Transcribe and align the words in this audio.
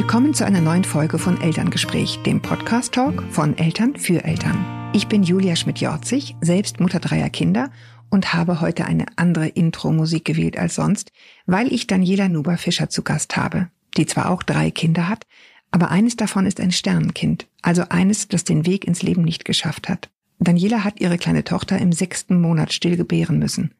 Willkommen 0.00 0.32
zu 0.32 0.46
einer 0.46 0.62
neuen 0.62 0.84
Folge 0.84 1.18
von 1.18 1.38
Elterngespräch, 1.42 2.20
dem 2.22 2.40
Podcast-Talk 2.40 3.22
von 3.30 3.58
Eltern 3.58 3.96
für 3.96 4.24
Eltern. 4.24 4.90
Ich 4.94 5.08
bin 5.08 5.22
Julia 5.22 5.56
Schmidt-Jorzig, 5.56 6.36
selbst 6.40 6.80
Mutter 6.80 7.00
dreier 7.00 7.28
Kinder 7.28 7.70
und 8.08 8.32
habe 8.32 8.62
heute 8.62 8.86
eine 8.86 9.04
andere 9.16 9.48
Intro-Musik 9.48 10.24
gewählt 10.24 10.56
als 10.56 10.76
sonst, 10.76 11.12
weil 11.44 11.70
ich 11.70 11.86
Daniela 11.86 12.30
Nuber-Fischer 12.30 12.88
zu 12.88 13.02
Gast 13.02 13.36
habe, 13.36 13.68
die 13.98 14.06
zwar 14.06 14.30
auch 14.30 14.42
drei 14.42 14.70
Kinder 14.70 15.06
hat, 15.06 15.26
aber 15.70 15.90
eines 15.90 16.16
davon 16.16 16.46
ist 16.46 16.60
ein 16.60 16.72
Sternenkind, 16.72 17.46
also 17.60 17.82
eines, 17.90 18.26
das 18.26 18.44
den 18.44 18.64
Weg 18.64 18.86
ins 18.86 19.02
Leben 19.02 19.22
nicht 19.22 19.44
geschafft 19.44 19.90
hat. 19.90 20.08
Daniela 20.38 20.82
hat 20.82 20.98
ihre 20.98 21.18
kleine 21.18 21.44
Tochter 21.44 21.76
im 21.78 21.92
sechsten 21.92 22.40
Monat 22.40 22.72
still 22.72 22.96
gebären 22.96 23.38
müssen. 23.38 23.74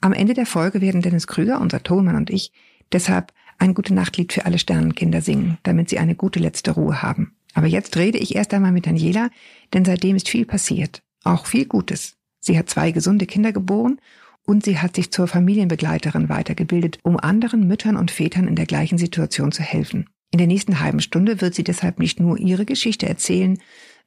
Am 0.00 0.12
Ende 0.12 0.34
der 0.34 0.46
Folge 0.46 0.80
werden 0.80 1.02
Dennis 1.02 1.26
Krüger, 1.26 1.60
unser 1.60 1.82
Tonmann 1.82 2.14
und 2.14 2.30
ich 2.30 2.52
deshalb 2.92 3.32
ein 3.58 3.74
gute 3.74 3.94
Nachtlied 3.94 4.32
für 4.32 4.46
alle 4.46 4.58
Sternenkinder 4.58 5.20
singen, 5.20 5.58
damit 5.62 5.88
sie 5.88 5.98
eine 5.98 6.14
gute 6.14 6.38
letzte 6.38 6.72
Ruhe 6.72 7.02
haben. 7.02 7.36
Aber 7.54 7.66
jetzt 7.66 7.96
rede 7.96 8.18
ich 8.18 8.34
erst 8.34 8.52
einmal 8.52 8.72
mit 8.72 8.86
Daniela, 8.86 9.30
denn 9.72 9.84
seitdem 9.84 10.16
ist 10.16 10.28
viel 10.28 10.44
passiert. 10.44 11.02
Auch 11.22 11.46
viel 11.46 11.66
Gutes. 11.66 12.16
Sie 12.40 12.58
hat 12.58 12.68
zwei 12.68 12.90
gesunde 12.90 13.26
Kinder 13.26 13.52
geboren 13.52 14.00
und 14.44 14.64
sie 14.64 14.78
hat 14.78 14.96
sich 14.96 15.10
zur 15.10 15.26
Familienbegleiterin 15.26 16.28
weitergebildet, 16.28 16.98
um 17.02 17.18
anderen 17.18 17.66
Müttern 17.66 17.96
und 17.96 18.10
Vätern 18.10 18.48
in 18.48 18.56
der 18.56 18.66
gleichen 18.66 18.98
Situation 18.98 19.52
zu 19.52 19.62
helfen. 19.62 20.10
In 20.30 20.38
der 20.38 20.46
nächsten 20.46 20.80
halben 20.80 21.00
Stunde 21.00 21.40
wird 21.40 21.54
sie 21.54 21.64
deshalb 21.64 21.98
nicht 21.98 22.20
nur 22.20 22.38
ihre 22.38 22.64
Geschichte 22.64 23.08
erzählen, 23.08 23.58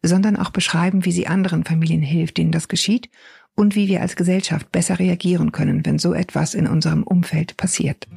sondern 0.04 0.36
auch 0.36 0.52
beschreiben, 0.52 1.06
wie 1.06 1.12
sie 1.12 1.26
anderen 1.26 1.64
Familien 1.64 2.02
hilft, 2.02 2.38
denen 2.38 2.52
das 2.52 2.68
geschieht 2.68 3.09
und 3.56 3.76
wie 3.76 3.88
wir 3.88 4.02
als 4.02 4.16
Gesellschaft 4.16 4.72
besser 4.72 5.00
reagieren 5.00 5.52
können, 5.52 5.86
wenn 5.86 5.98
so 5.98 6.14
etwas 6.14 6.54
in 6.54 6.68
unserem 6.68 7.04
Umfeld 7.04 7.58
passiert. 7.58 8.08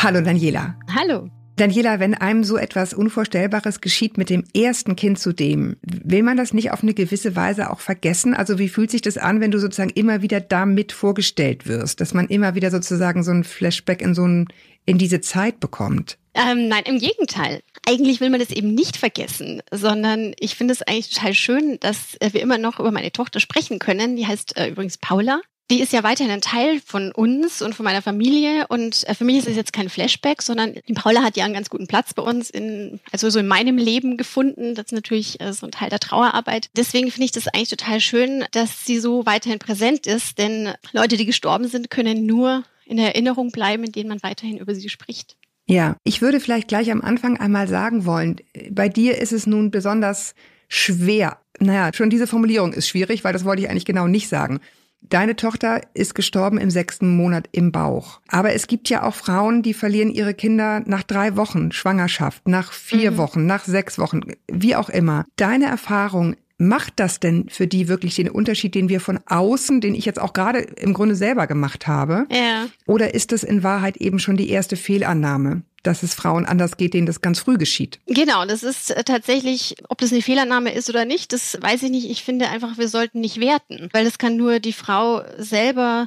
Hallo 0.00 0.20
Daniela. 0.20 0.76
Hallo. 0.94 1.28
Daniela, 1.56 1.98
wenn 1.98 2.14
einem 2.14 2.44
so 2.44 2.56
etwas 2.56 2.94
Unvorstellbares 2.94 3.80
geschieht 3.80 4.16
mit 4.16 4.30
dem 4.30 4.44
ersten 4.54 4.94
Kind 4.94 5.18
zu 5.18 5.32
dem, 5.32 5.76
will 5.82 6.22
man 6.22 6.36
das 6.36 6.54
nicht 6.54 6.70
auf 6.70 6.84
eine 6.84 6.94
gewisse 6.94 7.34
Weise 7.34 7.68
auch 7.68 7.80
vergessen? 7.80 8.32
Also 8.32 8.60
wie 8.60 8.68
fühlt 8.68 8.92
sich 8.92 9.02
das 9.02 9.18
an, 9.18 9.40
wenn 9.40 9.50
du 9.50 9.58
sozusagen 9.58 9.90
immer 9.90 10.22
wieder 10.22 10.40
damit 10.40 10.92
vorgestellt 10.92 11.66
wirst, 11.66 12.00
dass 12.00 12.14
man 12.14 12.28
immer 12.28 12.54
wieder 12.54 12.70
sozusagen 12.70 13.24
so 13.24 13.32
ein 13.32 13.42
Flashback 13.42 14.00
in 14.00 14.14
so 14.14 14.24
ein, 14.24 14.46
in 14.86 14.98
diese 14.98 15.20
Zeit 15.20 15.58
bekommt? 15.58 16.16
Ähm, 16.32 16.68
nein, 16.68 16.84
im 16.86 17.00
Gegenteil. 17.00 17.60
Eigentlich 17.84 18.20
will 18.20 18.30
man 18.30 18.38
das 18.38 18.50
eben 18.50 18.72
nicht 18.72 18.96
vergessen, 18.96 19.62
sondern 19.72 20.32
ich 20.38 20.54
finde 20.54 20.74
es 20.74 20.82
eigentlich 20.82 21.12
total 21.12 21.34
schön, 21.34 21.80
dass 21.80 22.16
wir 22.20 22.40
immer 22.40 22.58
noch 22.58 22.78
über 22.78 22.92
meine 22.92 23.10
Tochter 23.10 23.40
sprechen 23.40 23.80
können. 23.80 24.14
Die 24.14 24.28
heißt 24.28 24.56
äh, 24.56 24.68
übrigens 24.68 24.96
Paula 24.96 25.40
die 25.70 25.80
ist 25.80 25.92
ja 25.92 26.02
weiterhin 26.02 26.32
ein 26.32 26.40
Teil 26.40 26.80
von 26.84 27.12
uns 27.12 27.60
und 27.60 27.74
von 27.74 27.84
meiner 27.84 28.00
Familie. 28.00 28.66
Und 28.68 29.06
äh, 29.06 29.14
für 29.14 29.24
mich 29.24 29.38
ist 29.38 29.48
es 29.48 29.56
jetzt 29.56 29.72
kein 29.72 29.88
Flashback, 29.88 30.40
sondern 30.40 30.74
die 30.88 30.94
Paula 30.94 31.22
hat 31.22 31.36
ja 31.36 31.44
einen 31.44 31.54
ganz 31.54 31.68
guten 31.68 31.86
Platz 31.86 32.14
bei 32.14 32.22
uns 32.22 32.48
in, 32.48 33.00
also 33.12 33.28
so 33.28 33.38
in 33.38 33.46
meinem 33.46 33.76
Leben 33.76 34.16
gefunden. 34.16 34.74
Das 34.74 34.86
ist 34.86 34.92
natürlich 34.92 35.40
äh, 35.40 35.52
so 35.52 35.66
ein 35.66 35.72
Teil 35.72 35.90
der 35.90 36.00
Trauerarbeit. 36.00 36.70
Deswegen 36.76 37.10
finde 37.10 37.26
ich 37.26 37.32
das 37.32 37.48
eigentlich 37.48 37.68
total 37.68 38.00
schön, 38.00 38.44
dass 38.52 38.86
sie 38.86 38.98
so 38.98 39.26
weiterhin 39.26 39.58
präsent 39.58 40.06
ist. 40.06 40.38
Denn 40.38 40.72
Leute, 40.92 41.16
die 41.16 41.26
gestorben 41.26 41.68
sind, 41.68 41.90
können 41.90 42.24
nur 42.24 42.64
in 42.86 42.98
Erinnerung 42.98 43.50
bleiben, 43.50 43.84
in 43.84 43.92
denen 43.92 44.08
man 44.08 44.22
weiterhin 44.22 44.58
über 44.58 44.74
sie 44.74 44.88
spricht. 44.88 45.36
Ja, 45.66 45.96
ich 46.02 46.22
würde 46.22 46.40
vielleicht 46.40 46.68
gleich 46.68 46.90
am 46.90 47.02
Anfang 47.02 47.38
einmal 47.38 47.68
sagen 47.68 48.06
wollen, 48.06 48.36
bei 48.70 48.88
dir 48.88 49.18
ist 49.18 49.32
es 49.32 49.46
nun 49.46 49.70
besonders 49.70 50.34
schwer. 50.68 51.38
Naja, 51.60 51.90
schon 51.92 52.08
diese 52.08 52.26
Formulierung 52.26 52.72
ist 52.72 52.88
schwierig, 52.88 53.22
weil 53.22 53.34
das 53.34 53.44
wollte 53.44 53.62
ich 53.62 53.68
eigentlich 53.68 53.84
genau 53.84 54.06
nicht 54.06 54.28
sagen. 54.30 54.60
Deine 55.00 55.36
Tochter 55.36 55.80
ist 55.94 56.14
gestorben 56.14 56.58
im 56.58 56.70
sechsten 56.70 57.16
Monat 57.16 57.48
im 57.52 57.72
Bauch. 57.72 58.20
Aber 58.28 58.52
es 58.52 58.66
gibt 58.66 58.90
ja 58.90 59.04
auch 59.04 59.14
Frauen, 59.14 59.62
die 59.62 59.72
verlieren 59.72 60.10
ihre 60.10 60.34
Kinder 60.34 60.82
nach 60.84 61.02
drei 61.02 61.36
Wochen 61.36 61.72
Schwangerschaft, 61.72 62.46
nach 62.46 62.72
vier 62.72 63.12
mhm. 63.12 63.16
Wochen, 63.16 63.46
nach 63.46 63.64
sechs 63.64 63.98
Wochen, 63.98 64.20
wie 64.50 64.76
auch 64.76 64.90
immer. 64.90 65.24
Deine 65.36 65.66
Erfahrung, 65.66 66.36
macht 66.58 66.94
das 66.96 67.20
denn 67.20 67.48
für 67.48 67.66
die 67.66 67.88
wirklich 67.88 68.16
den 68.16 68.28
Unterschied, 68.28 68.74
den 68.74 68.88
wir 68.88 69.00
von 69.00 69.20
außen, 69.26 69.80
den 69.80 69.94
ich 69.94 70.04
jetzt 70.04 70.20
auch 70.20 70.32
gerade 70.32 70.58
im 70.58 70.92
Grunde 70.92 71.14
selber 71.14 71.46
gemacht 71.46 71.86
habe? 71.86 72.26
Ja. 72.30 72.66
Oder 72.86 73.14
ist 73.14 73.32
das 73.32 73.44
in 73.44 73.62
Wahrheit 73.62 73.96
eben 73.96 74.18
schon 74.18 74.36
die 74.36 74.50
erste 74.50 74.76
Fehlannahme? 74.76 75.62
Dass 75.82 76.02
es 76.02 76.14
Frauen 76.14 76.44
anders 76.44 76.76
geht, 76.76 76.94
denen 76.94 77.06
das 77.06 77.20
ganz 77.20 77.40
früh 77.40 77.56
geschieht. 77.56 77.98
Genau, 78.06 78.44
das 78.44 78.62
ist 78.62 78.90
äh, 78.90 79.04
tatsächlich, 79.04 79.76
ob 79.88 79.98
das 79.98 80.12
eine 80.12 80.22
Fehlannahme 80.22 80.72
ist 80.72 80.88
oder 80.88 81.04
nicht, 81.04 81.32
das 81.32 81.58
weiß 81.60 81.82
ich 81.84 81.90
nicht. 81.90 82.10
Ich 82.10 82.24
finde 82.24 82.48
einfach, 82.48 82.78
wir 82.78 82.88
sollten 82.88 83.20
nicht 83.20 83.40
werten, 83.40 83.88
weil 83.92 84.04
das 84.04 84.18
kann 84.18 84.36
nur 84.36 84.60
die 84.60 84.72
Frau 84.72 85.22
selber 85.38 86.06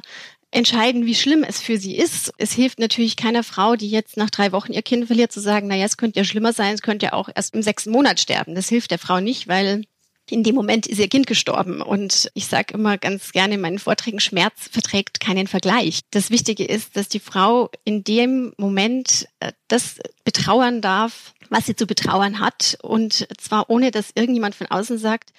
entscheiden, 0.52 1.06
wie 1.06 1.14
schlimm 1.14 1.44
es 1.44 1.60
für 1.60 1.78
sie 1.78 1.96
ist. 1.96 2.32
Es 2.36 2.52
hilft 2.52 2.78
natürlich 2.78 3.16
keiner 3.16 3.42
Frau, 3.42 3.74
die 3.74 3.88
jetzt 3.88 4.16
nach 4.18 4.30
drei 4.30 4.52
Wochen 4.52 4.72
ihr 4.72 4.82
Kind 4.82 5.06
verliert, 5.06 5.32
zu 5.32 5.40
sagen, 5.40 5.66
naja, 5.66 5.86
es 5.86 5.96
könnte 5.96 6.20
ja 6.20 6.24
schlimmer 6.24 6.52
sein, 6.52 6.74
es 6.74 6.82
könnte 6.82 7.06
ja 7.06 7.12
auch 7.14 7.30
erst 7.34 7.54
im 7.54 7.62
sechsten 7.62 7.90
Monat 7.90 8.20
sterben. 8.20 8.54
Das 8.54 8.68
hilft 8.68 8.90
der 8.90 8.98
Frau 8.98 9.20
nicht, 9.20 9.48
weil 9.48 9.84
in 10.32 10.42
dem 10.42 10.54
Moment 10.54 10.86
ist 10.86 10.98
ihr 10.98 11.08
Kind 11.08 11.26
gestorben. 11.26 11.82
Und 11.82 12.30
ich 12.32 12.46
sage 12.46 12.72
immer 12.74 12.96
ganz 12.96 13.32
gerne 13.32 13.54
in 13.54 13.60
meinen 13.60 13.78
Vorträgen, 13.78 14.18
Schmerz 14.18 14.68
verträgt 14.70 15.20
keinen 15.20 15.46
Vergleich. 15.46 16.00
Das 16.10 16.30
Wichtige 16.30 16.64
ist, 16.64 16.96
dass 16.96 17.08
die 17.08 17.20
Frau 17.20 17.70
in 17.84 18.02
dem 18.02 18.54
Moment 18.56 19.28
äh, 19.40 19.52
das 19.68 19.96
betrauern 20.24 20.80
darf, 20.80 21.34
was 21.50 21.66
sie 21.66 21.76
zu 21.76 21.86
betrauern 21.86 22.40
hat. 22.40 22.78
Und 22.82 23.28
zwar 23.38 23.68
ohne, 23.68 23.90
dass 23.90 24.12
irgendjemand 24.14 24.54
von 24.54 24.68
außen 24.68 24.96
sagt, 24.96 25.32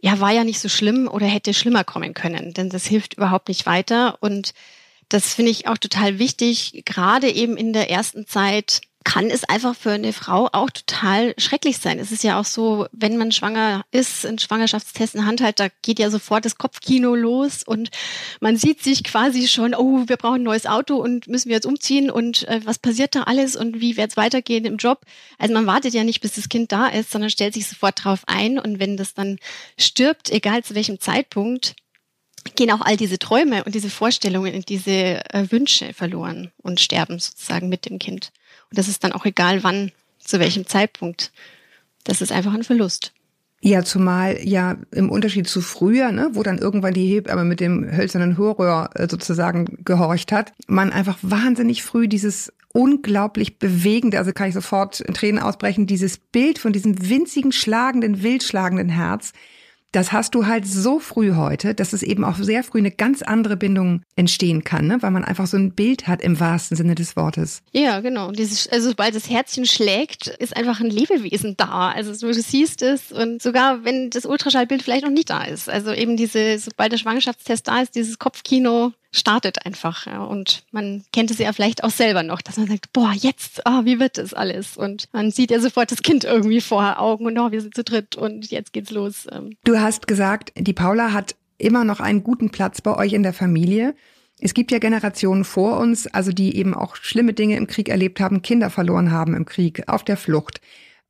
ja, 0.00 0.18
war 0.18 0.32
ja 0.32 0.44
nicht 0.44 0.60
so 0.60 0.70
schlimm 0.70 1.08
oder 1.08 1.26
hätte 1.26 1.52
schlimmer 1.52 1.84
kommen 1.84 2.14
können. 2.14 2.54
Denn 2.54 2.70
das 2.70 2.86
hilft 2.86 3.14
überhaupt 3.14 3.48
nicht 3.48 3.66
weiter. 3.66 4.16
Und 4.20 4.54
das 5.10 5.34
finde 5.34 5.50
ich 5.50 5.68
auch 5.68 5.78
total 5.78 6.18
wichtig, 6.18 6.84
gerade 6.86 7.30
eben 7.30 7.56
in 7.58 7.74
der 7.74 7.90
ersten 7.90 8.26
Zeit 8.26 8.80
kann 9.08 9.30
es 9.30 9.42
einfach 9.44 9.74
für 9.74 9.92
eine 9.92 10.12
Frau 10.12 10.50
auch 10.52 10.68
total 10.68 11.32
schrecklich 11.38 11.78
sein. 11.78 11.98
Es 11.98 12.12
ist 12.12 12.22
ja 12.24 12.38
auch 12.38 12.44
so, 12.44 12.86
wenn 12.92 13.16
man 13.16 13.32
schwanger 13.32 13.86
ist, 13.90 14.26
einen 14.26 14.38
Schwangerschaftstest 14.38 15.14
in 15.14 15.24
Hand 15.24 15.40
hat, 15.40 15.60
da 15.60 15.68
geht 15.80 15.98
ja 15.98 16.10
sofort 16.10 16.44
das 16.44 16.58
Kopfkino 16.58 17.14
los 17.14 17.62
und 17.64 17.88
man 18.40 18.58
sieht 18.58 18.82
sich 18.82 19.02
quasi 19.04 19.48
schon, 19.48 19.74
oh, 19.74 20.04
wir 20.06 20.18
brauchen 20.18 20.42
ein 20.42 20.42
neues 20.42 20.66
Auto 20.66 20.96
und 20.96 21.26
müssen 21.26 21.48
wir 21.48 21.54
jetzt 21.54 21.64
umziehen 21.64 22.10
und 22.10 22.46
äh, 22.48 22.60
was 22.64 22.78
passiert 22.78 23.14
da 23.14 23.22
alles 23.22 23.56
und 23.56 23.80
wie 23.80 23.96
wird 23.96 24.10
es 24.10 24.18
weitergehen 24.18 24.66
im 24.66 24.76
Job. 24.76 25.06
Also 25.38 25.54
man 25.54 25.66
wartet 25.66 25.94
ja 25.94 26.04
nicht, 26.04 26.20
bis 26.20 26.34
das 26.34 26.50
Kind 26.50 26.70
da 26.70 26.88
ist, 26.88 27.10
sondern 27.10 27.30
stellt 27.30 27.54
sich 27.54 27.66
sofort 27.66 28.04
drauf 28.04 28.24
ein 28.26 28.58
und 28.58 28.78
wenn 28.78 28.98
das 28.98 29.14
dann 29.14 29.38
stirbt, 29.78 30.30
egal 30.30 30.62
zu 30.64 30.74
welchem 30.74 31.00
Zeitpunkt, 31.00 31.76
gehen 32.56 32.70
auch 32.70 32.82
all 32.82 32.98
diese 32.98 33.18
Träume 33.18 33.64
und 33.64 33.74
diese 33.74 33.88
Vorstellungen 33.88 34.54
und 34.54 34.68
diese 34.68 35.24
äh, 35.32 35.50
Wünsche 35.50 35.94
verloren 35.94 36.52
und 36.58 36.78
sterben 36.78 37.18
sozusagen 37.18 37.70
mit 37.70 37.86
dem 37.86 37.98
Kind. 37.98 38.32
Und 38.70 38.78
das 38.78 38.88
ist 38.88 39.04
dann 39.04 39.12
auch 39.12 39.24
egal, 39.24 39.62
wann, 39.64 39.92
zu 40.18 40.40
welchem 40.40 40.66
Zeitpunkt. 40.66 41.32
Das 42.04 42.20
ist 42.20 42.32
einfach 42.32 42.54
ein 42.54 42.64
Verlust. 42.64 43.12
Ja, 43.60 43.82
zumal 43.82 44.38
ja 44.44 44.76
im 44.92 45.10
Unterschied 45.10 45.48
zu 45.48 45.60
früher, 45.60 46.12
ne, 46.12 46.30
wo 46.34 46.44
dann 46.44 46.58
irgendwann 46.58 46.94
die 46.94 47.08
Hebamme 47.08 47.44
mit 47.44 47.58
dem 47.58 47.90
hölzernen 47.90 48.36
Hörrohr 48.36 48.90
äh, 48.94 49.08
sozusagen 49.10 49.78
gehorcht 49.84 50.30
hat, 50.30 50.52
man 50.68 50.92
einfach 50.92 51.18
wahnsinnig 51.22 51.82
früh 51.82 52.06
dieses 52.06 52.52
unglaublich 52.72 53.58
bewegende, 53.58 54.18
also 54.18 54.32
kann 54.32 54.48
ich 54.48 54.54
sofort 54.54 55.00
in 55.00 55.14
Tränen 55.14 55.42
ausbrechen, 55.42 55.86
dieses 55.86 56.18
Bild 56.18 56.60
von 56.60 56.72
diesem 56.72 57.08
winzigen, 57.08 57.50
schlagenden, 57.50 58.22
wild 58.22 58.44
schlagenden 58.44 58.90
Herz, 58.90 59.32
das 59.92 60.12
hast 60.12 60.34
du 60.34 60.46
halt 60.46 60.66
so 60.66 60.98
früh 60.98 61.34
heute, 61.34 61.74
dass 61.74 61.92
es 61.92 62.02
eben 62.02 62.24
auch 62.24 62.36
sehr 62.36 62.62
früh 62.62 62.78
eine 62.78 62.90
ganz 62.90 63.22
andere 63.22 63.56
Bindung 63.56 64.02
entstehen 64.16 64.64
kann, 64.64 64.86
ne? 64.86 64.98
weil 65.00 65.10
man 65.10 65.24
einfach 65.24 65.46
so 65.46 65.56
ein 65.56 65.72
Bild 65.74 66.06
hat 66.06 66.20
im 66.20 66.38
wahrsten 66.38 66.76
Sinne 66.76 66.94
des 66.94 67.16
Wortes. 67.16 67.62
Ja, 67.72 68.00
genau. 68.00 68.30
Dieses, 68.30 68.68
also 68.68 68.90
sobald 68.90 69.14
das 69.14 69.30
Herzchen 69.30 69.64
schlägt, 69.64 70.26
ist 70.26 70.56
einfach 70.56 70.80
ein 70.80 70.90
Lebewesen 70.90 71.56
da. 71.56 71.90
Also 71.90 72.12
du 72.26 72.34
siehst 72.34 72.82
es 72.82 73.12
und 73.12 73.40
sogar 73.40 73.84
wenn 73.84 74.10
das 74.10 74.26
Ultraschallbild 74.26 74.82
vielleicht 74.82 75.04
noch 75.04 75.10
nicht 75.10 75.30
da 75.30 75.44
ist. 75.44 75.70
Also 75.70 75.92
eben 75.92 76.16
diese, 76.16 76.58
sobald 76.58 76.92
der 76.92 76.98
Schwangerschaftstest 76.98 77.66
da 77.66 77.80
ist, 77.80 77.94
dieses 77.94 78.18
Kopfkino 78.18 78.92
startet 79.10 79.64
einfach. 79.64 80.06
Ja. 80.06 80.22
Und 80.24 80.64
man 80.70 81.04
kennt 81.12 81.30
es 81.30 81.38
ja 81.38 81.52
vielleicht 81.52 81.84
auch 81.84 81.90
selber 81.90 82.22
noch, 82.22 82.42
dass 82.42 82.56
man 82.56 82.66
sagt, 82.66 82.92
boah, 82.92 83.12
jetzt, 83.14 83.62
oh, 83.64 83.84
wie 83.84 83.98
wird 83.98 84.18
das 84.18 84.34
alles? 84.34 84.76
Und 84.76 85.08
man 85.12 85.30
sieht 85.30 85.50
ja 85.50 85.60
sofort 85.60 85.90
das 85.90 86.02
Kind 86.02 86.24
irgendwie 86.24 86.60
vor 86.60 87.00
Augen 87.00 87.26
und 87.26 87.38
oh, 87.38 87.50
wir 87.50 87.60
sind 87.60 87.74
zu 87.74 87.84
dritt 87.84 88.16
und 88.16 88.50
jetzt 88.50 88.72
geht's 88.72 88.90
los. 88.90 89.26
Ähm. 89.32 89.56
Du 89.64 89.78
hast 89.78 90.06
gesagt, 90.06 90.52
die 90.56 90.72
Paula 90.72 91.12
hat 91.12 91.34
immer 91.56 91.84
noch 91.84 92.00
einen 92.00 92.22
guten 92.22 92.50
Platz 92.50 92.80
bei 92.80 92.96
euch 92.96 93.12
in 93.12 93.22
der 93.22 93.32
Familie. 93.32 93.94
Es 94.40 94.54
gibt 94.54 94.70
ja 94.70 94.78
Generationen 94.78 95.44
vor 95.44 95.78
uns, 95.78 96.06
also 96.06 96.30
die 96.30 96.56
eben 96.56 96.74
auch 96.74 96.94
schlimme 96.94 97.32
Dinge 97.32 97.56
im 97.56 97.66
Krieg 97.66 97.88
erlebt 97.88 98.20
haben, 98.20 98.42
Kinder 98.42 98.70
verloren 98.70 99.10
haben 99.10 99.34
im 99.34 99.46
Krieg, 99.46 99.88
auf 99.88 100.04
der 100.04 100.16
Flucht 100.16 100.60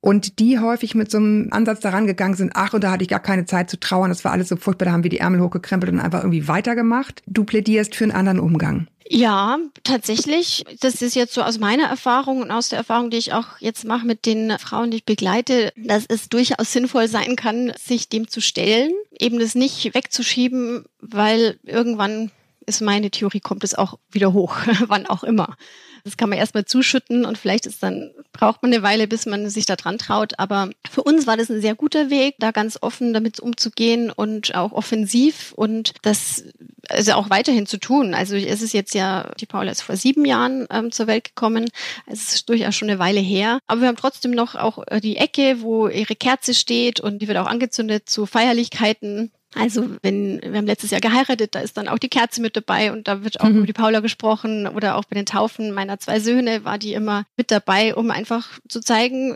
und 0.01 0.39
die 0.39 0.59
häufig 0.59 0.95
mit 0.95 1.11
so 1.11 1.17
einem 1.17 1.49
Ansatz 1.51 1.81
daran 1.81 2.07
gegangen 2.07 2.35
sind, 2.35 2.51
ach, 2.55 2.73
und 2.73 2.83
da 2.83 2.91
hatte 2.91 3.03
ich 3.03 3.09
gar 3.09 3.19
keine 3.19 3.45
Zeit 3.45 3.69
zu 3.69 3.79
trauern, 3.79 4.09
das 4.09 4.23
war 4.23 4.31
alles 4.31 4.49
so 4.49 4.55
furchtbar, 4.55 4.85
da 4.85 4.91
haben 4.91 5.03
wir 5.03 5.09
die 5.09 5.19
Ärmel 5.19 5.41
hochgekrempelt 5.41 5.91
und 5.91 5.99
einfach 5.99 6.21
irgendwie 6.21 6.47
weitergemacht. 6.47 7.21
Du 7.27 7.43
plädierst 7.43 7.95
für 7.95 8.05
einen 8.05 8.13
anderen 8.13 8.39
Umgang. 8.39 8.87
Ja, 9.11 9.57
tatsächlich. 9.83 10.63
Das 10.81 11.01
ist 11.01 11.15
jetzt 11.15 11.33
so 11.33 11.41
aus 11.41 11.57
meiner 11.57 11.85
Erfahrung 11.85 12.43
und 12.43 12.51
aus 12.51 12.69
der 12.69 12.77
Erfahrung, 12.77 13.09
die 13.09 13.17
ich 13.17 13.33
auch 13.33 13.59
jetzt 13.59 13.83
mache 13.83 14.05
mit 14.05 14.27
den 14.27 14.57
Frauen, 14.59 14.91
die 14.91 14.97
ich 14.97 15.05
begleite, 15.05 15.73
dass 15.75 16.05
es 16.07 16.29
durchaus 16.29 16.71
sinnvoll 16.71 17.07
sein 17.07 17.35
kann, 17.35 17.73
sich 17.75 18.07
dem 18.09 18.27
zu 18.27 18.39
stellen, 18.39 18.91
eben 19.19 19.39
das 19.39 19.55
nicht 19.55 19.95
wegzuschieben, 19.95 20.85
weil 21.01 21.57
irgendwann 21.63 22.29
ist 22.67 22.81
meine 22.81 23.09
Theorie, 23.09 23.39
kommt 23.39 23.63
es 23.63 23.73
auch 23.73 23.97
wieder 24.11 24.31
hoch, 24.31 24.57
wann 24.87 25.07
auch 25.07 25.23
immer. 25.23 25.57
Das 26.03 26.17
kann 26.17 26.29
man 26.29 26.37
erstmal 26.39 26.65
zuschütten 26.65 27.25
und 27.25 27.37
vielleicht 27.37 27.65
ist 27.65 27.83
dann, 27.83 28.11
braucht 28.33 28.61
man 28.61 28.73
eine 28.73 28.83
Weile, 28.83 29.07
bis 29.07 29.25
man 29.25 29.49
sich 29.49 29.65
da 29.65 29.75
dran 29.75 29.97
traut. 29.97 30.33
Aber 30.37 30.69
für 30.89 31.03
uns 31.03 31.27
war 31.27 31.37
das 31.37 31.49
ein 31.49 31.61
sehr 31.61 31.75
guter 31.75 32.09
Weg, 32.09 32.35
da 32.39 32.51
ganz 32.51 32.77
offen 32.81 33.13
damit 33.13 33.39
umzugehen 33.39 34.11
und 34.11 34.55
auch 34.55 34.71
offensiv 34.71 35.53
und 35.55 35.93
das 36.01 36.43
also 36.89 37.13
auch 37.13 37.29
weiterhin 37.29 37.65
zu 37.65 37.77
tun. 37.77 38.13
Also 38.13 38.35
es 38.35 38.61
ist 38.61 38.73
jetzt 38.73 38.93
ja, 38.93 39.31
die 39.39 39.45
Paula 39.45 39.71
ist 39.71 39.81
vor 39.81 39.95
sieben 39.95 40.25
Jahren 40.25 40.67
ähm, 40.71 40.91
zur 40.91 41.07
Welt 41.07 41.23
gekommen. 41.25 41.69
Es 42.07 42.33
ist 42.33 42.49
durchaus 42.49 42.75
schon 42.75 42.89
eine 42.89 42.99
Weile 42.99 43.19
her. 43.19 43.59
Aber 43.67 43.81
wir 43.81 43.87
haben 43.87 43.95
trotzdem 43.95 44.31
noch 44.31 44.55
auch 44.55 44.83
äh, 44.87 44.99
die 44.99 45.17
Ecke, 45.17 45.61
wo 45.61 45.87
ihre 45.87 46.15
Kerze 46.15 46.53
steht 46.53 46.99
und 46.99 47.21
die 47.21 47.27
wird 47.27 47.37
auch 47.37 47.47
angezündet 47.47 48.09
zu 48.09 48.25
Feierlichkeiten. 48.25 49.31
Also 49.55 49.89
wenn 50.03 50.39
wir 50.41 50.57
haben 50.57 50.67
letztes 50.67 50.91
Jahr 50.91 51.01
geheiratet, 51.01 51.55
da 51.55 51.59
ist 51.59 51.75
dann 51.75 51.87
auch 51.87 51.97
die 51.97 52.09
Kerze 52.09 52.41
mit 52.41 52.55
dabei 52.55 52.91
und 52.91 53.07
da 53.07 53.23
wird 53.23 53.41
auch 53.41 53.49
mhm. 53.49 53.57
über 53.57 53.65
die 53.65 53.73
Paula 53.73 53.99
gesprochen 53.99 54.67
oder 54.67 54.95
auch 54.95 55.05
bei 55.05 55.15
den 55.15 55.25
Taufen 55.25 55.71
meiner 55.71 55.99
zwei 55.99 56.19
Söhne 56.19 56.63
war 56.65 56.77
die 56.77 56.93
immer 56.93 57.25
mit 57.35 57.49
dabei, 57.49 57.95
um 57.95 58.11
einfach 58.11 58.59
zu 58.67 58.79
zeigen, 58.79 59.35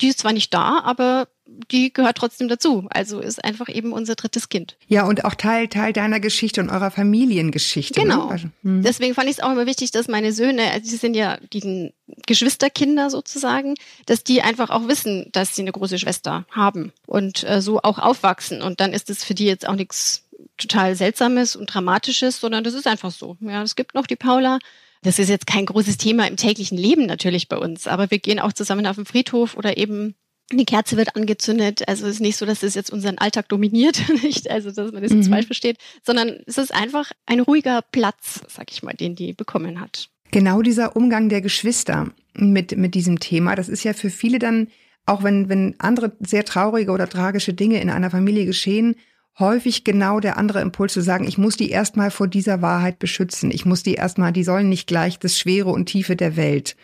die 0.00 0.08
ist 0.08 0.18
zwar 0.18 0.32
nicht 0.32 0.52
da, 0.52 0.80
aber 0.80 1.28
die 1.70 1.92
gehört 1.92 2.16
trotzdem 2.16 2.48
dazu. 2.48 2.86
Also 2.90 3.20
ist 3.20 3.44
einfach 3.44 3.68
eben 3.68 3.92
unser 3.92 4.14
drittes 4.14 4.48
Kind. 4.48 4.76
Ja, 4.88 5.04
und 5.04 5.24
auch 5.24 5.34
Teil, 5.34 5.68
Teil 5.68 5.92
deiner 5.92 6.20
Geschichte 6.20 6.60
und 6.60 6.70
eurer 6.70 6.90
Familiengeschichte. 6.90 8.00
Ne? 8.00 8.06
Genau. 8.06 8.30
Ne? 8.30 8.52
Mhm. 8.62 8.82
Deswegen 8.82 9.14
fand 9.14 9.28
ich 9.28 9.38
es 9.38 9.42
auch 9.42 9.52
immer 9.52 9.66
wichtig, 9.66 9.90
dass 9.90 10.08
meine 10.08 10.32
Söhne, 10.32 10.70
also 10.70 10.88
sie 10.88 10.96
sind 10.96 11.14
ja 11.14 11.38
die 11.52 11.92
Geschwisterkinder 12.26 13.10
sozusagen, 13.10 13.74
dass 14.06 14.24
die 14.24 14.42
einfach 14.42 14.70
auch 14.70 14.88
wissen, 14.88 15.28
dass 15.32 15.54
sie 15.54 15.62
eine 15.62 15.72
große 15.72 15.98
Schwester 15.98 16.46
haben 16.50 16.92
und 17.06 17.48
äh, 17.48 17.60
so 17.60 17.80
auch 17.82 17.98
aufwachsen. 17.98 18.62
Und 18.62 18.80
dann 18.80 18.92
ist 18.92 19.10
es 19.10 19.24
für 19.24 19.34
die 19.34 19.46
jetzt 19.46 19.68
auch 19.68 19.76
nichts 19.76 20.24
total 20.58 20.94
Seltsames 20.94 21.56
und 21.56 21.72
Dramatisches, 21.72 22.40
sondern 22.40 22.64
das 22.64 22.74
ist 22.74 22.86
einfach 22.86 23.10
so. 23.10 23.36
Ja, 23.40 23.62
es 23.62 23.76
gibt 23.76 23.94
noch 23.94 24.06
die 24.06 24.16
Paula, 24.16 24.58
das 25.02 25.18
ist 25.18 25.28
jetzt 25.28 25.46
kein 25.46 25.66
großes 25.66 25.96
Thema 25.96 26.28
im 26.28 26.36
täglichen 26.36 26.78
Leben 26.78 27.06
natürlich 27.06 27.48
bei 27.48 27.56
uns, 27.56 27.88
aber 27.88 28.10
wir 28.10 28.20
gehen 28.20 28.38
auch 28.38 28.52
zusammen 28.52 28.86
auf 28.86 28.96
den 28.96 29.04
Friedhof 29.04 29.56
oder 29.56 29.76
eben 29.76 30.14
die 30.58 30.64
Kerze 30.64 30.96
wird 30.96 31.16
angezündet. 31.16 31.86
Also 31.88 32.06
es 32.06 32.14
ist 32.14 32.20
nicht 32.20 32.36
so, 32.36 32.46
dass 32.46 32.62
es 32.62 32.74
jetzt 32.74 32.90
unseren 32.90 33.18
Alltag 33.18 33.48
dominiert, 33.48 34.02
nicht? 34.22 34.50
Also 34.50 34.70
dass 34.70 34.92
man 34.92 35.02
das 35.02 35.12
mhm. 35.12 35.24
falsch 35.24 35.46
versteht, 35.46 35.78
sondern 36.04 36.40
es 36.46 36.58
ist 36.58 36.74
einfach 36.74 37.10
ein 37.26 37.40
ruhiger 37.40 37.82
Platz, 37.92 38.40
sag 38.48 38.70
ich 38.70 38.82
mal, 38.82 38.94
den 38.94 39.14
die 39.14 39.32
bekommen 39.32 39.80
hat. 39.80 40.08
Genau 40.30 40.62
dieser 40.62 40.96
Umgang 40.96 41.28
der 41.28 41.42
Geschwister 41.42 42.10
mit, 42.34 42.76
mit 42.76 42.94
diesem 42.94 43.20
Thema, 43.20 43.54
das 43.54 43.68
ist 43.68 43.84
ja 43.84 43.92
für 43.92 44.10
viele 44.10 44.38
dann, 44.38 44.68
auch 45.04 45.22
wenn, 45.22 45.48
wenn 45.48 45.74
andere 45.78 46.12
sehr 46.20 46.44
traurige 46.44 46.92
oder 46.92 47.08
tragische 47.08 47.52
Dinge 47.52 47.80
in 47.80 47.90
einer 47.90 48.10
Familie 48.10 48.46
geschehen, 48.46 48.96
häufig 49.38 49.84
genau 49.84 50.20
der 50.20 50.36
andere 50.36 50.60
Impuls 50.60 50.92
zu 50.92 51.00
sagen, 51.00 51.26
ich 51.26 51.38
muss 51.38 51.56
die 51.56 51.70
erstmal 51.70 52.10
vor 52.10 52.28
dieser 52.28 52.62
Wahrheit 52.62 52.98
beschützen. 52.98 53.50
Ich 53.50 53.64
muss 53.64 53.82
die 53.82 53.94
erstmal, 53.94 54.32
die 54.32 54.44
sollen 54.44 54.68
nicht 54.68 54.86
gleich 54.86 55.18
das 55.18 55.38
Schwere 55.38 55.70
und 55.70 55.86
Tiefe 55.86 56.16
der 56.16 56.36
Welt 56.36 56.76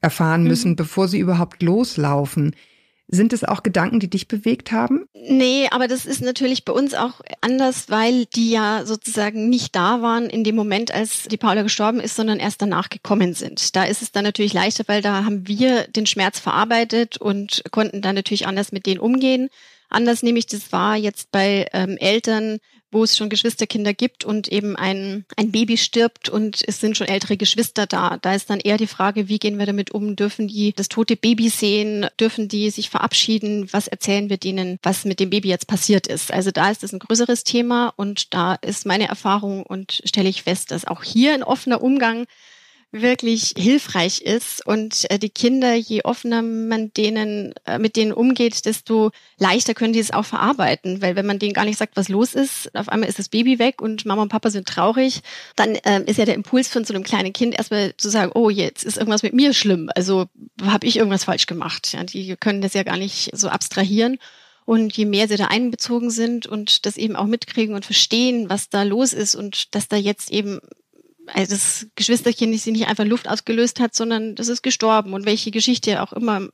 erfahren 0.00 0.42
mhm. 0.42 0.48
müssen, 0.48 0.70
mhm. 0.72 0.76
bevor 0.76 1.08
sie 1.08 1.18
überhaupt 1.18 1.62
loslaufen. 1.62 2.54
Sind 3.08 3.32
es 3.32 3.44
auch 3.44 3.62
Gedanken, 3.62 4.00
die 4.00 4.10
dich 4.10 4.26
bewegt 4.26 4.72
haben? 4.72 5.06
Nee, 5.14 5.68
aber 5.70 5.86
das 5.86 6.06
ist 6.06 6.22
natürlich 6.22 6.64
bei 6.64 6.72
uns 6.72 6.92
auch 6.92 7.20
anders, 7.40 7.88
weil 7.88 8.26
die 8.26 8.50
ja 8.50 8.84
sozusagen 8.84 9.48
nicht 9.48 9.76
da 9.76 10.02
waren 10.02 10.28
in 10.28 10.42
dem 10.42 10.56
Moment, 10.56 10.92
als 10.92 11.24
die 11.24 11.36
Paula 11.36 11.62
gestorben 11.62 12.00
ist, 12.00 12.16
sondern 12.16 12.40
erst 12.40 12.62
danach 12.62 12.88
gekommen 12.88 13.34
sind. 13.34 13.76
Da 13.76 13.84
ist 13.84 14.02
es 14.02 14.10
dann 14.10 14.24
natürlich 14.24 14.54
leichter, 14.54 14.84
weil 14.88 15.02
da 15.02 15.24
haben 15.24 15.46
wir 15.46 15.86
den 15.88 16.06
Schmerz 16.06 16.40
verarbeitet 16.40 17.16
und 17.16 17.62
konnten 17.70 18.02
dann 18.02 18.16
natürlich 18.16 18.48
anders 18.48 18.72
mit 18.72 18.86
denen 18.86 19.00
umgehen. 19.00 19.50
Anders 19.88 20.24
nämlich, 20.24 20.46
das 20.46 20.72
war 20.72 20.96
jetzt 20.96 21.30
bei 21.30 21.66
ähm, 21.72 21.96
Eltern, 21.98 22.58
wo 22.96 23.04
es 23.04 23.14
schon 23.14 23.28
Geschwisterkinder 23.28 23.92
gibt 23.92 24.24
und 24.24 24.48
eben 24.48 24.74
ein, 24.74 25.26
ein 25.36 25.52
Baby 25.52 25.76
stirbt 25.76 26.30
und 26.30 26.66
es 26.66 26.80
sind 26.80 26.96
schon 26.96 27.08
ältere 27.08 27.36
Geschwister 27.36 27.86
da. 27.86 28.16
Da 28.22 28.34
ist 28.34 28.48
dann 28.48 28.58
eher 28.58 28.78
die 28.78 28.86
Frage, 28.86 29.28
wie 29.28 29.38
gehen 29.38 29.58
wir 29.58 29.66
damit 29.66 29.90
um? 29.90 30.16
Dürfen 30.16 30.48
die 30.48 30.72
das 30.72 30.88
tote 30.88 31.14
Baby 31.14 31.50
sehen? 31.50 32.06
Dürfen 32.18 32.48
die 32.48 32.70
sich 32.70 32.88
verabschieden? 32.88 33.68
Was 33.70 33.86
erzählen 33.86 34.30
wir 34.30 34.38
denen, 34.38 34.78
was 34.82 35.04
mit 35.04 35.20
dem 35.20 35.28
Baby 35.28 35.50
jetzt 35.50 35.66
passiert 35.66 36.06
ist? 36.06 36.32
Also 36.32 36.50
da 36.50 36.70
ist 36.70 36.82
es 36.82 36.94
ein 36.94 36.98
größeres 36.98 37.44
Thema 37.44 37.92
und 37.96 38.32
da 38.32 38.54
ist 38.54 38.86
meine 38.86 39.08
Erfahrung 39.08 39.62
und 39.62 40.00
stelle 40.06 40.30
ich 40.30 40.42
fest, 40.42 40.70
dass 40.70 40.86
auch 40.86 41.04
hier 41.04 41.34
ein 41.34 41.42
offener 41.42 41.82
Umgang 41.82 42.26
wirklich 43.02 43.54
hilfreich 43.56 44.20
ist 44.22 44.66
und 44.66 45.10
äh, 45.10 45.18
die 45.18 45.30
Kinder, 45.30 45.74
je 45.74 46.02
offener 46.02 46.42
man 46.42 46.92
denen 46.92 47.54
äh, 47.66 47.78
mit 47.78 47.96
denen 47.96 48.12
umgeht, 48.12 48.64
desto 48.64 49.10
leichter 49.38 49.74
können 49.74 49.92
die 49.92 49.98
es 49.98 50.12
auch 50.12 50.24
verarbeiten, 50.24 51.02
weil 51.02 51.16
wenn 51.16 51.26
man 51.26 51.38
denen 51.38 51.52
gar 51.52 51.64
nicht 51.64 51.78
sagt, 51.78 51.96
was 51.96 52.08
los 52.08 52.34
ist, 52.34 52.74
auf 52.74 52.88
einmal 52.88 53.08
ist 53.08 53.18
das 53.18 53.28
Baby 53.28 53.58
weg 53.58 53.80
und 53.80 54.06
Mama 54.06 54.22
und 54.22 54.28
Papa 54.28 54.50
sind 54.50 54.68
traurig, 54.68 55.20
dann 55.56 55.76
ähm, 55.84 56.04
ist 56.06 56.18
ja 56.18 56.24
der 56.24 56.34
Impuls 56.34 56.68
von 56.68 56.84
so 56.84 56.94
einem 56.94 57.04
kleinen 57.04 57.32
Kind 57.32 57.56
erstmal 57.56 57.96
zu 57.96 58.08
sagen, 58.08 58.32
oh, 58.34 58.50
jetzt 58.50 58.84
ist 58.84 58.96
irgendwas 58.96 59.22
mit 59.22 59.34
mir 59.34 59.52
schlimm, 59.52 59.90
also 59.94 60.26
habe 60.62 60.86
ich 60.86 60.96
irgendwas 60.96 61.24
falsch 61.24 61.46
gemacht. 61.46 61.92
Ja, 61.92 62.04
die 62.04 62.36
können 62.36 62.60
das 62.60 62.74
ja 62.74 62.82
gar 62.82 62.96
nicht 62.96 63.30
so 63.34 63.48
abstrahieren. 63.48 64.18
Und 64.64 64.96
je 64.96 65.04
mehr 65.04 65.28
sie 65.28 65.36
da 65.36 65.44
einbezogen 65.44 66.10
sind 66.10 66.48
und 66.48 66.86
das 66.86 66.96
eben 66.96 67.14
auch 67.14 67.26
mitkriegen 67.26 67.76
und 67.76 67.84
verstehen, 67.84 68.50
was 68.50 68.68
da 68.68 68.82
los 68.82 69.12
ist 69.12 69.36
und 69.36 69.76
dass 69.76 69.86
da 69.86 69.96
jetzt 69.96 70.32
eben 70.32 70.58
also 71.32 71.54
das 71.54 71.86
Geschwisterchen 71.94 72.50
nicht, 72.50 72.62
sie 72.62 72.72
nicht 72.72 72.86
einfach 72.86 73.04
Luft 73.04 73.28
ausgelöst 73.28 73.80
hat, 73.80 73.94
sondern 73.94 74.34
das 74.34 74.48
ist 74.48 74.62
gestorben 74.62 75.12
und 75.14 75.26
welche 75.26 75.50
Geschichte 75.50 76.02
auch 76.02 76.12
immer 76.12 76.48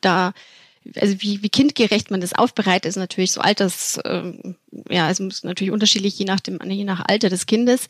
da, 0.00 0.32
also 0.96 1.20
wie, 1.20 1.42
wie 1.42 1.48
kindgerecht 1.48 2.10
man 2.10 2.20
das 2.20 2.32
aufbereitet, 2.32 2.88
ist 2.88 2.96
natürlich 2.96 3.32
so 3.32 3.40
alters, 3.40 3.98
ähm, 4.04 4.56
ja, 4.90 5.10
es 5.10 5.20
muss 5.20 5.44
natürlich 5.44 5.72
unterschiedlich 5.72 6.18
je 6.18 6.24
nach 6.24 6.40
dem, 6.40 6.58
je 6.64 6.84
nach 6.84 7.04
Alter 7.06 7.28
des 7.28 7.46
Kindes, 7.46 7.88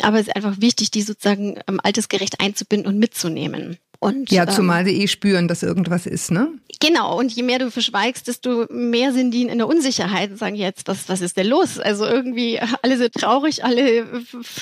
aber 0.00 0.18
es 0.18 0.28
ist 0.28 0.36
einfach 0.36 0.60
wichtig, 0.60 0.90
die 0.90 1.02
sozusagen 1.02 1.58
ähm, 1.68 1.80
altersgerecht 1.82 2.40
einzubinden 2.40 2.92
und 2.92 2.98
mitzunehmen. 2.98 3.78
Und, 4.04 4.30
ja, 4.30 4.46
zumal 4.46 4.82
ähm, 4.82 4.88
sie 4.88 5.02
eh 5.02 5.08
spüren, 5.08 5.48
dass 5.48 5.62
irgendwas 5.62 6.06
ist, 6.06 6.30
ne? 6.30 6.48
Genau, 6.80 7.18
und 7.18 7.32
je 7.32 7.42
mehr 7.42 7.58
du 7.58 7.70
verschweigst, 7.70 8.28
desto 8.28 8.66
mehr 8.70 9.14
sind 9.14 9.30
die 9.30 9.42
in 9.42 9.56
der 9.56 9.66
Unsicherheit 9.66 10.32
und 10.32 10.36
sagen 10.38 10.56
jetzt, 10.56 10.86
was, 10.86 11.08
was 11.08 11.22
ist 11.22 11.38
denn 11.38 11.46
los? 11.46 11.78
Also 11.78 12.04
irgendwie, 12.04 12.60
alle 12.82 12.98
sind 12.98 13.14
traurig, 13.14 13.64
alle, 13.64 14.04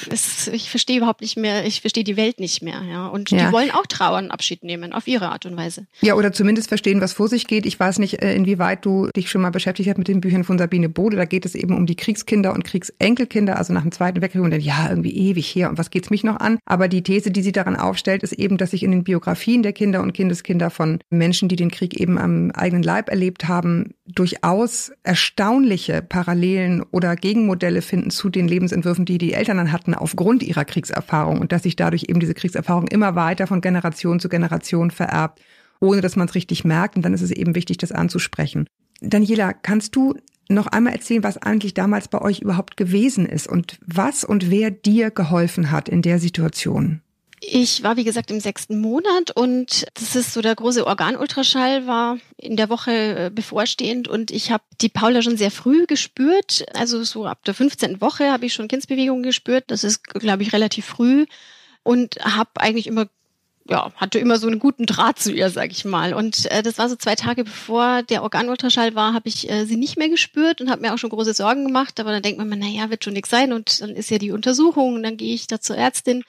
es, 0.09 0.47
ich 0.47 0.71
verstehe 0.71 0.99
überhaupt 0.99 1.23
nicht 1.23 1.37
mehr, 1.37 1.67
ich 1.67 1.81
verstehe 1.81 2.05
die 2.05 2.17
Welt 2.17 2.39
nicht 2.39 2.63
mehr, 2.63 2.83
ja. 2.89 3.09
Und 3.09 3.33
ja. 3.33 3.47
die 3.47 3.53
wollen 3.53 3.73
auch 3.73 3.87
trauern, 3.89 4.31
Abschied 4.31 4.63
nehmen, 4.63 4.93
auf 4.93 5.09
ihre 5.09 5.31
Art 5.31 5.45
und 5.45 5.57
Weise. 5.57 5.87
Ja, 6.03 6.15
oder 6.15 6.33
zumindest 6.33 6.69
verstehen, 6.69 7.01
was 7.01 7.13
vor 7.13 7.27
sich 7.27 7.49
geht. 7.49 7.67
Ich 7.67 7.81
weiß 7.81 7.99
nicht, 7.99 8.23
äh, 8.23 8.37
inwieweit 8.37 8.85
du 8.85 9.09
dich 9.17 9.29
schon 9.29 9.41
mal 9.41 9.51
beschäftigt 9.51 9.89
hast 9.89 9.99
mit 9.99 10.07
den 10.07 10.21
Büchern 10.21 10.45
von 10.45 10.59
Sabine 10.59 10.89
Bode. 10.89 11.17
Da 11.17 11.25
geht 11.25 11.45
es 11.45 11.57
eben 11.57 11.77
um 11.77 11.87
die 11.87 11.97
Kriegskinder 11.97 12.53
und 12.53 12.63
Kriegsenkelkinder, 12.63 13.59
also 13.59 13.73
nach 13.73 13.83
dem 13.83 13.91
Zweiten 13.91 14.21
Weltkrieg. 14.21 14.43
Und 14.43 14.53
dann, 14.53 14.61
ja, 14.61 14.89
irgendwie 14.89 15.17
ewig 15.17 15.53
her 15.53 15.69
und 15.71 15.79
was 15.79 15.91
geht's 15.91 16.11
mich 16.11 16.23
noch 16.23 16.37
an? 16.37 16.59
Aber 16.67 16.87
die 16.87 17.03
These, 17.03 17.33
die 17.33 17.43
sie 17.43 17.53
daran 17.53 17.75
aufstellt, 17.75 18.23
ist 18.23 18.35
eben, 18.35 18.59
dass 18.59 18.71
sich 18.71 18.85
in 18.85 18.93
den 18.93 19.03
Biografien 19.03 19.32
der 19.35 19.73
Kinder 19.73 20.03
und 20.03 20.13
Kindeskinder 20.13 20.71
von 20.71 20.99
Menschen, 21.11 21.49
die 21.49 21.57
den 21.57 21.71
Krieg 21.71 21.99
eben 21.99 22.19
am 22.19 22.51
eigenen 22.53 22.83
Leib 22.83 23.09
erlebt 23.09 23.49
haben, 23.49 23.95
durchaus 24.07 24.93
erstaunliche 25.03 26.03
Parallelen 26.03 26.83
oder 26.91 27.17
Gegenmodelle 27.17 27.83
finden 27.83 28.11
zu 28.11 28.29
den 28.29 28.49
Lebensentwürfen, 28.49 29.05
die 29.05 29.19
die 29.19 29.33
Eltern 29.33 29.57
dann 29.57 29.73
hatten 29.73 29.95
aufgrund 29.95 30.43
ihrer 30.43 30.65
Kriegserfahrung 30.65 31.41
und 31.41 31.53
dass 31.53 31.65
sich 31.65 31.77
dadurch 31.77 32.05
eben 32.09 32.21
diese 32.21 32.35
Kriegserfahrung 32.35 32.89
immer 32.89 33.15
weiter 33.15 33.47
von 33.47 33.61
Generation 33.61 34.21
zu 34.21 34.29
Generation 34.29 34.91
vererbt, 34.91 35.41
ohne 35.81 36.01
dass 36.01 36.17
man 36.17 36.29
es 36.29 36.35
richtig 36.35 36.65
merkt. 36.65 36.97
Und 36.97 37.03
dann 37.03 37.15
ist 37.15 37.23
es 37.23 37.31
eben 37.31 37.55
wichtig, 37.55 37.79
das 37.79 37.93
anzusprechen. 37.93 38.67
Daniela, 39.01 39.53
kannst 39.53 39.97
du 39.97 40.15
noch 40.49 40.67
einmal 40.69 40.93
erzählen, 40.93 41.25
was 41.25 41.39
eigentlich 41.39 41.75
damals 41.75 42.09
bei 42.09 42.21
euch 42.21 42.41
überhaupt 42.41 42.77
gewesen 42.77 43.27
ist 43.27 43.47
und 43.47 43.79
was 43.85 44.25
und 44.25 44.51
wer 44.51 44.71
dir 44.71 45.11
geholfen 45.11 45.71
hat 45.71 45.89
in 45.89 46.03
der 46.03 46.19
Situation? 46.19 47.02
Ich 47.45 47.83
war, 47.83 47.97
wie 47.97 48.05
gesagt, 48.05 48.31
im 48.31 48.39
sechsten 48.39 48.81
Monat 48.81 49.33
und 49.35 49.85
das 49.95 50.15
ist 50.15 50.33
so 50.33 50.43
der 50.43 50.55
große 50.55 50.87
Organultraschall 50.87 51.89
war 51.89 52.19
in 52.37 52.57
der 52.57 52.69
Woche 52.69 52.93
äh, 52.93 53.31
bevorstehend 53.35 54.07
und 54.07 54.31
ich 54.31 54.53
habe 54.53 54.63
die 54.81 54.89
Paula 54.89 55.23
schon 55.23 55.37
sehr 55.37 55.51
früh 55.51 55.87
gespürt. 55.87 56.65
Also 56.75 57.03
so 57.03 57.27
ab 57.27 57.45
der 57.45 57.55
15. 57.55 58.01
Woche 58.01 58.31
habe 58.31 58.47
ich 58.47 58.55
schon 58.55 58.69
Kindsbewegungen 58.69 59.25
gespürt. 59.25 59.65
Das 59.67 59.83
ist, 59.83 60.05
glaube 60.05 60.45
ich, 60.45 60.53
relativ 60.53 60.87
früh 60.87 61.27
und 61.83 62.15
habe 62.25 62.61
eigentlich 62.61 62.87
immer 62.87 63.09
ja, 63.69 63.93
hatte 63.97 64.21
immer 64.21 64.39
so 64.39 64.47
einen 64.47 64.61
guten 64.61 64.87
Draht 64.87 65.19
zu 65.19 65.33
ihr, 65.33 65.51
sag 65.51 65.73
ich 65.73 65.85
mal. 65.85 66.15
Und 66.15 66.51
äh, 66.51 66.63
das 66.63 66.79
war 66.79 66.89
so 66.89 66.97
zwei 66.97 67.17
Tage 67.17 67.43
bevor 67.43 68.03
der 68.05 68.23
Organultraschall 68.23 68.95
war, 68.95 69.15
habe 69.15 69.29
ich 69.29 69.51
äh, 69.51 69.67
sie 69.67 69.77
nicht 69.77 69.97
mehr 69.97 70.09
gespürt 70.09 70.61
und 70.61 70.71
habe 70.71 70.83
mir 70.83 70.95
auch 70.95 70.99
schon 70.99 71.11
große 71.11 71.35
Sorgen 71.35 71.67
gemacht. 71.67 71.99
Aber 71.99 72.13
dann 72.13 72.23
denkt 72.23 72.39
man, 72.39 72.59
naja, 72.59 72.89
wird 72.91 73.03
schon 73.03 73.15
nichts 73.15 73.31
sein. 73.31 73.53
Und 73.53 73.81
dann 73.81 73.91
ist 73.91 74.11
ja 74.11 74.19
die 74.19 74.31
Untersuchung 74.31 74.95
und 74.95 75.03
dann 75.03 75.17
gehe 75.17 75.35
ich 75.35 75.49
da 75.49 75.61
zur 75.61 75.77
Ärztin. 75.77 76.23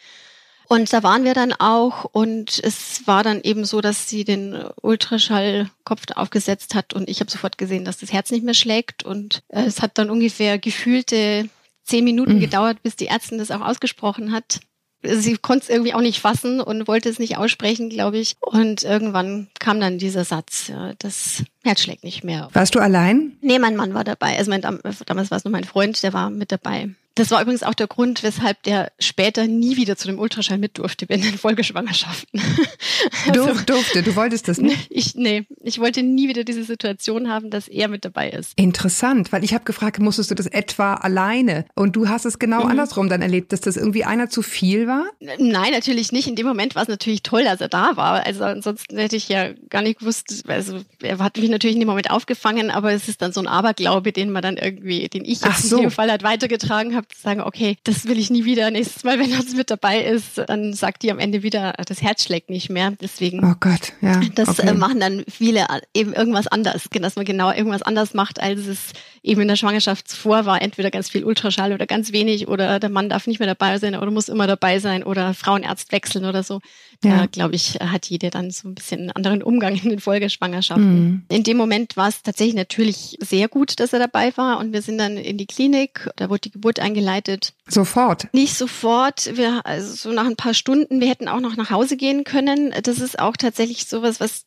Und 0.73 0.91
da 0.91 1.03
waren 1.03 1.23
wir 1.23 1.35
dann 1.35 1.53
auch 1.53 2.03
und 2.03 2.59
es 2.63 3.05
war 3.05 3.21
dann 3.21 3.41
eben 3.43 3.63
so, 3.63 3.79
dass 3.79 4.09
sie 4.09 4.23
den 4.23 4.57
Ultraschallkopf 4.81 6.05
aufgesetzt 6.15 6.73
hat 6.73 6.95
und 6.95 7.07
ich 7.07 7.19
habe 7.19 7.29
sofort 7.29 7.59
gesehen, 7.59 7.85
dass 7.85 7.99
das 7.99 8.11
Herz 8.11 8.31
nicht 8.31 8.43
mehr 8.43 8.55
schlägt 8.55 9.03
und 9.03 9.43
äh, 9.49 9.65
es 9.65 9.83
hat 9.83 9.99
dann 9.99 10.09
ungefähr 10.09 10.57
gefühlte 10.57 11.47
zehn 11.83 12.03
Minuten 12.03 12.37
mhm. 12.37 12.39
gedauert, 12.39 12.81
bis 12.81 12.95
die 12.95 13.05
Ärztin 13.05 13.37
das 13.37 13.51
auch 13.51 13.61
ausgesprochen 13.61 14.31
hat. 14.31 14.61
Sie 15.03 15.37
konnte 15.37 15.65
es 15.65 15.69
irgendwie 15.69 15.93
auch 15.93 16.01
nicht 16.01 16.19
fassen 16.19 16.59
und 16.59 16.87
wollte 16.87 17.07
es 17.07 17.19
nicht 17.19 17.37
aussprechen, 17.37 17.91
glaube 17.91 18.17
ich. 18.17 18.37
Und 18.41 18.81
irgendwann 18.81 19.49
kam 19.59 19.79
dann 19.79 19.99
dieser 19.99 20.25
Satz, 20.25 20.69
ja, 20.69 20.93
das 20.97 21.43
Herz 21.63 21.81
schlägt 21.81 22.03
nicht 22.03 22.23
mehr. 22.23 22.49
Warst 22.53 22.75
du 22.75 22.79
allein? 22.79 23.37
Nee, 23.41 23.59
mein 23.59 23.75
Mann 23.75 23.93
war 23.93 24.03
dabei. 24.03 24.37
Also 24.37 24.51
mein, 24.51 24.61
damals 24.61 25.31
war 25.31 25.37
es 25.37 25.43
nur 25.43 25.51
mein 25.51 25.63
Freund, 25.63 26.01
der 26.03 26.13
war 26.13 26.29
mit 26.29 26.51
dabei. 26.51 26.89
Das 27.15 27.29
war 27.29 27.41
übrigens 27.43 27.61
auch 27.61 27.75
der 27.75 27.85
Grund, 27.85 28.23
weshalb 28.23 28.63
der 28.63 28.91
später 28.97 29.45
nie 29.45 29.77
wieder 29.77 29.95
zu 29.95 30.07
dem 30.07 30.17
Ultraschall 30.17 30.57
mit 30.57 30.79
durfte 30.79 31.05
in 31.05 31.21
den 31.21 31.37
Folgeschwangerschaften. 31.37 32.41
also, 33.27 33.53
durfte, 33.65 34.01
du 34.01 34.15
wolltest 34.15 34.47
das 34.47 34.57
nicht? 34.57 34.73
Ich, 34.93 35.15
nee, 35.15 35.45
ich 35.61 35.79
wollte 35.79 36.03
nie 36.03 36.27
wieder 36.27 36.43
diese 36.43 36.63
Situation 36.63 37.29
haben, 37.29 37.49
dass 37.49 37.67
er 37.67 37.87
mit 37.87 38.05
dabei 38.05 38.29
ist. 38.29 38.53
Interessant, 38.57 39.31
weil 39.31 39.43
ich 39.43 39.53
habe 39.53 39.63
gefragt, 39.63 39.99
musstest 39.99 40.31
du 40.31 40.35
das 40.35 40.45
etwa 40.45 40.95
alleine? 40.95 41.65
Und 41.75 41.95
du 41.95 42.09
hast 42.09 42.25
es 42.25 42.37
genau 42.37 42.63
mhm. 42.63 42.71
andersrum 42.71 43.09
dann 43.09 43.21
erlebt, 43.21 43.51
dass 43.53 43.61
das 43.61 43.75
irgendwie 43.75 44.03
einer 44.03 44.29
zu 44.29 44.41
viel 44.41 44.87
war? 44.87 45.05
Nein, 45.19 45.71
natürlich 45.71 46.11
nicht. 46.11 46.27
In 46.27 46.35
dem 46.35 46.45
Moment 46.45 46.75
war 46.75 46.83
es 46.83 46.89
natürlich 46.89 47.23
toll, 47.23 47.43
dass 47.43 47.61
er 47.61 47.69
da 47.69 47.95
war. 47.95 48.25
Also 48.25 48.43
ansonsten 48.43 48.97
hätte 48.97 49.15
ich 49.15 49.29
ja 49.29 49.53
gar 49.69 49.81
nicht 49.81 49.99
gewusst, 49.99 50.43
also 50.47 50.81
er 51.01 51.19
hat 51.19 51.37
mich 51.37 51.49
natürlich 51.53 51.75
in 51.75 51.79
dem 51.79 51.87
Moment 51.87 52.11
aufgefangen, 52.11 52.69
aber 52.69 52.91
es 52.91 53.07
ist 53.07 53.21
dann 53.21 53.31
so 53.31 53.39
ein 53.39 53.47
Aberglaube, 53.47 54.11
den 54.11 54.31
man 54.31 54.41
dann 54.41 54.57
irgendwie, 54.57 55.07
den 55.07 55.23
ich 55.23 55.41
jetzt 55.41 55.69
so. 55.69 55.77
in 55.77 55.83
dem 55.83 55.91
Fall 55.91 56.11
halt 56.11 56.23
weitergetragen 56.23 56.95
habe 56.95 57.07
zu 57.07 57.21
sagen, 57.21 57.41
okay, 57.41 57.77
das 57.83 58.05
will 58.07 58.19
ich 58.19 58.29
nie 58.29 58.43
wieder. 58.43 58.69
Nächstes 58.71 59.03
Mal, 59.03 59.19
wenn 59.19 59.31
das 59.31 59.53
mit 59.53 59.69
dabei 59.69 60.03
ist, 60.03 60.41
dann 60.47 60.73
sagt 60.73 61.03
die 61.03 61.11
am 61.11 61.19
Ende 61.19 61.43
wieder, 61.43 61.73
das 61.85 62.01
Herz 62.01 62.23
schlägt 62.23 62.49
nicht 62.49 62.69
mehr. 62.69 62.91
Deswegen. 62.99 63.43
Oh 63.43 63.55
Gott, 63.59 63.93
ja. 64.01 64.19
Das 64.35 64.59
äh, 64.59 64.63
okay. 64.63 64.73
machen 64.73 64.99
dann 64.99 65.23
viele 65.29 65.65
eben 65.93 66.13
irgendwas 66.13 66.47
anders, 66.47 66.89
dass 66.91 67.15
man 67.15 67.25
genau 67.25 67.51
irgendwas 67.51 67.81
anders 67.81 68.13
macht, 68.13 68.41
als 68.41 68.67
es 68.67 68.93
eben 69.21 69.41
in 69.41 69.47
der 69.47 69.55
Schwangerschaft 69.55 70.07
zuvor 70.07 70.45
war. 70.45 70.61
Entweder 70.61 70.91
ganz 70.91 71.09
viel 71.09 71.23
Ultraschall 71.23 71.73
oder 71.73 71.85
ganz 71.85 72.11
wenig 72.11 72.47
oder 72.47 72.79
der 72.79 72.89
Mann 72.89 73.09
darf 73.09 73.27
nicht 73.27 73.39
mehr 73.39 73.47
dabei 73.47 73.77
sein 73.77 73.95
oder 73.95 74.11
muss 74.11 74.27
immer 74.27 74.47
dabei 74.47 74.79
sein 74.79 75.03
oder 75.03 75.33
Frauenärzt 75.33 75.91
wechseln 75.91 76.25
oder 76.25 76.43
so. 76.43 76.59
Ja. 77.03 77.19
Da, 77.19 77.25
glaube 77.25 77.55
ich, 77.55 77.75
hat 77.75 78.05
jeder 78.05 78.29
dann 78.29 78.51
so 78.51 78.67
ein 78.67 78.75
bisschen 78.75 79.01
einen 79.01 79.11
anderen 79.11 79.43
Umgang 79.43 79.75
in 79.75 79.89
den 79.89 79.99
Folgeschwangerschaften. 79.99 81.03
Mhm. 81.03 81.23
In 81.29 81.43
dem 81.43 81.57
Moment 81.57 81.97
war 81.97 82.09
es 82.09 82.21
tatsächlich 82.21 82.55
natürlich 82.55 83.17
sehr 83.19 83.47
gut, 83.47 83.79
dass 83.79 83.93
er 83.93 83.99
dabei 83.99 84.35
war 84.37 84.59
und 84.59 84.73
wir 84.73 84.81
sind 84.81 84.97
dann 84.97 85.17
in 85.17 85.37
die 85.37 85.45
Klinik. 85.45 86.09
Da 86.15 86.29
wurde 86.29 86.41
die 86.41 86.51
Geburt 86.51 86.79
eingeleitet. 86.79 87.53
Sofort? 87.67 88.27
Nicht 88.33 88.55
sofort. 88.55 89.35
Wir, 89.35 89.65
also 89.65 89.95
so 89.95 90.11
nach 90.11 90.25
ein 90.25 90.35
paar 90.35 90.53
Stunden. 90.53 91.01
Wir 91.01 91.09
hätten 91.09 91.27
auch 91.27 91.39
noch 91.39 91.55
nach 91.55 91.69
Hause 91.69 91.97
gehen 91.97 92.23
können. 92.23 92.73
Das 92.83 92.99
ist 92.99 93.19
auch 93.19 93.37
tatsächlich 93.37 93.85
sowas, 93.85 94.19
was 94.19 94.45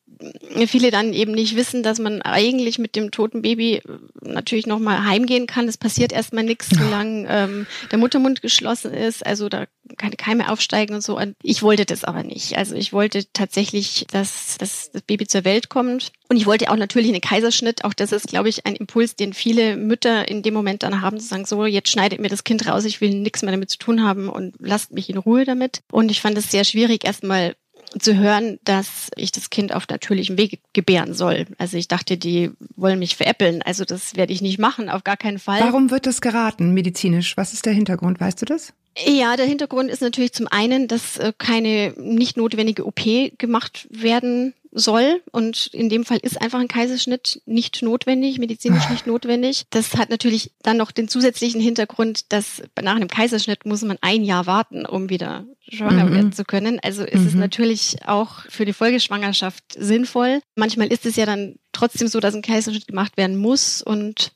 viele 0.67 0.91
dann 0.91 1.13
eben 1.13 1.33
nicht 1.33 1.57
wissen, 1.57 1.83
dass 1.83 1.99
man 1.99 2.23
eigentlich 2.23 2.79
mit 2.79 2.97
dem 2.97 3.11
toten 3.11 3.43
Baby 3.43 3.83
natürlich 4.23 4.67
noch 4.67 4.79
mal 4.79 5.05
heimgehen 5.05 5.47
kann. 5.47 5.69
Es 5.69 5.77
passiert 5.77 6.13
erstmal 6.13 6.45
nichts, 6.45 6.69
solange 6.71 7.27
ähm, 7.29 7.67
der 7.91 7.99
Muttermund 7.99 8.43
geschlossen 8.43 8.95
ist. 8.95 9.27
Also 9.27 9.49
da 9.49 9.67
keine 9.97 10.17
Keime 10.17 10.51
aufsteigen 10.51 10.95
und 10.95 11.03
so. 11.03 11.21
Ich 11.43 11.63
wollte 11.63 11.85
das 11.85 12.05
aber 12.05 12.23
nicht. 12.23 12.57
Also 12.57 12.75
ich 12.75 12.93
wollte 12.93 13.31
tatsächlich, 13.33 14.07
dass, 14.11 14.59
dass 14.59 14.91
das 14.91 15.03
Baby 15.03 15.27
zur 15.27 15.45
Welt 15.45 15.69
kommt. 15.69 16.13
Und 16.29 16.37
ich 16.37 16.47
wollte 16.47 16.71
auch 16.71 16.77
natürlich 16.77 17.09
einen 17.09 17.21
Kaiserschnitt. 17.21 17.85
Auch 17.85 17.95
das 17.95 18.13
ist, 18.13 18.29
glaube 18.29 18.49
ich, 18.49 18.67
ein 18.67 18.77
Impuls, 18.77 19.17
den 19.17 19.33
viele 19.33 19.77
Mütter 19.77 20.29
in 20.29 20.43
dem 20.43 20.55
Moment 20.55 20.83
dann 20.83 21.01
haben, 21.01 21.21
zu 21.21 21.27
sagen, 21.27 21.47
so, 21.47 21.65
jetzt 21.67 21.91
schneidet 21.91 22.21
mir 22.21 22.29
das 22.29 22.45
Kind 22.45 22.67
raus, 22.67 22.85
ich 22.85 23.01
will 23.01 23.11
nichts 23.11 23.43
mehr 23.43 23.53
damit 23.53 23.71
zu 23.71 23.79
tun 23.79 24.03
haben 24.03 24.29
und 24.29 24.55
lasst 24.59 24.93
mich 24.93 25.09
in 25.09 25.19
Ruhe 25.19 25.45
damit. 25.45 25.83
Und 25.91 26.11
ich 26.11 26.21
fand 26.21 26.37
es 26.37 26.51
sehr 26.51 26.65
schwierig, 26.65 27.05
erstmal 27.05 27.55
zu 27.99 28.17
hören, 28.17 28.59
dass 28.65 29.11
ich 29.17 29.33
das 29.33 29.51
Kind 29.51 29.75
auf 29.75 29.89
natürlichem 29.89 30.37
Weg 30.39 30.61
gebären 30.73 31.15
soll. 31.15 31.47
Also 31.59 31.77
ich 31.77 31.89
dachte, 31.89 32.17
die 32.17 32.51
wollen 32.77 32.99
mich 32.99 33.17
veräppeln. 33.17 33.63
Also 33.63 33.85
das 33.85 34.17
werde 34.17 34.33
ich 34.33 34.43
nicht 34.43 34.59
machen, 34.59 34.89
auf 34.89 35.05
gar 35.05 35.17
keinen 35.17 35.39
Fall. 35.39 35.61
Warum 35.61 35.91
wird 35.91 36.07
das 36.07 36.21
geraten, 36.21 36.75
medizinisch? 36.75 37.37
Was 37.37 37.53
ist 37.53 37.67
der 37.67 37.73
Hintergrund? 37.73 38.21
Weißt 38.21 38.41
du 38.41 38.47
das? 38.47 38.73
Ja, 39.05 39.37
der 39.37 39.47
Hintergrund 39.47 39.91
ist 39.91 40.01
natürlich 40.01 40.33
zum 40.33 40.49
einen, 40.49 40.89
dass 40.89 41.19
äh, 41.19 41.33
keine 41.37 41.93
nicht 41.99 42.37
notwendige 42.37 42.87
OP 42.87 43.03
gemacht 43.37 43.87
werden 43.91 44.55
soll. 44.77 45.23
Und 45.33 45.69
in 45.73 45.89
dem 45.89 46.05
Fall 46.05 46.19
ist 46.19 46.41
einfach 46.41 46.61
ein 46.61 46.69
Kaiserschnitt 46.69 47.41
nicht 47.47 47.83
notwendig, 47.83 48.39
medizinisch 48.39 48.89
nicht 48.91 49.07
notwendig. 49.07 49.65
Das 49.71 49.97
hat 49.97 50.11
natürlich 50.11 50.53
dann 50.63 50.77
noch 50.77 50.93
den 50.93 51.09
zusätzlichen 51.09 51.61
Hintergrund, 51.61 52.33
dass 52.33 52.63
nach 52.81 52.95
einem 52.95 53.09
Kaiserschnitt 53.09 53.67
muss 53.67 53.83
man 53.83 53.99
ein 54.03 54.23
Jahr 54.23 54.47
warten, 54.47 54.87
um 54.87 55.09
wieder 55.09 55.47
schwanger 55.69 56.05
mhm. 56.05 56.15
werden 56.15 56.33
zu 56.33 56.45
können. 56.45 56.79
Also 56.83 57.05
ist 57.05 57.23
mhm. 57.23 57.27
es 57.27 57.35
natürlich 57.35 57.97
auch 58.07 58.43
für 58.49 58.65
die 58.65 58.73
Folgeschwangerschaft 58.73 59.65
sinnvoll. 59.77 60.41
Manchmal 60.55 60.93
ist 60.93 61.07
es 61.07 61.17
ja 61.17 61.27
dann 61.27 61.57
trotzdem 61.73 62.09
so, 62.09 62.21
dass 62.21 62.35
ein 62.35 62.43
Kaiserschnitt 62.43 62.87
gemacht 62.87 63.17
werden 63.17 63.37
muss 63.37 63.83
und 63.83 64.33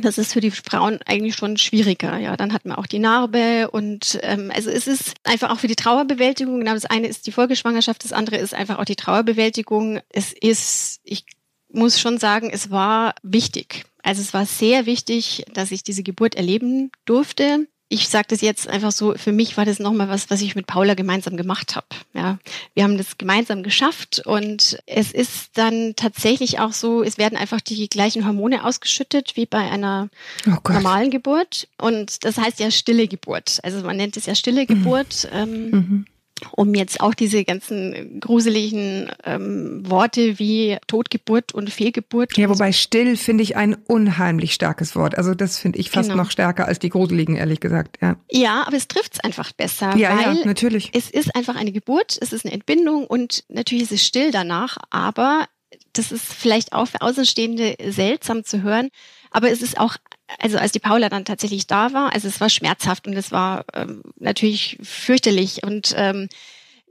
das 0.00 0.18
ist 0.18 0.32
für 0.32 0.40
die 0.40 0.50
Frauen 0.50 1.00
eigentlich 1.06 1.34
schon 1.34 1.56
schwieriger. 1.56 2.18
Ja, 2.18 2.36
dann 2.36 2.52
hat 2.52 2.64
man 2.64 2.76
auch 2.76 2.86
die 2.86 2.98
Narbe 2.98 3.70
und 3.70 4.18
ähm, 4.22 4.52
also 4.54 4.70
es 4.70 4.86
ist 4.86 5.14
einfach 5.24 5.50
auch 5.50 5.58
für 5.58 5.68
die 5.68 5.76
Trauerbewältigung. 5.76 6.60
Genau, 6.60 6.74
das 6.74 6.84
eine 6.84 7.06
ist 7.06 7.26
die 7.26 7.32
Folgeschwangerschaft, 7.32 8.04
das 8.04 8.12
andere 8.12 8.36
ist 8.36 8.54
einfach 8.54 8.78
auch 8.78 8.84
die 8.84 8.96
Trauerbewältigung. 8.96 10.00
Es 10.10 10.32
ist, 10.32 11.00
ich 11.02 11.24
muss 11.72 12.00
schon 12.00 12.18
sagen, 12.18 12.50
es 12.52 12.70
war 12.70 13.14
wichtig. 13.22 13.84
Also 14.02 14.20
es 14.22 14.32
war 14.34 14.46
sehr 14.46 14.86
wichtig, 14.86 15.44
dass 15.52 15.72
ich 15.72 15.82
diese 15.82 16.02
Geburt 16.02 16.34
erleben 16.34 16.92
durfte 17.06 17.66
ich 17.88 18.08
sage 18.08 18.26
das 18.30 18.40
jetzt 18.40 18.66
einfach 18.66 18.90
so, 18.90 19.14
für 19.14 19.30
mich 19.30 19.56
war 19.56 19.64
das 19.64 19.78
nochmal 19.78 20.08
was, 20.08 20.28
was 20.28 20.40
ich 20.40 20.56
mit 20.56 20.66
Paula 20.66 20.94
gemeinsam 20.94 21.36
gemacht 21.36 21.76
habe. 21.76 21.86
Ja, 22.14 22.38
wir 22.74 22.82
haben 22.82 22.98
das 22.98 23.16
gemeinsam 23.16 23.62
geschafft 23.62 24.22
und 24.24 24.78
es 24.86 25.12
ist 25.12 25.50
dann 25.54 25.94
tatsächlich 25.94 26.58
auch 26.58 26.72
so, 26.72 27.02
es 27.04 27.16
werden 27.16 27.38
einfach 27.38 27.60
die 27.60 27.88
gleichen 27.88 28.26
Hormone 28.26 28.64
ausgeschüttet 28.64 29.36
wie 29.36 29.46
bei 29.46 29.70
einer 29.70 30.08
oh 30.46 30.72
normalen 30.72 31.10
Geburt. 31.10 31.68
Und 31.78 32.24
das 32.24 32.38
heißt 32.38 32.58
ja 32.58 32.72
stille 32.72 33.06
Geburt. 33.06 33.60
Also 33.62 33.80
man 33.82 33.96
nennt 33.96 34.16
es 34.16 34.26
ja 34.26 34.34
stille 34.34 34.62
mhm. 34.62 34.66
Geburt. 34.66 35.28
Mhm. 35.32 35.38
Ähm, 35.38 35.70
mhm 35.70 36.06
um 36.52 36.74
jetzt 36.74 37.00
auch 37.00 37.14
diese 37.14 37.44
ganzen 37.44 38.20
gruseligen 38.20 39.10
ähm, 39.24 39.88
Worte 39.88 40.38
wie 40.38 40.76
Totgeburt 40.86 41.52
und 41.52 41.70
Fehlgeburt. 41.70 42.36
Ja, 42.36 42.48
wobei 42.48 42.72
still 42.72 43.16
finde 43.16 43.42
ich 43.42 43.56
ein 43.56 43.74
unheimlich 43.74 44.52
starkes 44.52 44.94
Wort. 44.96 45.16
Also 45.16 45.34
das 45.34 45.58
finde 45.58 45.78
ich 45.78 45.90
fast 45.90 46.10
genau. 46.10 46.22
noch 46.22 46.30
stärker 46.30 46.66
als 46.66 46.78
die 46.78 46.90
gruseligen, 46.90 47.36
ehrlich 47.36 47.60
gesagt. 47.60 47.98
Ja, 48.02 48.16
ja 48.30 48.64
aber 48.66 48.76
es 48.76 48.88
trifft 48.88 49.14
es 49.14 49.20
einfach 49.20 49.52
besser. 49.52 49.96
Ja, 49.96 50.16
weil 50.16 50.38
ja, 50.38 50.44
natürlich. 50.44 50.90
Es 50.92 51.10
ist 51.10 51.34
einfach 51.34 51.56
eine 51.56 51.72
Geburt, 51.72 52.18
es 52.20 52.32
ist 52.32 52.44
eine 52.44 52.54
Entbindung 52.54 53.06
und 53.06 53.44
natürlich 53.48 53.84
ist 53.84 53.92
es 53.92 54.06
still 54.06 54.30
danach, 54.30 54.76
aber 54.90 55.46
das 55.94 56.12
ist 56.12 56.32
vielleicht 56.32 56.72
auch 56.72 56.86
für 56.86 57.00
Außenstehende 57.00 57.76
seltsam 57.88 58.44
zu 58.44 58.62
hören, 58.62 58.90
aber 59.30 59.50
es 59.50 59.62
ist 59.62 59.78
auch 59.78 59.96
also 60.38 60.58
als 60.58 60.72
die 60.72 60.80
Paula 60.80 61.08
dann 61.08 61.24
tatsächlich 61.24 61.66
da 61.66 61.92
war, 61.92 62.12
also 62.12 62.28
es 62.28 62.40
war 62.40 62.50
schmerzhaft 62.50 63.06
und 63.06 63.14
es 63.14 63.32
war 63.32 63.64
ähm, 63.74 64.02
natürlich 64.18 64.78
fürchterlich. 64.82 65.62
Und 65.62 65.94
ähm, 65.96 66.28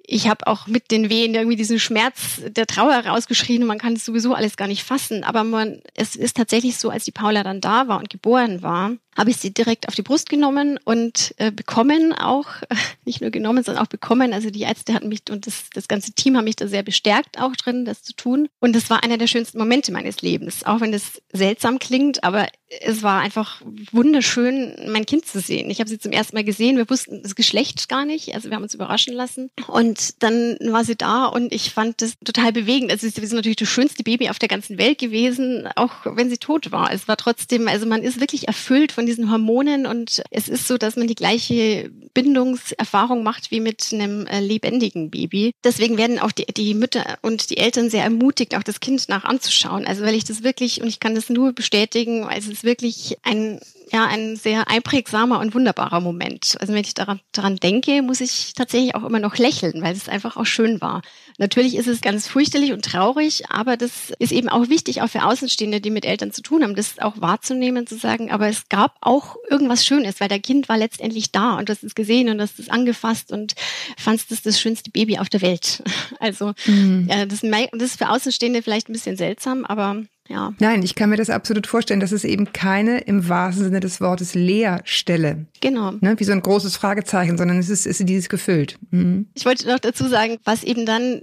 ich 0.07 0.27
habe 0.27 0.47
auch 0.47 0.67
mit 0.67 0.91
den 0.91 1.09
Wehen 1.09 1.33
irgendwie 1.33 1.55
diesen 1.55 1.79
Schmerz 1.79 2.41
der 2.45 2.67
Trauer 2.67 2.95
rausgeschrien 2.95 3.61
und 3.61 3.67
man 3.67 3.77
kann 3.77 3.93
es 3.93 4.05
sowieso 4.05 4.33
alles 4.33 4.57
gar 4.57 4.67
nicht 4.67 4.83
fassen. 4.83 5.23
Aber 5.23 5.43
man, 5.43 5.81
es 5.93 6.15
ist 6.15 6.37
tatsächlich 6.37 6.77
so, 6.77 6.89
als 6.89 7.05
die 7.05 7.11
Paula 7.11 7.43
dann 7.43 7.61
da 7.61 7.87
war 7.87 7.99
und 7.99 8.09
geboren 8.09 8.61
war, 8.61 8.91
habe 9.15 9.29
ich 9.29 9.37
sie 9.37 9.53
direkt 9.53 9.87
auf 9.87 9.95
die 9.95 10.01
Brust 10.01 10.29
genommen 10.29 10.77
und 10.83 11.33
äh, 11.37 11.51
bekommen 11.51 12.13
auch, 12.13 12.47
nicht 13.05 13.21
nur 13.21 13.31
genommen, 13.31 13.63
sondern 13.63 13.83
auch 13.83 13.89
bekommen. 13.89 14.33
Also 14.33 14.49
die 14.49 14.61
Ärzte 14.61 14.93
hatten 14.93 15.07
mich 15.07 15.21
und 15.29 15.47
das, 15.47 15.69
das 15.73 15.87
ganze 15.87 16.11
Team 16.13 16.35
haben 16.37 16.43
mich 16.43 16.57
da 16.57 16.67
sehr 16.67 16.83
bestärkt 16.83 17.39
auch 17.39 17.55
drin, 17.55 17.85
das 17.85 18.03
zu 18.03 18.13
tun. 18.13 18.47
Und 18.59 18.75
das 18.75 18.89
war 18.89 19.03
einer 19.03 19.17
der 19.17 19.27
schönsten 19.27 19.57
Momente 19.57 19.91
meines 19.91 20.21
Lebens, 20.21 20.65
auch 20.65 20.81
wenn 20.81 20.91
das 20.91 21.21
seltsam 21.31 21.79
klingt, 21.79 22.23
aber 22.23 22.47
es 22.81 23.03
war 23.03 23.21
einfach 23.21 23.61
wunderschön, 23.91 24.75
mein 24.87 25.05
Kind 25.05 25.25
zu 25.25 25.39
sehen. 25.39 25.69
Ich 25.69 25.79
habe 25.79 25.89
sie 25.89 25.99
zum 25.99 26.11
ersten 26.11 26.35
Mal 26.35 26.43
gesehen. 26.43 26.77
Wir 26.77 26.89
wussten 26.89 27.21
das 27.23 27.35
Geschlecht 27.35 27.89
gar 27.89 28.05
nicht, 28.05 28.33
also 28.33 28.49
wir 28.49 28.55
haben 28.55 28.63
uns 28.63 28.73
überraschen 28.73 29.13
lassen. 29.13 29.49
Und 29.67 30.21
dann 30.23 30.57
war 30.61 30.83
sie 30.83 30.95
da 30.95 31.25
und 31.25 31.53
ich 31.53 31.71
fand 31.71 32.01
das 32.01 32.13
total 32.23 32.51
bewegend. 32.51 32.91
Also 32.91 33.07
sie 33.07 33.21
ist 33.21 33.33
natürlich 33.33 33.57
das 33.57 33.69
schönste 33.69 34.03
Baby 34.03 34.29
auf 34.29 34.39
der 34.39 34.49
ganzen 34.49 34.77
Welt 34.77 34.97
gewesen, 34.97 35.67
auch 35.75 35.91
wenn 36.05 36.29
sie 36.29 36.37
tot 36.37 36.71
war. 36.71 36.91
Es 36.91 37.07
war 37.07 37.17
trotzdem, 37.17 37.67
also 37.67 37.85
man 37.85 38.01
ist 38.01 38.19
wirklich 38.19 38.47
erfüllt 38.47 38.91
von 38.91 39.05
diesen 39.05 39.31
Hormonen 39.31 39.85
und 39.85 40.23
es 40.31 40.47
ist 40.47 40.67
so, 40.67 40.77
dass 40.77 40.95
man 40.95 41.07
die 41.07 41.15
gleiche 41.15 41.91
Bindungserfahrung 42.13 43.23
macht 43.23 43.51
wie 43.51 43.59
mit 43.59 43.89
einem 43.91 44.25
äh, 44.27 44.39
lebendigen 44.39 45.09
Baby. 45.11 45.53
Deswegen 45.63 45.97
werden 45.97 46.19
auch 46.19 46.31
die, 46.31 46.45
die 46.45 46.73
Mütter 46.73 47.17
und 47.21 47.49
die 47.49 47.57
Eltern 47.57 47.89
sehr 47.89 48.03
ermutigt, 48.03 48.55
auch 48.55 48.63
das 48.63 48.79
Kind 48.79 49.07
nach 49.09 49.23
anzuschauen. 49.23 49.85
Also 49.85 50.03
weil 50.03 50.15
ich 50.15 50.23
das 50.23 50.43
wirklich, 50.43 50.81
und 50.81 50.87
ich 50.87 50.99
kann 50.99 51.15
das 51.15 51.29
nur 51.29 51.53
bestätigen, 51.53 52.23
also 52.23 52.51
es 52.51 52.63
wirklich 52.65 53.17
ein 53.23 53.59
ja 53.91 54.05
ein 54.05 54.35
sehr 54.35 54.67
einprägsamer 54.67 55.39
und 55.39 55.53
wunderbarer 55.53 56.01
Moment. 56.01 56.57
Also 56.59 56.73
wenn 56.73 56.83
ich 56.83 56.93
daran, 56.93 57.19
daran 57.31 57.57
denke, 57.57 58.01
muss 58.01 58.21
ich 58.21 58.53
tatsächlich 58.53 58.95
auch 58.95 59.03
immer 59.03 59.19
noch 59.19 59.37
lächeln, 59.37 59.81
weil 59.81 59.95
es 59.95 60.09
einfach 60.09 60.37
auch 60.37 60.45
schön 60.45 60.81
war. 60.81 61.01
Natürlich 61.37 61.75
ist 61.75 61.87
es 61.87 62.01
ganz 62.01 62.27
fürchterlich 62.27 62.71
und 62.71 62.83
traurig, 62.83 63.49
aber 63.49 63.77
das 63.77 64.11
ist 64.19 64.31
eben 64.31 64.49
auch 64.49 64.69
wichtig, 64.69 65.01
auch 65.01 65.09
für 65.09 65.25
Außenstehende, 65.25 65.81
die 65.81 65.91
mit 65.91 66.05
Eltern 66.05 66.31
zu 66.31 66.41
tun 66.41 66.63
haben, 66.63 66.75
das 66.75 66.99
auch 66.99 67.21
wahrzunehmen, 67.21 67.87
zu 67.87 67.97
sagen, 67.97 68.31
aber 68.31 68.47
es 68.47 68.69
gab 68.69 68.95
auch 69.01 69.35
irgendwas 69.49 69.85
Schönes, 69.85 70.19
weil 70.19 70.29
der 70.29 70.39
Kind 70.39 70.69
war 70.69 70.77
letztendlich 70.77 71.31
da 71.31 71.57
und 71.57 71.69
du 71.69 71.73
hast 71.73 71.83
es 71.83 71.95
gesehen 71.95 72.29
und 72.29 72.41
hast 72.41 72.59
es 72.59 72.69
angefasst 72.69 73.31
und 73.31 73.55
fandst 73.97 74.31
es 74.31 74.41
das 74.41 74.59
schönste 74.59 74.91
Baby 74.91 75.19
auf 75.19 75.29
der 75.29 75.41
Welt. 75.41 75.83
Also 76.19 76.53
mhm. 76.65 77.07
ja, 77.09 77.25
das, 77.25 77.41
das 77.41 77.81
ist 77.81 77.97
für 77.97 78.09
Außenstehende 78.09 78.61
vielleicht 78.61 78.89
ein 78.89 78.93
bisschen 78.93 79.17
seltsam, 79.17 79.65
aber 79.65 80.03
ja. 80.27 80.53
Nein, 80.59 80.81
ich 80.83 80.95
kann 80.95 81.09
mir 81.09 81.17
das 81.17 81.29
absolut 81.29 81.67
vorstellen. 81.67 81.99
Das 81.99 82.11
ist 82.11 82.25
eben 82.25 82.51
keine 82.51 82.99
im 82.99 83.29
wahrsten 83.29 83.65
Sinne 83.65 83.79
des 83.79 84.01
Wortes 84.01 84.33
Leerstelle. 84.33 85.45
Genau. 85.61 85.91
Ne, 86.01 86.15
wie 86.17 86.23
so 86.23 86.31
ein 86.31 86.41
großes 86.41 86.75
Fragezeichen, 86.75 87.37
sondern 87.37 87.59
es 87.59 87.69
ist, 87.69 87.85
ist 87.85 88.07
dieses 88.07 88.29
gefüllt. 88.29 88.77
Mhm. 88.91 89.27
Ich 89.35 89.45
wollte 89.45 89.67
noch 89.67 89.79
dazu 89.79 90.07
sagen, 90.07 90.37
was 90.43 90.63
eben 90.63 90.85
dann 90.85 91.21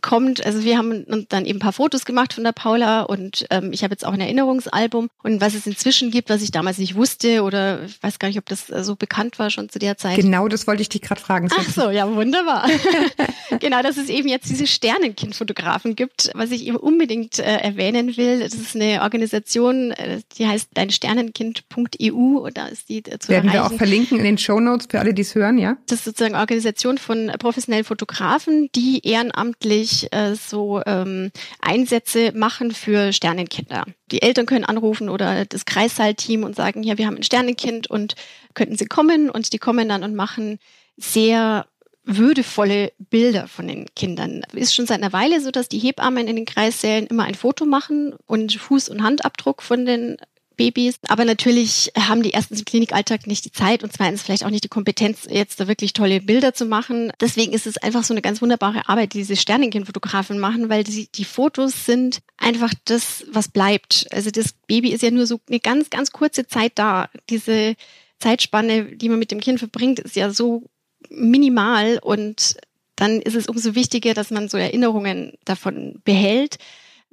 kommt. 0.00 0.44
Also 0.44 0.64
wir 0.64 0.78
haben 0.78 1.26
dann 1.28 1.44
eben 1.44 1.58
ein 1.58 1.60
paar 1.60 1.72
Fotos 1.72 2.04
gemacht 2.04 2.32
von 2.32 2.44
der 2.44 2.52
Paula 2.52 3.02
und 3.02 3.46
ähm, 3.50 3.72
ich 3.72 3.82
habe 3.82 3.92
jetzt 3.92 4.06
auch 4.06 4.12
ein 4.12 4.20
Erinnerungsalbum. 4.20 5.08
Und 5.22 5.40
was 5.40 5.54
es 5.54 5.66
inzwischen 5.66 6.10
gibt, 6.10 6.30
was 6.30 6.42
ich 6.42 6.50
damals 6.50 6.78
nicht 6.78 6.94
wusste 6.94 7.42
oder 7.42 7.84
ich 7.84 8.02
weiß 8.02 8.18
gar 8.18 8.28
nicht, 8.28 8.38
ob 8.38 8.46
das 8.46 8.70
äh, 8.70 8.82
so 8.84 8.96
bekannt 8.96 9.38
war 9.38 9.50
schon 9.50 9.68
zu 9.68 9.78
der 9.78 9.96
Zeit. 9.96 10.16
Genau, 10.16 10.48
das 10.48 10.66
wollte 10.66 10.82
ich 10.82 10.88
dich 10.88 11.02
gerade 11.02 11.20
fragen. 11.20 11.48
Ach 11.56 11.68
so, 11.68 11.90
ja, 11.90 12.12
wunderbar. 12.14 12.68
genau, 13.60 13.82
dass 13.82 13.96
es 13.96 14.08
eben 14.08 14.28
jetzt 14.28 14.48
diese 14.48 14.66
Sternenkind-Fotografen 14.66 15.96
gibt, 15.96 16.30
was 16.34 16.50
ich 16.50 16.66
eben 16.66 16.76
unbedingt 16.76 17.38
äh, 17.38 17.42
erwähnen 17.42 18.16
will. 18.16 18.40
Das 18.40 18.54
ist 18.54 18.74
eine 18.74 19.02
Organisation, 19.02 19.90
äh, 19.92 20.20
die 20.38 20.46
heißt 20.46 20.68
deinsternenkind.eu 20.74 22.50
da 22.54 22.66
ist 22.66 22.88
die 22.88 22.98
äh, 22.98 23.18
zu 23.18 23.28
Werden 23.28 23.48
erreichen. 23.48 23.52
wir 23.52 23.74
auch 23.74 23.78
verlinken 23.78 24.18
in 24.18 24.24
den 24.24 24.38
Show 24.38 24.60
Notes 24.60 24.86
für 24.90 25.00
alle, 25.00 25.12
die 25.12 25.22
es 25.22 25.34
hören, 25.34 25.58
ja? 25.58 25.76
Das 25.86 25.98
ist 26.00 26.04
sozusagen 26.04 26.34
eine 26.34 26.42
Organisation 26.42 26.98
von 26.98 27.32
professionellen 27.38 27.84
Fotografen, 27.84 28.70
die 28.74 29.06
ehrenamtlich 29.06 29.83
äh, 30.12 30.34
so 30.34 30.82
ähm, 30.86 31.30
Einsätze 31.60 32.32
machen 32.34 32.72
für 32.72 33.12
Sternenkinder. 33.12 33.84
Die 34.10 34.22
Eltern 34.22 34.46
können 34.46 34.64
anrufen 34.64 35.08
oder 35.08 35.44
das 35.44 35.64
Kreissaalteam 35.64 36.44
und 36.44 36.56
sagen, 36.56 36.82
ja, 36.82 36.98
wir 36.98 37.06
haben 37.06 37.16
ein 37.16 37.22
Sternenkind 37.22 37.88
und 37.88 38.14
könnten 38.54 38.76
sie 38.76 38.86
kommen 38.86 39.30
und 39.30 39.52
die 39.52 39.58
kommen 39.58 39.88
dann 39.88 40.04
und 40.04 40.14
machen 40.14 40.58
sehr 40.96 41.66
würdevolle 42.04 42.92
Bilder 42.98 43.48
von 43.48 43.66
den 43.66 43.86
Kindern. 43.94 44.42
Ist 44.52 44.74
schon 44.74 44.86
seit 44.86 45.02
einer 45.02 45.12
Weile 45.12 45.40
so, 45.40 45.50
dass 45.50 45.68
die 45.68 45.78
Hebammen 45.78 46.28
in 46.28 46.36
den 46.36 46.44
Kreissälen 46.44 47.06
immer 47.06 47.24
ein 47.24 47.34
Foto 47.34 47.64
machen 47.64 48.14
und 48.26 48.52
Fuß- 48.52 48.90
und 48.90 49.02
Handabdruck 49.02 49.62
von 49.62 49.86
den 49.86 50.18
Babys. 50.56 50.96
Aber 51.08 51.24
natürlich 51.24 51.92
haben 51.98 52.22
die 52.22 52.30
erstens 52.30 52.60
im 52.60 52.64
Klinikalltag 52.64 53.26
nicht 53.26 53.44
die 53.44 53.52
Zeit 53.52 53.82
und 53.82 53.92
zweitens 53.92 54.22
vielleicht 54.22 54.44
auch 54.44 54.50
nicht 54.50 54.64
die 54.64 54.68
Kompetenz, 54.68 55.26
jetzt 55.28 55.60
da 55.60 55.68
wirklich 55.68 55.92
tolle 55.92 56.20
Bilder 56.20 56.54
zu 56.54 56.66
machen. 56.66 57.12
Deswegen 57.20 57.52
ist 57.52 57.66
es 57.66 57.76
einfach 57.76 58.04
so 58.04 58.14
eine 58.14 58.22
ganz 58.22 58.42
wunderbare 58.42 58.88
Arbeit, 58.88 59.14
die 59.14 59.18
diese 59.18 59.36
Sternenkindfotografen 59.36 60.38
machen, 60.38 60.68
weil 60.68 60.84
die, 60.84 61.08
die 61.14 61.24
Fotos 61.24 61.86
sind 61.86 62.20
einfach 62.36 62.72
das, 62.84 63.24
was 63.30 63.48
bleibt. 63.48 64.06
Also 64.10 64.30
das 64.30 64.54
Baby 64.66 64.90
ist 64.90 65.02
ja 65.02 65.10
nur 65.10 65.26
so 65.26 65.40
eine 65.48 65.60
ganz, 65.60 65.90
ganz 65.90 66.10
kurze 66.10 66.46
Zeit 66.46 66.72
da. 66.76 67.08
Diese 67.30 67.74
Zeitspanne, 68.18 68.96
die 68.96 69.08
man 69.08 69.18
mit 69.18 69.30
dem 69.30 69.40
Kind 69.40 69.58
verbringt, 69.58 69.98
ist 69.98 70.16
ja 70.16 70.30
so 70.30 70.64
minimal 71.10 71.98
und 72.02 72.56
dann 72.96 73.20
ist 73.20 73.34
es 73.34 73.48
umso 73.48 73.74
wichtiger, 73.74 74.14
dass 74.14 74.30
man 74.30 74.48
so 74.48 74.56
Erinnerungen 74.56 75.32
davon 75.44 76.00
behält 76.04 76.58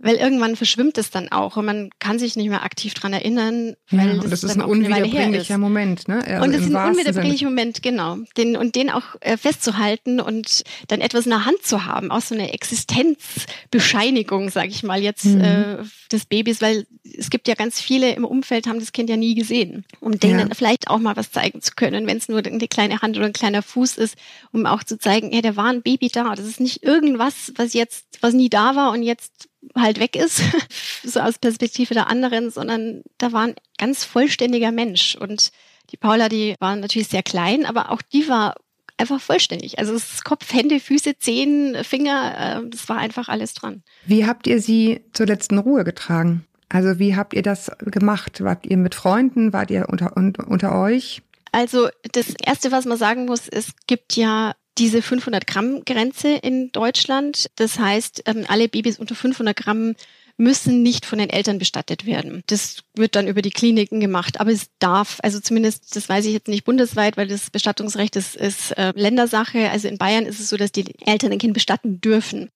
weil 0.03 0.15
irgendwann 0.15 0.55
verschwimmt 0.55 0.97
es 0.97 1.11
dann 1.11 1.31
auch 1.31 1.57
und 1.57 1.65
man 1.65 1.89
kann 1.99 2.17
sich 2.17 2.35
nicht 2.35 2.49
mehr 2.49 2.63
aktiv 2.63 2.95
dran 2.95 3.13
erinnern, 3.13 3.75
weil 3.91 4.15
ja, 4.15 4.15
das, 4.15 4.31
das 4.31 4.43
ist 4.43 4.55
ein 4.55 4.63
unwiederbringlicher 4.63 5.59
Moment, 5.59 6.07
ne? 6.07 6.25
Also 6.25 6.43
und 6.43 6.53
es 6.53 6.61
ist 6.61 6.75
ein 6.75 6.89
unwiederbringlicher 6.89 7.45
Moment, 7.45 7.83
genau. 7.83 8.17
Den, 8.35 8.57
und 8.57 8.75
den 8.75 8.89
auch 8.89 9.03
äh, 9.19 9.37
festzuhalten 9.37 10.19
und 10.19 10.63
dann 10.87 11.01
etwas 11.01 11.25
in 11.25 11.31
der 11.31 11.45
Hand 11.45 11.61
zu 11.61 11.85
haben, 11.85 12.09
auch 12.09 12.21
so 12.21 12.33
eine 12.33 12.51
Existenzbescheinigung, 12.51 14.49
sage 14.49 14.69
ich 14.69 14.81
mal 14.81 15.03
jetzt, 15.03 15.25
mhm. 15.25 15.41
äh, 15.41 15.77
des 16.11 16.25
Babys, 16.25 16.61
weil 16.61 16.87
es 17.03 17.29
gibt 17.29 17.47
ja 17.47 17.53
ganz 17.53 17.79
viele 17.79 18.13
im 18.13 18.25
Umfeld, 18.25 18.67
haben 18.67 18.79
das 18.79 18.93
Kind 18.93 19.09
ja 19.09 19.17
nie 19.17 19.35
gesehen, 19.35 19.85
um 19.99 20.19
denen 20.19 20.49
ja. 20.49 20.55
vielleicht 20.55 20.89
auch 20.89 20.99
mal 20.99 21.15
was 21.15 21.31
zeigen 21.31 21.61
zu 21.61 21.73
können, 21.75 22.07
wenn 22.07 22.17
es 22.17 22.27
nur 22.27 22.39
eine 22.43 22.67
kleine 22.67 23.01
Hand 23.01 23.17
oder 23.17 23.27
ein 23.27 23.33
kleiner 23.33 23.61
Fuß 23.61 23.97
ist, 23.97 24.15
um 24.51 24.65
auch 24.65 24.83
zu 24.83 24.97
zeigen, 24.97 25.31
ja, 25.31 25.41
da 25.41 25.55
war 25.55 25.67
ein 25.67 25.83
Baby 25.83 26.09
da. 26.09 26.33
Das 26.33 26.47
ist 26.47 26.59
nicht 26.59 26.83
irgendwas, 26.83 27.53
was 27.55 27.73
jetzt, 27.73 28.05
was 28.21 28.33
nie 28.33 28.49
da 28.49 28.75
war 28.75 28.91
und 28.91 29.03
jetzt 29.03 29.50
halt 29.75 29.99
weg 29.99 30.15
ist, 30.15 30.41
so 31.03 31.19
aus 31.19 31.37
Perspektive 31.37 31.93
der 31.93 32.07
anderen, 32.07 32.51
sondern 32.51 33.03
da 33.17 33.31
war 33.31 33.47
ein 33.47 33.55
ganz 33.77 34.03
vollständiger 34.03 34.71
Mensch. 34.71 35.15
Und 35.15 35.51
die 35.91 35.97
Paula, 35.97 36.29
die 36.29 36.55
war 36.59 36.75
natürlich 36.75 37.09
sehr 37.09 37.23
klein, 37.23 37.65
aber 37.65 37.91
auch 37.91 38.01
die 38.01 38.27
war 38.27 38.55
einfach 38.97 39.19
vollständig. 39.19 39.79
Also 39.79 39.93
es 39.93 40.23
Kopf, 40.23 40.53
Hände, 40.53 40.79
Füße, 40.79 41.17
Zehen, 41.17 41.75
Finger, 41.83 42.61
äh, 42.63 42.69
das 42.69 42.87
war 42.87 42.97
einfach 42.97 43.29
alles 43.29 43.53
dran. 43.53 43.83
Wie 44.05 44.25
habt 44.25 44.47
ihr 44.47 44.61
sie 44.61 45.01
zur 45.13 45.25
letzten 45.25 45.57
Ruhe 45.57 45.83
getragen? 45.83 46.45
Also 46.69 46.99
wie 46.99 47.15
habt 47.15 47.33
ihr 47.33 47.41
das 47.41 47.71
gemacht? 47.79 48.43
Wart 48.43 48.65
ihr 48.65 48.77
mit 48.77 48.95
Freunden? 48.95 49.51
Wart 49.51 49.71
ihr 49.71 49.89
unter, 49.89 50.15
unter 50.15 50.79
euch? 50.79 51.21
Also 51.51 51.89
das 52.13 52.33
Erste, 52.41 52.71
was 52.71 52.85
man 52.85 52.97
sagen 52.97 53.25
muss, 53.25 53.49
es 53.49 53.73
gibt 53.87 54.15
ja 54.15 54.53
diese 54.77 55.01
500 55.01 55.45
Gramm 55.47 55.83
Grenze 55.85 56.29
in 56.29 56.71
Deutschland. 56.71 57.49
Das 57.55 57.79
heißt, 57.79 58.23
ähm, 58.25 58.45
alle 58.47 58.69
Babys 58.69 58.99
unter 58.99 59.15
500 59.15 59.55
Gramm 59.55 59.95
müssen 60.37 60.81
nicht 60.81 61.05
von 61.05 61.19
den 61.19 61.29
Eltern 61.29 61.59
bestattet 61.59 62.05
werden. 62.05 62.43
Das 62.47 62.77
wird 62.95 63.15
dann 63.15 63.27
über 63.27 63.41
die 63.41 63.51
Kliniken 63.51 63.99
gemacht, 63.99 64.39
aber 64.39 64.51
es 64.51 64.69
darf, 64.79 65.19
also 65.21 65.39
zumindest, 65.39 65.95
das 65.95 66.09
weiß 66.09 66.25
ich 66.25 66.33
jetzt 66.33 66.47
nicht 66.47 66.65
bundesweit, 66.65 67.15
weil 67.15 67.27
das 67.27 67.49
Bestattungsrecht 67.51 68.15
ist, 68.15 68.35
ist 68.35 68.71
äh, 68.71 68.91
Ländersache. 68.95 69.69
Also 69.69 69.87
in 69.87 69.97
Bayern 69.97 70.25
ist 70.25 70.39
es 70.39 70.49
so, 70.49 70.57
dass 70.57 70.71
die 70.71 70.85
Eltern 71.05 71.31
ein 71.31 71.37
Kind 71.37 71.53
bestatten 71.53 72.01
dürfen. 72.01 72.49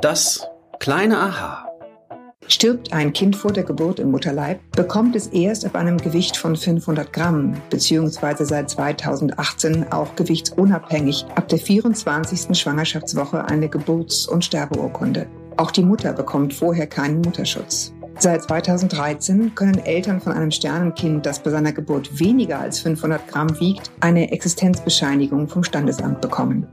Das 0.00 0.46
kleine 0.78 1.18
Aha. 1.18 1.69
Stirbt 2.52 2.92
ein 2.92 3.12
Kind 3.12 3.36
vor 3.36 3.52
der 3.52 3.62
Geburt 3.62 4.00
im 4.00 4.10
Mutterleib, 4.10 4.58
bekommt 4.72 5.14
es 5.14 5.28
erst 5.28 5.64
ab 5.64 5.76
einem 5.76 5.98
Gewicht 5.98 6.36
von 6.36 6.56
500 6.56 7.12
Gramm, 7.12 7.54
beziehungsweise 7.70 8.44
seit 8.44 8.68
2018 8.68 9.92
auch 9.92 10.16
gewichtsunabhängig 10.16 11.26
ab 11.36 11.46
der 11.46 11.60
24. 11.60 12.58
Schwangerschaftswoche 12.58 13.44
eine 13.44 13.68
Geburts- 13.68 14.26
und 14.26 14.44
Sterbeurkunde. 14.44 15.28
Auch 15.58 15.70
die 15.70 15.84
Mutter 15.84 16.12
bekommt 16.12 16.52
vorher 16.52 16.88
keinen 16.88 17.20
Mutterschutz. 17.20 17.94
Seit 18.18 18.42
2013 18.42 19.54
können 19.54 19.78
Eltern 19.78 20.20
von 20.20 20.32
einem 20.32 20.50
Sternenkind, 20.50 21.24
das 21.24 21.40
bei 21.40 21.50
seiner 21.50 21.72
Geburt 21.72 22.18
weniger 22.18 22.58
als 22.58 22.80
500 22.80 23.28
Gramm 23.28 23.60
wiegt, 23.60 23.92
eine 24.00 24.32
Existenzbescheinigung 24.32 25.46
vom 25.48 25.62
Standesamt 25.62 26.20
bekommen. 26.20 26.66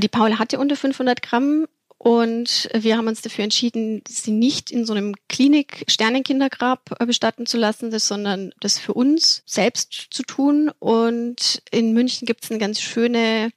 Die 0.00 0.08
Paul 0.08 0.38
hatte 0.38 0.58
unter 0.58 0.76
500 0.76 1.20
Gramm 1.20 1.66
und 2.02 2.70
wir 2.72 2.96
haben 2.96 3.08
uns 3.08 3.20
dafür 3.20 3.44
entschieden, 3.44 4.02
sie 4.08 4.30
nicht 4.30 4.70
in 4.70 4.86
so 4.86 4.94
einem 4.94 5.14
Klinik-Sternenkindergrab 5.28 6.96
äh, 6.98 7.04
bestatten 7.04 7.44
zu 7.44 7.58
lassen, 7.58 7.96
sondern 7.98 8.54
das 8.60 8.78
für 8.78 8.94
uns 8.94 9.42
selbst 9.44 10.06
zu 10.08 10.22
tun. 10.22 10.70
Und 10.78 11.62
in 11.70 11.92
München 11.92 12.24
gibt 12.24 12.42
es 12.42 12.50
eine 12.50 12.58
ganz 12.58 12.80
schöne 12.80 13.50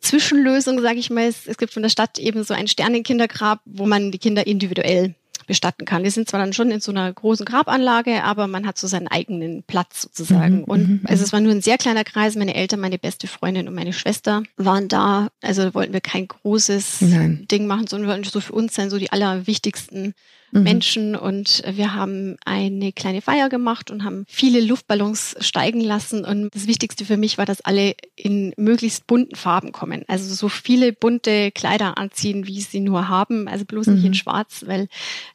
Zwischenlösung, 0.00 0.80
sage 0.80 1.00
ich 1.00 1.10
mal. 1.10 1.24
Es, 1.24 1.56
gibt 1.58 1.72
von 1.72 1.82
der 1.82 1.90
Stadt 1.90 2.20
eben 2.20 2.44
so 2.44 2.54
ein 2.54 2.68
Sternenkindergrab, 2.68 3.60
wo 3.64 3.86
man 3.86 4.12
die 4.12 4.18
Kinder 4.18 4.46
individuell 4.46 5.16
bestatten 5.50 5.84
kann. 5.84 6.04
Die 6.04 6.10
sind 6.10 6.28
zwar 6.28 6.38
dann 6.38 6.52
schon 6.52 6.70
in 6.70 6.80
so 6.80 6.92
einer 6.92 7.12
großen 7.12 7.44
Grabanlage, 7.44 8.22
aber 8.22 8.46
man 8.46 8.68
hat 8.68 8.78
so 8.78 8.86
seinen 8.86 9.08
eigenen 9.08 9.64
Platz 9.64 10.02
sozusagen. 10.02 10.58
Mhm, 10.58 10.64
und 10.64 10.88
mhm, 10.88 11.00
also 11.06 11.24
es 11.24 11.32
war 11.32 11.40
nur 11.40 11.50
ein 11.50 11.60
sehr 11.60 11.76
kleiner 11.76 12.04
Kreis. 12.04 12.36
Meine 12.36 12.54
Eltern, 12.54 12.78
meine 12.78 12.98
beste 12.98 13.26
Freundin 13.26 13.66
und 13.66 13.74
meine 13.74 13.92
Schwester 13.92 14.44
waren 14.56 14.86
da. 14.86 15.26
Also 15.42 15.74
wollten 15.74 15.92
wir 15.92 16.00
kein 16.00 16.28
großes 16.28 17.00
Nein. 17.00 17.48
Ding 17.50 17.66
machen, 17.66 17.88
sondern 17.88 18.08
wir 18.08 18.14
wollten 18.14 18.30
so 18.30 18.40
für 18.40 18.52
uns 18.52 18.76
sein, 18.76 18.90
so 18.90 18.98
die 18.98 19.10
allerwichtigsten 19.10 20.14
mhm. 20.52 20.62
Menschen 20.62 21.16
und 21.16 21.62
wir 21.70 21.94
haben 21.94 22.36
eine 22.44 22.92
kleine 22.92 23.22
Feier 23.22 23.48
gemacht 23.48 23.90
und 23.90 24.04
haben 24.04 24.24
viele 24.28 24.60
Luftballons 24.60 25.36
steigen 25.40 25.80
lassen. 25.80 26.24
Und 26.24 26.54
das 26.54 26.66
Wichtigste 26.66 27.04
für 27.04 27.16
mich 27.16 27.38
war, 27.38 27.46
dass 27.46 27.60
alle 27.60 27.94
in 28.16 28.52
möglichst 28.56 29.06
bunten 29.06 29.36
Farben 29.36 29.72
kommen. 29.72 30.04
Also 30.08 30.34
so 30.34 30.48
viele 30.48 30.92
bunte 30.92 31.50
Kleider 31.50 31.98
anziehen, 31.98 32.46
wie 32.46 32.60
sie 32.60 32.80
nur 32.80 33.08
haben. 33.08 33.48
Also 33.48 33.64
bloß 33.64 33.86
mhm. 33.86 33.94
nicht 33.94 34.04
in 34.04 34.10
mhm. 34.10 34.14
Schwarz, 34.14 34.64
weil 34.66 34.88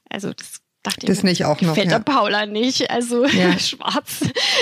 also 0.09 0.33
das 0.33 0.61
dachte 0.85 1.07
das 1.07 1.19
ich, 1.19 1.23
nicht 1.23 1.45
auch 1.45 1.57
gefällt 1.57 1.87
noch, 1.87 1.93
ja. 1.93 1.99
der 1.99 2.03
Paula 2.03 2.45
nicht. 2.45 2.89
Also 2.89 3.25
ja. 3.25 3.57
schwarz 3.59 4.21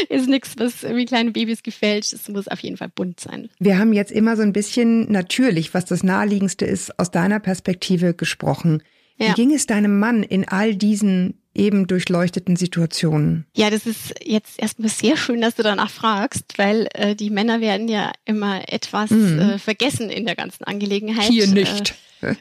ist 0.09 0.27
nichts, 0.27 0.55
was 0.57 0.83
irgendwie 0.83 1.05
kleinen 1.05 1.33
Babys 1.33 1.63
gefällt. 1.63 2.11
Es 2.11 2.27
muss 2.29 2.47
auf 2.47 2.59
jeden 2.59 2.77
Fall 2.77 2.89
bunt 2.89 3.19
sein. 3.19 3.49
Wir 3.59 3.77
haben 3.77 3.93
jetzt 3.93 4.11
immer 4.11 4.35
so 4.35 4.41
ein 4.41 4.53
bisschen 4.53 5.11
natürlich, 5.11 5.73
was 5.73 5.85
das 5.85 6.03
Naheliegendste 6.03 6.65
ist, 6.65 6.97
aus 6.99 7.11
deiner 7.11 7.39
Perspektive 7.39 8.13
gesprochen. 8.13 8.83
Ja. 9.17 9.29
Wie 9.29 9.33
ging 9.33 9.53
es 9.53 9.67
deinem 9.67 9.99
Mann 9.99 10.23
in 10.23 10.47
all 10.47 10.75
diesen 10.75 11.39
eben 11.55 11.87
durchleuchteten 11.87 12.55
Situationen? 12.55 13.45
Ja, 13.55 13.69
das 13.69 13.85
ist 13.85 14.15
jetzt 14.23 14.59
erstmal 14.59 14.89
sehr 14.89 15.17
schön, 15.17 15.41
dass 15.41 15.55
du 15.55 15.63
danach 15.63 15.89
fragst, 15.89 16.57
weil 16.57 16.87
äh, 16.93 17.15
die 17.15 17.29
Männer 17.29 17.61
werden 17.61 17.87
ja 17.87 18.11
immer 18.25 18.61
etwas 18.71 19.11
mhm. 19.11 19.39
äh, 19.39 19.59
vergessen 19.59 20.09
in 20.09 20.25
der 20.25 20.35
ganzen 20.35 20.63
Angelegenheit. 20.63 21.25
Hier 21.25 21.47
nicht. 21.47 21.95
Äh, 22.23 22.35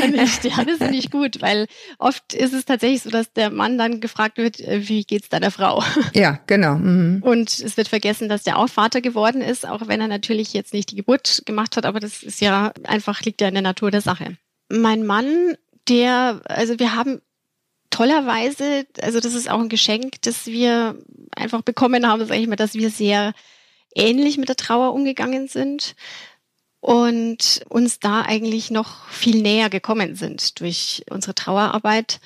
ja, 0.00 0.06
nicht. 0.08 0.44
Ja, 0.44 0.62
das 0.62 0.80
ist 0.80 0.90
nicht 0.90 1.10
gut, 1.10 1.40
weil 1.40 1.66
oft 1.98 2.34
ist 2.34 2.52
es 2.52 2.66
tatsächlich 2.66 3.00
so, 3.00 3.08
dass 3.08 3.32
der 3.32 3.48
Mann 3.48 3.78
dann 3.78 4.02
gefragt 4.02 4.36
wird, 4.36 4.60
äh, 4.60 4.86
wie 4.86 5.04
geht's 5.04 5.30
deiner 5.30 5.50
Frau? 5.50 5.82
Ja, 6.12 6.38
genau. 6.46 6.74
Mhm. 6.74 7.22
Und 7.22 7.48
es 7.48 7.78
wird 7.78 7.88
vergessen, 7.88 8.28
dass 8.28 8.42
der 8.42 8.58
auch 8.58 8.68
Vater 8.68 9.00
geworden 9.00 9.40
ist, 9.40 9.66
auch 9.66 9.88
wenn 9.88 10.02
er 10.02 10.08
natürlich 10.08 10.52
jetzt 10.52 10.74
nicht 10.74 10.90
die 10.90 10.96
Geburt 10.96 11.44
gemacht 11.46 11.78
hat, 11.78 11.86
aber 11.86 11.98
das 11.98 12.22
ist 12.22 12.42
ja 12.42 12.74
einfach, 12.84 13.22
liegt 13.22 13.40
ja 13.40 13.48
in 13.48 13.54
der 13.54 13.62
Natur 13.62 13.90
der 13.90 14.02
Sache. 14.02 14.36
Mein 14.68 15.06
Mann 15.06 15.56
der, 15.88 16.40
also 16.44 16.78
wir 16.78 16.94
haben 16.94 17.20
tollerweise, 17.90 18.86
also 19.00 19.20
das 19.20 19.34
ist 19.34 19.50
auch 19.50 19.60
ein 19.60 19.68
Geschenk, 19.68 20.22
das 20.22 20.46
wir 20.46 20.98
einfach 21.36 21.62
bekommen 21.62 22.06
haben, 22.06 22.26
sage 22.26 22.40
ich 22.40 22.48
mal, 22.48 22.56
dass 22.56 22.74
wir 22.74 22.90
sehr 22.90 23.32
ähnlich 23.94 24.38
mit 24.38 24.48
der 24.48 24.56
Trauer 24.56 24.94
umgegangen 24.94 25.48
sind 25.48 25.94
und 26.80 27.62
uns 27.68 28.00
da 28.00 28.22
eigentlich 28.22 28.70
noch 28.70 29.08
viel 29.08 29.42
näher 29.42 29.70
gekommen 29.70 30.16
sind 30.16 30.60
durch 30.60 31.04
unsere 31.10 31.34
Trauerarbeit. 31.34 32.20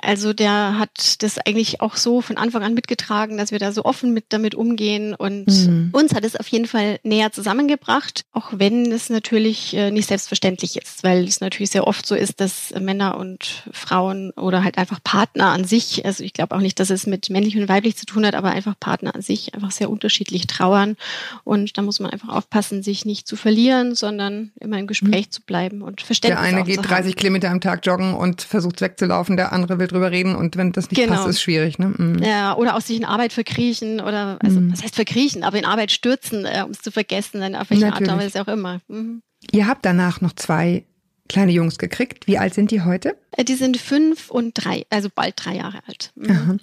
Also 0.00 0.32
der 0.32 0.78
hat 0.78 1.22
das 1.22 1.38
eigentlich 1.38 1.80
auch 1.80 1.96
so 1.96 2.20
von 2.20 2.36
Anfang 2.36 2.62
an 2.62 2.74
mitgetragen, 2.74 3.36
dass 3.36 3.50
wir 3.50 3.58
da 3.58 3.72
so 3.72 3.84
offen 3.84 4.12
mit 4.12 4.26
damit 4.30 4.54
umgehen 4.54 5.14
und 5.14 5.46
mhm. 5.46 5.90
uns 5.92 6.14
hat 6.14 6.24
es 6.24 6.36
auf 6.36 6.48
jeden 6.48 6.66
Fall 6.66 6.98
näher 7.02 7.32
zusammengebracht, 7.32 8.24
auch 8.32 8.52
wenn 8.52 8.90
es 8.90 9.10
natürlich 9.10 9.74
äh, 9.74 9.90
nicht 9.90 10.08
selbstverständlich 10.08 10.76
ist, 10.76 11.04
weil 11.04 11.24
es 11.24 11.40
natürlich 11.40 11.70
sehr 11.70 11.86
oft 11.86 12.06
so 12.06 12.14
ist, 12.14 12.40
dass 12.40 12.72
Männer 12.78 13.18
und 13.18 13.64
Frauen 13.72 14.30
oder 14.32 14.64
halt 14.64 14.78
einfach 14.78 15.00
Partner 15.02 15.48
an 15.48 15.64
sich, 15.64 16.04
also 16.06 16.24
ich 16.24 16.32
glaube 16.32 16.54
auch 16.54 16.60
nicht, 16.60 16.80
dass 16.80 16.90
es 16.90 17.06
mit 17.06 17.30
männlich 17.30 17.56
und 17.56 17.68
weiblich 17.68 17.96
zu 17.96 18.06
tun 18.06 18.24
hat, 18.24 18.34
aber 18.34 18.50
einfach 18.50 18.74
Partner 18.78 19.14
an 19.14 19.22
sich 19.22 19.54
einfach 19.54 19.70
sehr 19.70 19.90
unterschiedlich 19.90 20.46
trauern 20.46 20.96
und 21.44 21.76
da 21.76 21.82
muss 21.82 22.00
man 22.00 22.10
einfach 22.10 22.30
aufpassen, 22.30 22.82
sich 22.82 23.04
nicht 23.04 23.26
zu 23.26 23.36
verlieren, 23.36 23.94
sondern 23.94 24.52
immer 24.60 24.78
im 24.78 24.86
Gespräch 24.86 25.26
mhm. 25.26 25.30
zu 25.30 25.42
bleiben 25.42 25.82
und 25.82 26.00
Verständnis 26.00 26.40
Der 26.40 26.58
eine 26.58 26.64
geht 26.64 26.88
30 26.88 27.16
Kilometer 27.16 27.50
am 27.50 27.60
Tag 27.60 27.84
joggen 27.84 28.14
und 28.14 28.42
versucht 28.42 28.80
wegzulaufen, 28.80 29.36
der 29.36 29.52
andere 29.52 29.78
will 29.82 29.88
drüber 29.88 30.10
reden 30.10 30.34
und 30.34 30.56
wenn 30.56 30.72
das 30.72 30.90
nicht 30.90 31.00
genau. 31.00 31.14
passt, 31.14 31.28
ist 31.28 31.42
schwierig. 31.42 31.78
Ne? 31.78 31.92
Mhm. 31.96 32.22
Ja, 32.22 32.56
oder 32.56 32.76
auch 32.76 32.80
sich 32.80 32.96
in 32.96 33.04
Arbeit 33.04 33.32
verkriechen 33.32 34.00
oder, 34.00 34.38
also 34.40 34.60
mhm. 34.60 34.72
was 34.72 34.82
heißt 34.82 34.94
verkriechen, 34.94 35.42
aber 35.42 35.58
in 35.58 35.64
Arbeit 35.64 35.92
stürzen, 35.92 36.46
äh, 36.46 36.62
um 36.64 36.70
es 36.70 36.80
zu 36.80 36.90
vergessen, 36.90 37.40
dann 37.40 37.54
auf 37.54 37.70
welche 37.70 37.86
Natürlich. 37.86 38.08
Art 38.08 38.18
und 38.18 38.24
Weise 38.24 38.42
auch 38.42 38.48
immer. 38.48 38.80
Mhm. 38.88 39.22
Ihr 39.50 39.66
habt 39.66 39.84
danach 39.84 40.20
noch 40.20 40.32
zwei 40.32 40.84
kleine 41.28 41.52
Jungs 41.52 41.78
gekriegt. 41.78 42.26
Wie 42.26 42.38
alt 42.38 42.54
sind 42.54 42.70
die 42.70 42.82
heute? 42.82 43.16
Äh, 43.32 43.44
die 43.44 43.54
sind 43.54 43.76
fünf 43.76 44.30
und 44.30 44.52
drei, 44.54 44.86
also 44.90 45.08
bald 45.12 45.34
drei 45.36 45.56
Jahre 45.56 45.80
alt. 45.86 46.12
Mhm. 46.14 46.60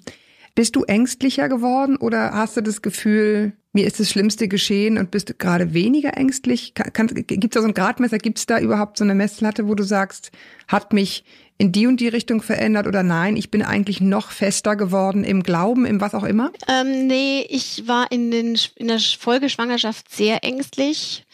Bist 0.54 0.76
du 0.76 0.84
ängstlicher 0.84 1.48
geworden 1.48 1.96
oder 1.96 2.32
hast 2.32 2.56
du 2.56 2.60
das 2.60 2.82
Gefühl, 2.82 3.52
mir 3.72 3.86
ist 3.86 4.00
das 4.00 4.10
Schlimmste 4.10 4.48
geschehen 4.48 4.98
und 4.98 5.10
bist 5.10 5.28
du 5.28 5.34
gerade 5.34 5.74
weniger 5.74 6.16
ängstlich? 6.16 6.74
Gibt 6.74 7.44
es 7.44 7.50
da 7.50 7.60
so 7.60 7.68
ein 7.68 7.74
Gradmesser? 7.74 8.18
Gibt 8.18 8.38
es 8.38 8.46
da 8.46 8.58
überhaupt 8.58 8.98
so 8.98 9.04
eine 9.04 9.14
Messlatte, 9.14 9.68
wo 9.68 9.74
du 9.74 9.84
sagst, 9.84 10.32
hat 10.66 10.92
mich 10.92 11.24
in 11.60 11.72
die 11.72 11.86
und 11.86 12.00
die 12.00 12.08
Richtung 12.08 12.40
verändert 12.40 12.86
oder 12.86 13.02
nein, 13.02 13.36
ich 13.36 13.50
bin 13.50 13.62
eigentlich 13.62 14.00
noch 14.00 14.30
fester 14.30 14.76
geworden 14.76 15.24
im 15.24 15.42
Glauben, 15.42 15.84
im 15.84 16.00
was 16.00 16.14
auch 16.14 16.24
immer? 16.24 16.50
Ähm, 16.68 17.06
nee, 17.06 17.46
ich 17.50 17.86
war 17.86 18.10
in, 18.10 18.30
den, 18.30 18.58
in 18.76 18.88
der 18.88 18.98
Folgeschwangerschaft 18.98 20.10
sehr 20.10 20.42
ängstlich 20.42 21.26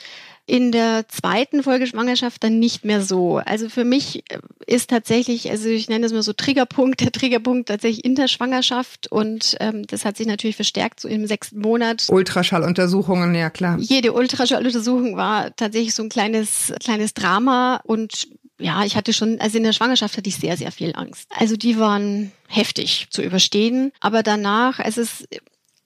in 0.46 0.70
der 0.70 1.08
zweiten 1.08 1.64
Folgeschwangerschaft 1.64 2.42
dann 2.44 2.60
nicht 2.60 2.84
mehr 2.84 3.02
so. 3.02 3.38
Also 3.38 3.68
für 3.68 3.84
mich 3.84 4.22
äh, 4.30 4.38
ist 4.66 4.90
tatsächlich, 4.90 5.50
also 5.50 5.68
ich 5.68 5.88
nenne 5.88 6.02
das 6.02 6.12
mal 6.12 6.22
so 6.22 6.32
Triggerpunkt, 6.32 7.00
der 7.02 7.12
Triggerpunkt 7.12 7.68
tatsächlich 7.68 8.04
in 8.04 8.14
der 8.14 8.28
Schwangerschaft 8.28 9.10
und 9.10 9.56
ähm, 9.60 9.86
das 9.86 10.04
hat 10.04 10.16
sich 10.16 10.26
natürlich 10.26 10.56
verstärkt 10.56 11.00
so 11.00 11.08
im 11.08 11.26
sechsten 11.26 11.60
Monat. 11.60 12.06
Ultraschalluntersuchungen, 12.08 13.34
ja 13.34 13.50
klar. 13.50 13.76
Jede 13.80 14.12
Ultraschalluntersuchung 14.12 15.16
war 15.16 15.54
tatsächlich 15.56 15.94
so 15.94 16.04
ein 16.04 16.08
kleines, 16.08 16.72
kleines 16.80 17.14
Drama 17.14 17.80
und 17.84 18.28
ja, 18.58 18.84
ich 18.84 18.96
hatte 18.96 19.12
schon, 19.12 19.38
also 19.40 19.58
in 19.58 19.64
der 19.64 19.72
Schwangerschaft 19.72 20.16
hatte 20.16 20.28
ich 20.28 20.36
sehr, 20.36 20.56
sehr 20.56 20.72
viel 20.72 20.94
Angst. 20.96 21.28
Also 21.30 21.56
die 21.56 21.78
waren 21.78 22.32
heftig 22.48 23.06
zu 23.10 23.20
überstehen. 23.22 23.92
Aber 24.00 24.22
danach, 24.22 24.78
also 24.78 25.02
es 25.02 25.26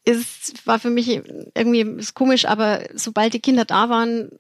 es 0.05 0.55
war 0.65 0.79
für 0.79 0.91
mich 0.91 1.09
irgendwie 1.55 1.81
ist 1.81 2.15
komisch, 2.15 2.47
aber 2.47 2.89
sobald 2.95 3.35
die 3.35 3.41
Kinder 3.41 3.65
da 3.65 3.89
waren, 3.89 4.31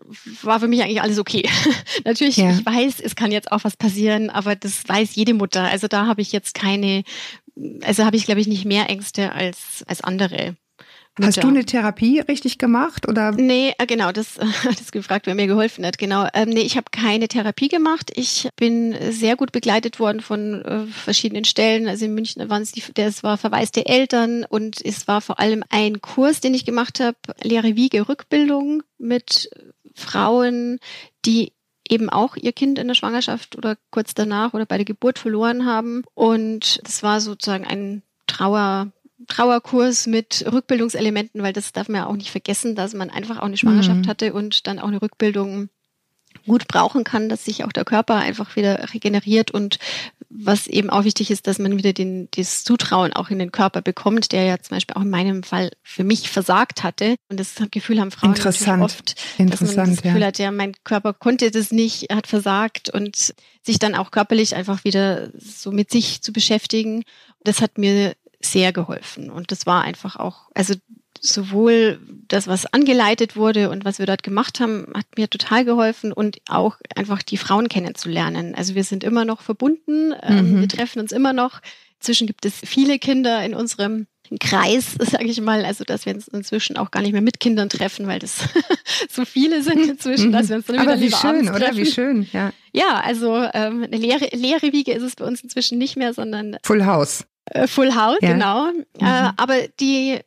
war 0.42 0.60
für 0.60 0.68
mich 0.68 0.82
eigentlich 0.82 1.02
alles 1.02 1.18
okay. 1.18 1.48
Natürlich, 2.04 2.38
ja. 2.38 2.50
ich 2.50 2.64
weiß, 2.64 3.00
es 3.00 3.14
kann 3.14 3.32
jetzt 3.32 3.52
auch 3.52 3.64
was 3.64 3.76
passieren, 3.76 4.30
aber 4.30 4.56
das 4.56 4.88
weiß 4.88 5.14
jede 5.14 5.34
Mutter. 5.34 5.64
Also 5.64 5.86
da 5.86 6.06
habe 6.06 6.22
ich 6.22 6.32
jetzt 6.32 6.54
keine, 6.54 7.04
also 7.82 8.04
habe 8.04 8.16
ich 8.16 8.24
glaube 8.24 8.40
ich 8.40 8.46
nicht 8.46 8.64
mehr 8.64 8.88
Ängste 8.88 9.32
als 9.32 9.84
als 9.86 10.02
andere. 10.02 10.56
Hast 11.22 11.42
du 11.42 11.48
eine 11.48 11.64
Therapie 11.64 12.20
richtig 12.20 12.59
gemacht 12.59 13.09
oder? 13.09 13.33
Nee, 13.33 13.74
äh, 13.78 13.87
genau, 13.87 14.12
das 14.12 14.38
hat 14.64 14.80
es 14.80 14.92
gefragt, 14.92 15.26
wer 15.26 15.35
mir 15.35 15.46
geholfen 15.46 15.85
hat. 15.85 15.98
Genau, 15.98 16.26
ähm, 16.35 16.50
nee, 16.50 16.61
ich 16.61 16.76
habe 16.76 16.87
keine 16.90 17.28
Therapie 17.28 17.68
gemacht. 17.68 18.11
Ich 18.14 18.48
bin 18.56 18.94
sehr 19.11 19.37
gut 19.37 19.52
begleitet 19.52 20.00
worden 20.00 20.20
von 20.20 20.62
äh, 20.62 20.87
verschiedenen 20.87 21.44
Stellen. 21.44 21.88
Also 21.88 22.04
in 22.04 22.14
München 22.14 22.48
waren 22.48 22.62
es 22.62 22.72
die, 22.72 22.83
das 22.94 23.22
war 23.22 23.38
verwaiste 23.38 23.87
Eltern 23.87 24.44
und 24.48 24.85
es 24.85 25.09
war 25.09 25.20
vor 25.20 25.40
allem 25.40 25.64
ein 25.70 26.00
Kurs, 26.00 26.40
den 26.40 26.54
ich 26.54 26.64
gemacht 26.64 27.00
habe, 27.00 27.16
Lehre 27.42 27.76
Wiege 27.76 28.09
Rückbildung 28.09 28.83
mit 28.98 29.50
Frauen, 29.94 30.78
die 31.24 31.52
eben 31.88 32.09
auch 32.09 32.37
ihr 32.37 32.52
Kind 32.52 32.78
in 32.78 32.88
der 32.88 32.94
Schwangerschaft 32.94 33.56
oder 33.56 33.76
kurz 33.90 34.14
danach 34.14 34.54
oder 34.54 34.64
bei 34.64 34.76
der 34.76 34.85
Geburt 34.85 35.18
verloren 35.18 35.66
haben. 35.66 36.04
Und 36.14 36.80
das 36.85 37.02
war 37.02 37.20
sozusagen 37.20 37.66
ein 37.66 38.02
Trauer 38.26 38.92
Trauerkurs 39.28 40.06
mit 40.06 40.44
Rückbildungselementen, 40.50 41.42
weil 41.42 41.52
das 41.52 41.72
darf 41.72 41.88
man 41.88 42.02
ja 42.02 42.06
auch 42.06 42.16
nicht 42.16 42.30
vergessen, 42.30 42.74
dass 42.74 42.94
man 42.94 43.11
einfach 43.11 43.38
auch 43.38 43.44
eine 43.44 43.56
Schwangerschaft 43.56 44.04
mhm. 44.04 44.09
hatte 44.09 44.33
und 44.33 44.66
dann 44.66 44.78
auch 44.78 44.88
eine 44.88 45.02
Rückbildung 45.02 45.68
gut 46.46 46.68
brauchen 46.68 47.04
kann, 47.04 47.28
dass 47.28 47.44
sich 47.44 47.64
auch 47.64 47.72
der 47.72 47.85
Körper 47.85 48.16
einfach 48.16 48.56
wieder 48.56 48.92
regeneriert 48.94 49.50
und 49.50 49.78
was 50.30 50.68
eben 50.68 50.90
auch 50.90 51.04
wichtig 51.04 51.30
ist, 51.30 51.48
dass 51.48 51.59
man 51.59 51.76
wieder 51.76 51.92
den, 51.92 52.28
das 52.37 52.62
Zutrauen 52.62 53.12
auch 53.12 53.30
in 53.30 53.40
den 53.40 53.50
Körper 53.50 53.83
bekommt, 53.83 54.30
der 54.30 54.44
ja 54.44 54.59
zum 54.61 54.76
Beispiel 54.76 54.96
auch 54.96 55.02
in 55.02 55.11
meinem 55.11 55.42
Fall 55.42 55.70
für 55.83 56.04
mich 56.04 56.30
versagt 56.30 56.85
hatte. 56.85 57.16
Und 57.28 57.40
das 57.40 57.56
Gefühl 57.72 58.00
haben 58.00 58.12
Frauen 58.12 58.30
Interessant. 58.30 58.83
oft, 58.83 59.16
Interessant, 59.38 59.70
dass 59.70 59.76
man 59.76 59.90
das 59.90 60.02
Gefühl 60.02 60.20
ja. 60.20 60.26
hat, 60.28 60.38
ja, 60.38 60.52
mein 60.52 60.72
Körper 60.85 61.14
konnte 61.14 61.50
das 61.50 61.72
nicht, 61.72 62.12
hat 62.12 62.28
versagt 62.28 62.90
und 62.90 63.35
sich 63.62 63.80
dann 63.80 63.96
auch 63.96 64.12
körperlich 64.12 64.54
einfach 64.54 64.85
wieder 64.85 65.30
so 65.37 65.72
mit 65.72 65.90
sich 65.90 66.22
zu 66.22 66.33
beschäftigen. 66.33 67.02
Das 67.42 67.61
hat 67.61 67.76
mir 67.76 68.14
sehr 68.40 68.72
geholfen. 68.72 69.31
Und 69.31 69.53
das 69.53 69.66
war 69.66 69.83
einfach 69.83 70.16
auch, 70.16 70.50
also 70.55 70.74
sowohl 71.20 72.00
das, 72.29 72.46
was 72.46 72.66
angeleitet 72.72 73.37
wurde 73.37 73.70
und 73.70 73.85
was 73.85 73.98
wir 73.98 74.07
dort 74.07 74.22
gemacht 74.22 74.61
haben, 74.61 74.87
hat 74.94 75.07
mir 75.16 75.29
total 75.29 75.64
geholfen 75.64 76.12
und 76.12 76.38
auch 76.48 76.76
einfach 76.96 77.22
die 77.22 77.37
Frauen 77.37 77.68
kennenzulernen. 77.68 78.55
Also 78.55 78.74
wir 78.74 78.85
sind 78.85 79.05
immer 79.05 79.24
noch 79.24 79.42
verbunden, 79.42 80.14
ähm, 80.22 80.57
mhm. 80.57 80.61
wir 80.61 80.68
treffen 80.68 81.00
uns 81.00 81.12
immer 81.12 81.33
noch. 81.33 81.61
Inzwischen 81.98 82.26
gibt 82.26 82.46
es 82.46 82.55
viele 82.64 82.98
Kinder 82.98 83.44
in 83.44 83.55
unserem 83.55 84.07
Kreis, 84.38 84.94
sage 85.00 85.26
ich 85.26 85.40
mal, 85.40 85.64
also 85.64 85.85
dass 85.85 86.07
wir 86.07 86.14
uns 86.14 86.29
inzwischen 86.29 86.76
auch 86.76 86.90
gar 86.90 87.03
nicht 87.03 87.12
mehr 87.12 87.20
mit 87.20 87.40
Kindern 87.40 87.68
treffen, 87.68 88.07
weil 88.07 88.20
das 88.20 88.48
so 89.11 89.24
viele 89.24 89.62
sind 89.62 89.87
inzwischen, 89.87 90.33
dass 90.33 90.48
wir 90.48 90.57
uns 90.57 90.66
dann 90.66 90.79
Aber 90.79 90.98
wieder 90.98 91.00
wie 91.00 91.12
schön, 91.12 91.48
oder? 91.50 91.76
Wie 91.76 91.87
schön, 91.87 92.29
ja. 92.33 92.53
Ja, 92.72 93.00
also 93.00 93.37
ähm, 93.53 93.83
eine 93.83 93.96
leere, 93.96 94.29
leere 94.33 94.72
Wiege 94.72 94.92
ist 94.92 95.03
es 95.03 95.16
bei 95.16 95.24
uns 95.24 95.42
inzwischen 95.42 95.79
nicht 95.79 95.96
mehr, 95.96 96.14
sondern 96.14 96.57
Full 96.62 96.87
House. 96.87 97.24
Äh, 97.50 97.66
Full 97.66 97.94
House, 97.94 98.18
ja. 98.22 98.32
genau. 98.32 98.68
Äh, 98.68 98.72
mhm. 98.72 98.84
Äh, 99.00 99.32
aber 99.36 99.68
die 99.80 100.12
äh, 100.12 100.22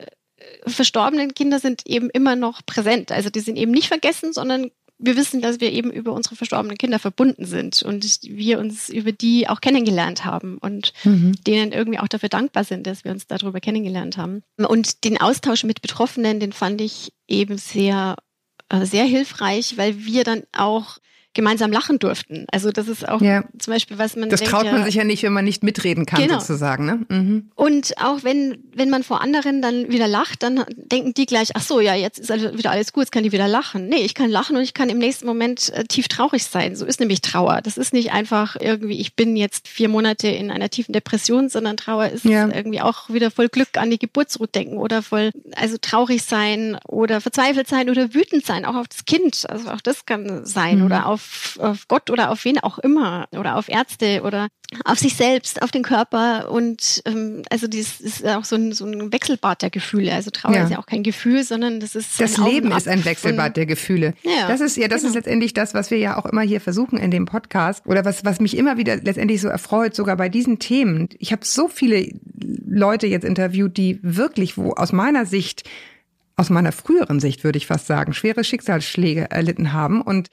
verstorbenen 0.67 1.33
Kinder 1.33 1.59
sind 1.59 1.85
eben 1.85 2.09
immer 2.09 2.35
noch 2.35 2.65
präsent. 2.65 3.11
Also 3.11 3.29
die 3.29 3.39
sind 3.39 3.57
eben 3.57 3.71
nicht 3.71 3.87
vergessen, 3.87 4.33
sondern 4.33 4.71
wir 4.99 5.17
wissen, 5.17 5.41
dass 5.41 5.59
wir 5.59 5.71
eben 5.71 5.91
über 5.91 6.13
unsere 6.13 6.35
verstorbenen 6.35 6.77
Kinder 6.77 6.99
verbunden 6.99 7.45
sind 7.45 7.83
und 7.83 8.05
wir 8.23 8.59
uns 8.59 8.89
über 8.89 9.11
die 9.11 9.49
auch 9.49 9.59
kennengelernt 9.59 10.23
haben 10.23 10.57
und 10.59 10.93
mhm. 11.03 11.33
denen 11.45 11.71
irgendwie 11.71 11.99
auch 11.99 12.07
dafür 12.07 12.29
dankbar 12.29 12.63
sind, 12.63 12.87
dass 12.87 13.03
wir 13.03 13.11
uns 13.11 13.27
darüber 13.27 13.59
kennengelernt 13.59 14.17
haben. 14.17 14.43
Und 14.57 15.03
den 15.03 15.19
Austausch 15.19 15.63
mit 15.63 15.81
Betroffenen, 15.81 16.39
den 16.39 16.53
fand 16.53 16.79
ich 16.79 17.11
eben 17.27 17.57
sehr, 17.57 18.15
sehr 18.83 19.03
hilfreich, 19.03 19.77
weil 19.77 20.05
wir 20.05 20.23
dann 20.23 20.43
auch 20.53 20.99
gemeinsam 21.33 21.71
lachen 21.71 21.99
durften. 21.99 22.45
Also 22.51 22.71
das 22.71 22.87
ist 22.87 23.07
auch 23.07 23.21
ja. 23.21 23.43
zum 23.57 23.73
Beispiel, 23.73 23.97
was 23.97 24.15
man. 24.15 24.29
Das 24.29 24.39
denkt, 24.39 24.51
traut 24.51 24.65
man 24.65 24.79
ja, 24.79 24.85
sich 24.85 24.95
ja 24.95 25.03
nicht, 25.03 25.23
wenn 25.23 25.33
man 25.33 25.45
nicht 25.45 25.63
mitreden 25.63 26.05
kann, 26.05 26.21
genau. 26.21 26.39
sozusagen. 26.39 26.85
Ne? 26.85 26.99
Mhm. 27.09 27.51
Und 27.55 27.93
auch 27.97 28.23
wenn, 28.23 28.63
wenn 28.75 28.89
man 28.89 29.03
vor 29.03 29.21
anderen 29.21 29.61
dann 29.61 29.89
wieder 29.89 30.07
lacht, 30.07 30.43
dann 30.43 30.63
denken 30.75 31.13
die 31.13 31.25
gleich, 31.25 31.49
ach 31.55 31.61
so, 31.61 31.79
ja, 31.79 31.95
jetzt 31.95 32.19
ist 32.19 32.29
wieder 32.57 32.71
alles 32.71 32.93
gut, 32.93 33.03
jetzt 33.03 33.11
kann 33.11 33.23
die 33.23 33.31
wieder 33.31 33.47
lachen. 33.47 33.87
Nee, 33.87 34.01
ich 34.01 34.13
kann 34.13 34.29
lachen 34.29 34.55
und 34.55 34.63
ich 34.63 34.73
kann 34.73 34.89
im 34.89 34.97
nächsten 34.97 35.25
Moment 35.25 35.71
äh, 35.73 35.83
tief 35.85 36.07
traurig 36.07 36.43
sein. 36.43 36.75
So 36.75 36.85
ist 36.85 36.99
nämlich 36.99 37.21
Trauer. 37.21 37.61
Das 37.61 37.77
ist 37.77 37.93
nicht 37.93 38.11
einfach 38.11 38.55
irgendwie, 38.59 38.99
ich 38.99 39.15
bin 39.15 39.35
jetzt 39.35 39.67
vier 39.67 39.89
Monate 39.89 40.27
in 40.27 40.51
einer 40.51 40.69
tiefen 40.69 40.93
Depression, 40.93 41.49
sondern 41.49 41.77
Trauer 41.77 42.07
ist 42.07 42.25
ja. 42.25 42.47
irgendwie 42.47 42.81
auch 42.81 43.09
wieder 43.09 43.31
voll 43.31 43.49
Glück 43.49 43.77
an 43.77 43.89
die 43.89 43.99
Geburt 43.99 44.29
zurückdenken 44.29 44.77
oder 44.77 45.01
voll, 45.01 45.31
also 45.55 45.77
traurig 45.79 46.23
sein 46.23 46.77
oder 46.87 47.21
verzweifelt 47.21 47.67
sein 47.67 47.89
oder 47.89 48.13
wütend 48.13 48.45
sein, 48.45 48.65
auch 48.65 48.75
auf 48.75 48.87
das 48.87 49.05
Kind. 49.05 49.49
Also 49.49 49.69
auch 49.69 49.81
das 49.81 50.05
kann 50.05 50.45
sein 50.45 50.79
mhm. 50.79 50.85
oder 50.85 51.07
auf 51.07 51.22
auf, 51.23 51.59
auf 51.59 51.87
Gott 51.87 52.09
oder 52.09 52.31
auf 52.31 52.45
wen 52.45 52.59
auch 52.59 52.79
immer 52.79 53.27
oder 53.31 53.55
auf 53.55 53.69
Ärzte 53.69 54.21
oder 54.23 54.47
auf 54.85 54.97
sich 54.97 55.15
selbst, 55.15 55.61
auf 55.61 55.71
den 55.71 55.83
Körper 55.83 56.49
und 56.49 57.01
ähm, 57.05 57.43
also 57.49 57.67
das 57.67 58.01
ist 58.01 58.25
auch 58.25 58.43
so 58.43 58.55
ein, 58.55 58.71
so 58.71 58.85
ein 58.85 59.11
Wechselbad 59.11 59.61
der 59.61 59.69
Gefühle. 59.69 60.13
Also 60.13 60.31
Trauer 60.31 60.55
ja. 60.55 60.63
ist 60.63 60.71
ja 60.71 60.79
auch 60.79 60.85
kein 60.85 61.03
Gefühl, 61.03 61.43
sondern 61.43 61.79
das 61.79 61.95
ist 61.95 62.19
das 62.19 62.37
Leben 62.37 62.71
ist 62.71 62.87
ein 62.87 63.05
Wechselbad 63.05 63.55
der 63.55 63.65
Gefühle. 63.65 64.13
Ja, 64.23 64.47
das 64.47 64.61
ist 64.61 64.77
ja, 64.77 64.87
das 64.87 65.01
genau. 65.01 65.09
ist 65.09 65.15
letztendlich 65.15 65.53
das, 65.53 65.73
was 65.73 65.91
wir 65.91 65.97
ja 65.97 66.17
auch 66.17 66.25
immer 66.25 66.41
hier 66.41 66.61
versuchen 66.61 66.97
in 66.97 67.11
dem 67.11 67.25
Podcast 67.25 67.85
oder 67.85 68.03
was 68.05 68.25
was 68.25 68.39
mich 68.39 68.57
immer 68.57 68.77
wieder 68.77 68.97
letztendlich 68.97 69.41
so 69.41 69.47
erfreut, 69.47 69.95
sogar 69.95 70.17
bei 70.17 70.29
diesen 70.29 70.59
Themen. 70.59 71.09
Ich 71.19 71.31
habe 71.31 71.45
so 71.45 71.67
viele 71.67 72.09
Leute 72.67 73.07
jetzt 73.07 73.25
interviewt, 73.25 73.77
die 73.77 73.99
wirklich, 74.01 74.57
wo 74.57 74.71
aus 74.71 74.91
meiner 74.91 75.25
Sicht 75.25 75.69
aus 76.35 76.49
meiner 76.49 76.71
früheren 76.71 77.19
Sicht 77.19 77.43
würde 77.43 77.57
ich 77.57 77.67
fast 77.67 77.87
sagen, 77.87 78.13
schwere 78.13 78.43
Schicksalsschläge 78.43 79.29
erlitten 79.29 79.71
haben 79.73 80.01
und 80.01 80.29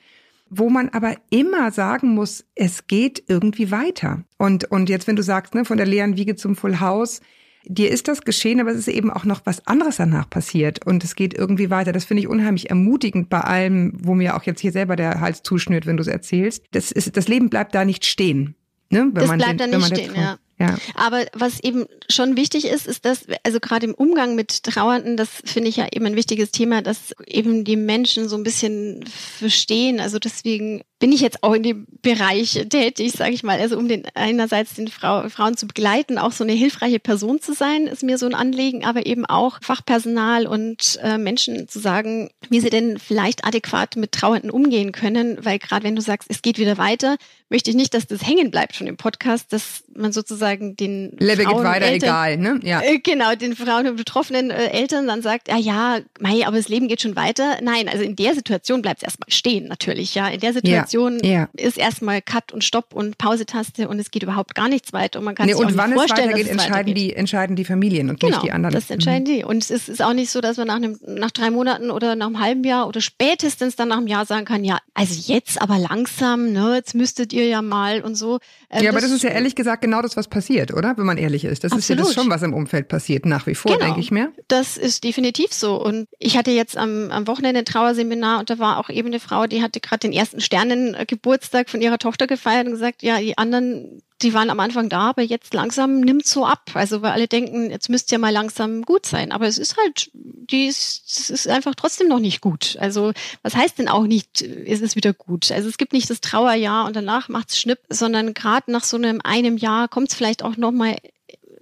wo 0.50 0.68
man 0.68 0.88
aber 0.90 1.14
immer 1.30 1.70
sagen 1.70 2.14
muss, 2.14 2.44
es 2.56 2.88
geht 2.88 3.22
irgendwie 3.28 3.70
weiter. 3.70 4.24
Und, 4.36 4.64
und 4.70 4.88
jetzt, 4.88 5.06
wenn 5.06 5.16
du 5.16 5.22
sagst, 5.22 5.54
ne, 5.54 5.64
von 5.64 5.76
der 5.76 5.86
leeren 5.86 6.16
Wiege 6.16 6.34
zum 6.34 6.56
Full 6.56 6.80
House, 6.80 7.20
dir 7.64 7.90
ist 7.90 8.08
das 8.08 8.22
geschehen, 8.22 8.60
aber 8.60 8.70
es 8.70 8.78
ist 8.78 8.88
eben 8.88 9.10
auch 9.10 9.24
noch 9.24 9.42
was 9.44 9.66
anderes 9.66 9.96
danach 9.96 10.28
passiert 10.28 10.84
und 10.84 11.04
es 11.04 11.14
geht 11.14 11.34
irgendwie 11.34 11.70
weiter. 11.70 11.92
Das 11.92 12.04
finde 12.04 12.22
ich 12.22 12.28
unheimlich 12.28 12.68
ermutigend 12.68 13.28
bei 13.28 13.40
allem, 13.40 13.92
wo 13.96 14.14
mir 14.14 14.36
auch 14.36 14.42
jetzt 14.42 14.60
hier 14.60 14.72
selber 14.72 14.96
der 14.96 15.20
Hals 15.20 15.42
zuschnürt, 15.42 15.86
wenn 15.86 15.96
du 15.96 16.02
es 16.02 16.08
erzählst. 16.08 16.64
Das 16.72 16.90
ist, 16.90 17.16
das 17.16 17.28
Leben 17.28 17.48
bleibt 17.48 17.74
da 17.74 17.84
nicht 17.84 18.04
stehen. 18.04 18.56
Ne? 18.90 19.10
Wenn 19.12 19.14
das 19.14 19.28
man 19.28 19.38
bleibt 19.38 19.60
den, 19.60 19.70
da 19.70 19.78
nicht 19.78 19.96
stehen, 19.96 20.14
ja. 20.14 20.38
Ja. 20.60 20.76
Aber 20.94 21.24
was 21.32 21.58
eben 21.60 21.86
schon 22.10 22.36
wichtig 22.36 22.66
ist, 22.66 22.86
ist, 22.86 23.06
dass, 23.06 23.24
also 23.44 23.60
gerade 23.60 23.86
im 23.86 23.94
Umgang 23.94 24.34
mit 24.34 24.62
Trauernden, 24.62 25.16
das 25.16 25.30
finde 25.42 25.70
ich 25.70 25.76
ja 25.76 25.86
eben 25.90 26.04
ein 26.04 26.16
wichtiges 26.16 26.50
Thema, 26.50 26.82
dass 26.82 27.14
eben 27.26 27.64
die 27.64 27.76
Menschen 27.76 28.28
so 28.28 28.36
ein 28.36 28.42
bisschen 28.42 29.02
verstehen. 29.06 30.00
Also 30.00 30.18
deswegen 30.18 30.82
bin 30.98 31.12
ich 31.12 31.22
jetzt 31.22 31.42
auch 31.42 31.54
in 31.54 31.62
dem 31.62 31.86
Bereich 32.02 32.66
tätig, 32.68 33.12
sage 33.12 33.32
ich 33.32 33.42
mal. 33.42 33.58
Also 33.58 33.78
um 33.78 33.88
den 33.88 34.04
einerseits 34.14 34.74
den 34.74 34.88
Frau, 34.88 35.30
Frauen 35.30 35.56
zu 35.56 35.66
begleiten, 35.66 36.18
auch 36.18 36.32
so 36.32 36.44
eine 36.44 36.52
hilfreiche 36.52 37.00
Person 37.00 37.40
zu 37.40 37.54
sein, 37.54 37.86
ist 37.86 38.02
mir 38.02 38.18
so 38.18 38.26
ein 38.26 38.34
Anliegen, 38.34 38.84
aber 38.84 39.06
eben 39.06 39.24
auch 39.24 39.58
Fachpersonal 39.62 40.46
und 40.46 40.98
äh, 41.02 41.16
Menschen 41.16 41.68
zu 41.68 41.78
sagen, 41.78 42.28
wie 42.50 42.60
sie 42.60 42.68
denn 42.68 42.98
vielleicht 42.98 43.46
adäquat 43.46 43.96
mit 43.96 44.12
Trauernden 44.12 44.50
umgehen 44.50 44.92
können, 44.92 45.42
weil 45.42 45.58
gerade 45.58 45.84
wenn 45.84 45.96
du 45.96 46.02
sagst, 46.02 46.28
es 46.30 46.42
geht 46.42 46.58
wieder 46.58 46.76
weiter, 46.76 47.16
möchte 47.48 47.70
ich 47.70 47.76
nicht, 47.76 47.94
dass 47.94 48.06
das 48.06 48.26
hängen 48.26 48.50
bleibt 48.50 48.76
schon 48.76 48.86
im 48.86 48.98
Podcast, 48.98 49.52
dass 49.54 49.82
man 49.94 50.12
sozusagen 50.12 50.76
den 50.76 51.16
Level 51.18 51.44
Frauen 51.44 51.56
geht 51.56 51.64
weiter, 51.64 51.86
Eltern, 51.86 52.08
egal, 52.08 52.36
ne? 52.36 52.60
Ja. 52.62 52.82
Äh, 52.82 52.98
genau, 52.98 53.34
den 53.34 53.56
Frauen 53.56 53.88
und 53.88 53.96
betroffenen 53.96 54.50
äh, 54.50 54.66
Eltern 54.68 55.06
dann 55.06 55.22
sagt, 55.22 55.48
ja, 55.48 55.56
ja, 55.56 55.98
mei, 56.20 56.46
aber 56.46 56.56
das 56.56 56.68
Leben 56.68 56.88
geht 56.88 57.02
schon 57.02 57.16
weiter. 57.16 57.58
Nein, 57.62 57.88
also 57.88 58.04
in 58.04 58.16
der 58.16 58.34
Situation 58.34 58.82
bleibt 58.82 58.98
es 58.98 59.04
erstmal 59.04 59.30
stehen, 59.30 59.68
natürlich, 59.68 60.14
ja. 60.14 60.28
In 60.28 60.40
der 60.40 60.52
Situation 60.52 61.18
ja, 61.22 61.30
ja. 61.30 61.48
ist 61.56 61.78
erstmal 61.78 62.22
Cut 62.22 62.52
und 62.52 62.64
Stopp 62.64 62.94
und 62.94 63.18
Pausetaste 63.18 63.88
und 63.88 63.98
es 63.98 64.10
geht 64.10 64.22
überhaupt 64.22 64.54
gar 64.54 64.68
nichts 64.68 64.92
weiter 64.92 65.18
und 65.18 65.24
man 65.24 65.34
kann 65.34 65.46
nee, 65.46 65.52
sich 65.52 65.60
und 65.60 65.72
auch 65.72 65.76
wann 65.76 65.90
nicht 65.90 65.98
vorstellen, 65.98 66.30
es 66.30 66.34
weitergeht, 66.34 66.52
entscheiden 66.52 66.74
weitergeht. 66.74 66.96
die 66.96 67.16
entscheiden 67.16 67.56
die 67.56 67.64
Familien 67.64 68.10
und 68.10 68.20
genau, 68.20 68.36
nicht 68.36 68.46
die 68.46 68.52
anderen. 68.52 68.74
Das 68.74 68.90
entscheiden 68.90 69.22
mhm. 69.22 69.38
die. 69.38 69.44
Und 69.44 69.58
es 69.58 69.70
ist, 69.70 69.88
ist 69.88 70.02
auch 70.02 70.12
nicht 70.12 70.30
so, 70.30 70.40
dass 70.40 70.56
man 70.56 70.68
nach 70.68 70.76
einem 70.76 70.98
nach 71.06 71.30
drei 71.30 71.50
Monaten 71.50 71.90
oder 71.90 72.16
nach 72.16 72.26
einem 72.26 72.40
halben 72.40 72.64
Jahr 72.64 72.88
oder 72.88 73.00
spätestens 73.00 73.76
dann 73.76 73.88
nach 73.88 73.98
einem 73.98 74.06
Jahr 74.06 74.26
sagen 74.26 74.44
kann, 74.44 74.64
ja, 74.64 74.78
also 74.94 75.32
jetzt 75.32 75.60
aber 75.60 75.78
langsam, 75.78 76.52
ne, 76.52 76.74
jetzt 76.76 76.94
müsstet 76.94 77.32
ihr 77.32 77.46
ja 77.46 77.62
mal 77.62 78.02
und 78.02 78.14
so. 78.14 78.38
Ähm, 78.70 78.84
ja, 78.84 78.90
aber 78.90 79.00
das, 79.00 79.10
das, 79.10 79.18
ist 79.18 79.22
ja 79.22 79.30
ehrlich 79.30 79.54
gesagt 79.54 79.79
genau 79.80 80.02
das, 80.02 80.16
was 80.16 80.28
passiert, 80.28 80.72
oder? 80.72 80.96
Wenn 80.96 81.06
man 81.06 81.18
ehrlich 81.18 81.44
ist. 81.44 81.64
Das 81.64 81.72
absolut. 81.72 81.82
ist 81.82 81.88
ja 81.88 81.96
das 81.96 82.14
schon, 82.14 82.30
was 82.30 82.42
im 82.42 82.54
Umfeld 82.54 82.88
passiert, 82.88 83.26
nach 83.26 83.46
wie 83.46 83.54
vor, 83.54 83.72
genau. 83.72 83.84
denke 83.84 84.00
ich 84.00 84.10
mir. 84.10 84.32
Das 84.48 84.76
ist 84.76 85.04
definitiv 85.04 85.52
so. 85.52 85.82
Und 85.82 86.06
ich 86.18 86.36
hatte 86.36 86.50
jetzt 86.50 86.76
am, 86.76 87.10
am 87.10 87.26
Wochenende 87.26 87.60
ein 87.60 87.64
Trauerseminar 87.64 88.40
und 88.40 88.50
da 88.50 88.58
war 88.58 88.78
auch 88.78 88.90
eben 88.90 89.08
eine 89.08 89.20
Frau, 89.20 89.46
die 89.46 89.62
hatte 89.62 89.80
gerade 89.80 90.00
den 90.00 90.12
ersten 90.12 90.40
Sternengeburtstag 90.40 91.70
von 91.70 91.80
ihrer 91.80 91.98
Tochter 91.98 92.26
gefeiert 92.26 92.66
und 92.66 92.72
gesagt, 92.72 93.02
ja, 93.02 93.18
die 93.18 93.38
anderen 93.38 94.02
die 94.22 94.34
waren 94.34 94.50
am 94.50 94.60
Anfang 94.60 94.88
da, 94.88 95.10
aber 95.10 95.22
jetzt 95.22 95.54
langsam 95.54 96.00
nimmt 96.00 96.26
so 96.26 96.44
ab. 96.44 96.70
Also 96.74 97.02
weil 97.02 97.12
alle 97.12 97.28
denken, 97.28 97.70
jetzt 97.70 97.88
müsste 97.88 98.14
ja 98.14 98.18
mal 98.18 98.32
langsam 98.32 98.82
gut 98.82 99.06
sein. 99.06 99.32
Aber 99.32 99.46
es 99.46 99.58
ist 99.58 99.76
halt, 99.76 100.10
die 100.12 100.66
ist, 100.66 101.04
es 101.06 101.30
ist 101.30 101.48
einfach 101.48 101.74
trotzdem 101.74 102.08
noch 102.08 102.18
nicht 102.18 102.40
gut. 102.40 102.76
Also 102.80 103.12
was 103.42 103.56
heißt 103.56 103.78
denn 103.78 103.88
auch 103.88 104.06
nicht, 104.06 104.42
ist 104.42 104.82
es 104.82 104.96
wieder 104.96 105.12
gut? 105.12 105.50
Also 105.50 105.68
es 105.68 105.78
gibt 105.78 105.92
nicht 105.92 106.10
das 106.10 106.20
Trauerjahr 106.20 106.86
und 106.86 106.96
danach 106.96 107.28
macht's 107.28 107.58
Schnipp, 107.58 107.80
sondern 107.88 108.34
gerade 108.34 108.70
nach 108.70 108.84
so 108.84 108.96
einem 108.96 109.20
einem 109.22 109.56
Jahr 109.56 109.88
kommt 109.88 110.10
es 110.10 110.14
vielleicht 110.14 110.42
auch 110.42 110.56
noch 110.56 110.72
mal 110.72 110.96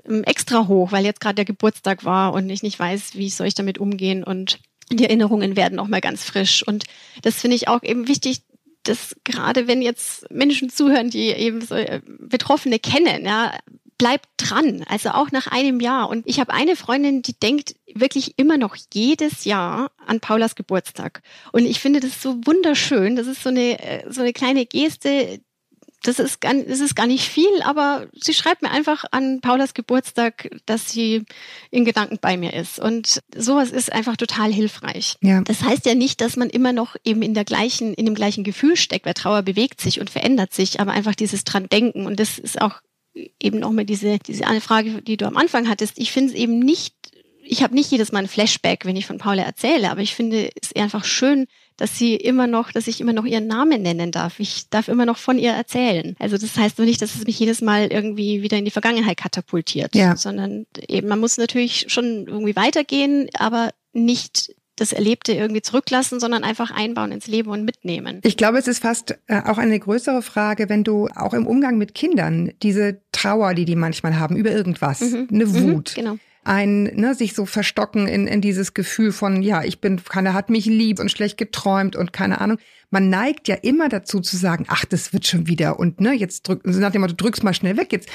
ähm, 0.04 0.24
extra 0.24 0.66
hoch, 0.66 0.92
weil 0.92 1.04
jetzt 1.04 1.20
gerade 1.20 1.36
der 1.36 1.44
Geburtstag 1.44 2.04
war 2.04 2.32
und 2.32 2.48
ich 2.50 2.62
nicht 2.62 2.78
weiß, 2.78 3.14
wie 3.14 3.30
soll 3.30 3.46
ich 3.46 3.54
damit 3.54 3.78
umgehen 3.78 4.24
und 4.24 4.58
die 4.90 5.04
Erinnerungen 5.04 5.54
werden 5.54 5.76
noch 5.76 5.88
mal 5.88 6.00
ganz 6.00 6.24
frisch. 6.24 6.66
Und 6.66 6.84
das 7.22 7.34
finde 7.34 7.56
ich 7.56 7.68
auch 7.68 7.82
eben 7.82 8.08
wichtig, 8.08 8.40
dass 8.84 9.16
gerade 9.24 9.66
wenn 9.66 9.82
jetzt 9.82 10.30
Menschen 10.30 10.70
zuhören, 10.70 11.10
die 11.10 11.28
eben 11.28 11.60
so 11.60 11.74
äh, 11.74 12.00
Betroffene 12.06 12.78
kennen, 12.78 13.24
ja, 13.24 13.52
bleibt 13.98 14.28
dran, 14.36 14.84
also 14.88 15.10
auch 15.10 15.32
nach 15.32 15.48
einem 15.48 15.80
Jahr. 15.80 16.08
Und 16.08 16.24
ich 16.26 16.38
habe 16.38 16.52
eine 16.52 16.76
Freundin, 16.76 17.20
die 17.20 17.34
denkt 17.34 17.74
wirklich 17.92 18.38
immer 18.38 18.56
noch 18.56 18.76
jedes 18.94 19.44
Jahr 19.44 19.90
an 20.06 20.20
Paulas 20.20 20.54
Geburtstag. 20.54 21.20
Und 21.52 21.66
ich 21.66 21.80
finde 21.80 21.98
das 21.98 22.22
so 22.22 22.36
wunderschön. 22.44 23.16
Das 23.16 23.26
ist 23.26 23.42
so 23.42 23.48
eine, 23.48 23.80
äh, 23.80 24.10
so 24.10 24.20
eine 24.20 24.32
kleine 24.32 24.66
Geste, 24.66 25.40
das 26.02 26.20
ist, 26.20 26.40
gar, 26.40 26.54
das 26.54 26.80
ist 26.80 26.94
gar 26.94 27.06
nicht 27.06 27.28
viel, 27.28 27.62
aber 27.64 28.06
sie 28.14 28.32
schreibt 28.32 28.62
mir 28.62 28.70
einfach 28.70 29.04
an 29.10 29.40
Paulas 29.40 29.74
Geburtstag, 29.74 30.48
dass 30.64 30.90
sie 30.90 31.24
in 31.70 31.84
Gedanken 31.84 32.18
bei 32.20 32.36
mir 32.36 32.54
ist. 32.54 32.78
Und 32.78 33.20
sowas 33.36 33.70
ist 33.70 33.92
einfach 33.92 34.16
total 34.16 34.52
hilfreich. 34.52 35.16
Ja. 35.22 35.40
Das 35.40 35.62
heißt 35.62 35.86
ja 35.86 35.94
nicht, 35.94 36.20
dass 36.20 36.36
man 36.36 36.50
immer 36.50 36.72
noch 36.72 36.94
eben 37.04 37.22
in 37.22 37.34
der 37.34 37.44
gleichen, 37.44 37.94
in 37.94 38.06
dem 38.06 38.14
gleichen 38.14 38.44
Gefühl 38.44 38.76
steckt, 38.76 39.06
weil 39.06 39.14
Trauer 39.14 39.42
bewegt 39.42 39.80
sich 39.80 40.00
und 40.00 40.08
verändert 40.08 40.54
sich, 40.54 40.78
aber 40.78 40.92
einfach 40.92 41.16
dieses 41.16 41.42
dran 41.44 41.68
denken. 41.68 42.06
Und 42.06 42.20
das 42.20 42.38
ist 42.38 42.60
auch 42.60 42.80
eben 43.40 43.58
nochmal 43.58 43.84
diese, 43.84 44.18
diese 44.18 44.46
eine 44.46 44.60
Frage, 44.60 45.02
die 45.02 45.16
du 45.16 45.26
am 45.26 45.36
Anfang 45.36 45.68
hattest. 45.68 45.98
Ich 45.98 46.12
finde 46.12 46.32
es 46.32 46.38
eben 46.38 46.60
nicht, 46.60 46.94
ich 47.42 47.62
habe 47.62 47.74
nicht 47.74 47.90
jedes 47.90 48.12
Mal 48.12 48.20
ein 48.20 48.28
Flashback, 48.28 48.84
wenn 48.84 48.96
ich 48.96 49.06
von 49.06 49.18
Paula 49.18 49.42
erzähle, 49.42 49.90
aber 49.90 50.00
ich 50.00 50.14
finde 50.14 50.50
es 50.60 50.74
einfach 50.76 51.04
schön, 51.04 51.46
dass 51.78 51.96
sie 51.96 52.16
immer 52.16 52.46
noch, 52.46 52.72
dass 52.72 52.86
ich 52.86 53.00
immer 53.00 53.14
noch 53.14 53.24
ihren 53.24 53.46
Namen 53.46 53.80
nennen 53.80 54.10
darf. 54.10 54.38
Ich 54.40 54.68
darf 54.68 54.88
immer 54.88 55.06
noch 55.06 55.16
von 55.16 55.38
ihr 55.38 55.52
erzählen. 55.52 56.14
Also 56.18 56.36
das 56.36 56.56
heißt 56.56 56.76
nur 56.76 56.86
nicht, 56.86 57.00
dass 57.00 57.14
es 57.14 57.24
mich 57.24 57.38
jedes 57.38 57.62
Mal 57.62 57.86
irgendwie 57.90 58.42
wieder 58.42 58.58
in 58.58 58.66
die 58.66 58.70
Vergangenheit 58.70 59.16
katapultiert, 59.16 59.94
ja. 59.94 60.16
sondern 60.16 60.66
eben 60.86 61.08
man 61.08 61.20
muss 61.20 61.38
natürlich 61.38 61.86
schon 61.88 62.26
irgendwie 62.26 62.56
weitergehen, 62.56 63.28
aber 63.34 63.70
nicht 63.92 64.54
das 64.76 64.92
Erlebte 64.92 65.32
irgendwie 65.32 65.62
zurücklassen, 65.62 66.20
sondern 66.20 66.44
einfach 66.44 66.70
einbauen 66.70 67.12
ins 67.12 67.26
Leben 67.26 67.50
und 67.50 67.64
mitnehmen. 67.64 68.20
Ich 68.22 68.36
glaube, 68.36 68.58
es 68.58 68.68
ist 68.68 68.80
fast 68.80 69.18
äh, 69.26 69.42
auch 69.44 69.58
eine 69.58 69.78
größere 69.78 70.22
Frage, 70.22 70.68
wenn 70.68 70.84
du 70.84 71.08
auch 71.14 71.34
im 71.34 71.46
Umgang 71.46 71.78
mit 71.78 71.94
Kindern 71.94 72.52
diese 72.62 73.00
Trauer, 73.12 73.54
die 73.54 73.64
die 73.64 73.76
manchmal 73.76 74.18
haben 74.18 74.36
über 74.36 74.50
irgendwas, 74.50 75.00
mhm. 75.00 75.28
eine 75.32 75.46
mhm, 75.46 75.72
Wut, 75.72 75.94
mhm, 75.96 76.00
genau 76.00 76.18
ein, 76.48 76.84
ne, 76.84 77.14
sich 77.14 77.34
so 77.34 77.44
verstocken 77.44 78.06
in, 78.06 78.26
in 78.26 78.40
dieses 78.40 78.72
Gefühl 78.72 79.12
von, 79.12 79.42
ja, 79.42 79.64
ich 79.64 79.82
bin, 79.82 80.02
keiner 80.02 80.32
hat 80.32 80.48
mich 80.48 80.64
lieb 80.64 80.98
und 80.98 81.10
schlecht 81.10 81.36
geträumt 81.36 81.94
und 81.94 82.14
keine 82.14 82.40
Ahnung. 82.40 82.56
Man 82.90 83.10
neigt 83.10 83.48
ja 83.48 83.54
immer 83.54 83.90
dazu 83.90 84.20
zu 84.20 84.38
sagen, 84.38 84.64
ach, 84.68 84.86
das 84.86 85.12
wird 85.12 85.26
schon 85.26 85.46
wieder 85.46 85.78
und 85.78 86.00
ne, 86.00 86.14
jetzt 86.14 86.48
drück, 86.48 86.64
nach 86.64 86.90
dem 86.90 87.02
Motto, 87.02 87.12
du 87.14 87.22
drückst 87.22 87.44
mal 87.44 87.52
schnell 87.52 87.76
weg, 87.76 87.92
jetzt, 87.92 88.08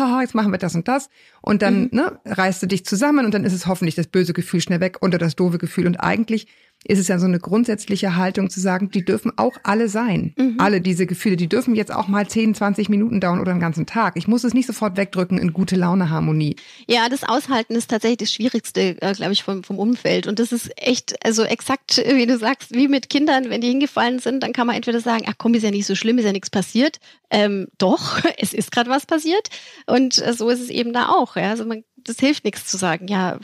ah, 0.00 0.20
jetzt 0.22 0.34
machen 0.34 0.52
wir 0.52 0.58
das 0.58 0.74
und 0.74 0.88
das 0.88 1.10
und 1.42 1.60
dann 1.60 1.82
mhm. 1.82 1.88
ne, 1.92 2.18
reißt 2.24 2.62
du 2.62 2.66
dich 2.66 2.86
zusammen 2.86 3.26
und 3.26 3.34
dann 3.34 3.44
ist 3.44 3.52
es 3.52 3.66
hoffentlich 3.66 3.94
das 3.94 4.06
böse 4.06 4.32
Gefühl 4.32 4.62
schnell 4.62 4.80
weg 4.80 4.96
oder 5.02 5.18
das 5.18 5.36
doofe 5.36 5.58
Gefühl 5.58 5.86
und 5.86 5.96
eigentlich 5.96 6.46
ist 6.88 6.98
es 6.98 7.08
ja 7.08 7.18
so 7.18 7.26
eine 7.26 7.38
grundsätzliche 7.38 8.16
Haltung 8.16 8.50
zu 8.50 8.60
sagen, 8.60 8.90
die 8.90 9.04
dürfen 9.04 9.32
auch 9.36 9.56
alle 9.62 9.88
sein. 9.88 10.34
Mhm. 10.36 10.56
Alle 10.58 10.80
diese 10.80 11.06
Gefühle, 11.06 11.36
die 11.36 11.48
dürfen 11.48 11.74
jetzt 11.74 11.92
auch 11.92 12.08
mal 12.08 12.26
10, 12.26 12.54
20 12.54 12.88
Minuten 12.88 13.20
dauern 13.20 13.40
oder 13.40 13.50
einen 13.50 13.60
ganzen 13.60 13.86
Tag. 13.86 14.14
Ich 14.16 14.28
muss 14.28 14.44
es 14.44 14.54
nicht 14.54 14.66
sofort 14.66 14.96
wegdrücken 14.96 15.38
in 15.38 15.52
gute 15.52 15.76
Laune 15.76 16.10
Harmonie. 16.10 16.56
Ja, 16.86 17.08
das 17.08 17.24
Aushalten 17.24 17.74
ist 17.74 17.90
tatsächlich 17.90 18.18
das 18.18 18.32
Schwierigste, 18.32 19.00
äh, 19.02 19.12
glaube 19.14 19.32
ich, 19.32 19.42
vom, 19.42 19.64
vom 19.64 19.78
Umfeld. 19.78 20.26
Und 20.26 20.38
das 20.38 20.52
ist 20.52 20.70
echt, 20.76 21.24
also 21.24 21.42
exakt, 21.42 21.96
wie 22.14 22.26
du 22.26 22.38
sagst, 22.38 22.74
wie 22.74 22.88
mit 22.88 23.10
Kindern, 23.10 23.50
wenn 23.50 23.60
die 23.60 23.68
hingefallen 23.68 24.18
sind, 24.18 24.42
dann 24.42 24.52
kann 24.52 24.66
man 24.66 24.76
entweder 24.76 25.00
sagen, 25.00 25.24
ach 25.28 25.34
komm, 25.38 25.54
ist 25.54 25.62
ja 25.62 25.70
nicht 25.70 25.86
so 25.86 25.94
schlimm, 25.94 26.18
ist 26.18 26.24
ja 26.24 26.32
nichts 26.32 26.50
passiert. 26.50 26.98
Ähm, 27.30 27.66
doch, 27.78 28.20
es 28.38 28.52
ist 28.52 28.72
gerade 28.72 28.90
was 28.90 29.06
passiert. 29.06 29.48
Und 29.86 30.24
äh, 30.24 30.32
so 30.32 30.48
ist 30.48 30.60
es 30.60 30.70
eben 30.70 30.92
da 30.92 31.08
auch. 31.08 31.36
Ja? 31.36 31.50
Also 31.50 31.64
man, 31.64 31.84
das 31.96 32.18
hilft 32.18 32.44
nichts 32.44 32.66
zu 32.66 32.76
sagen, 32.76 33.08
ja, 33.08 33.38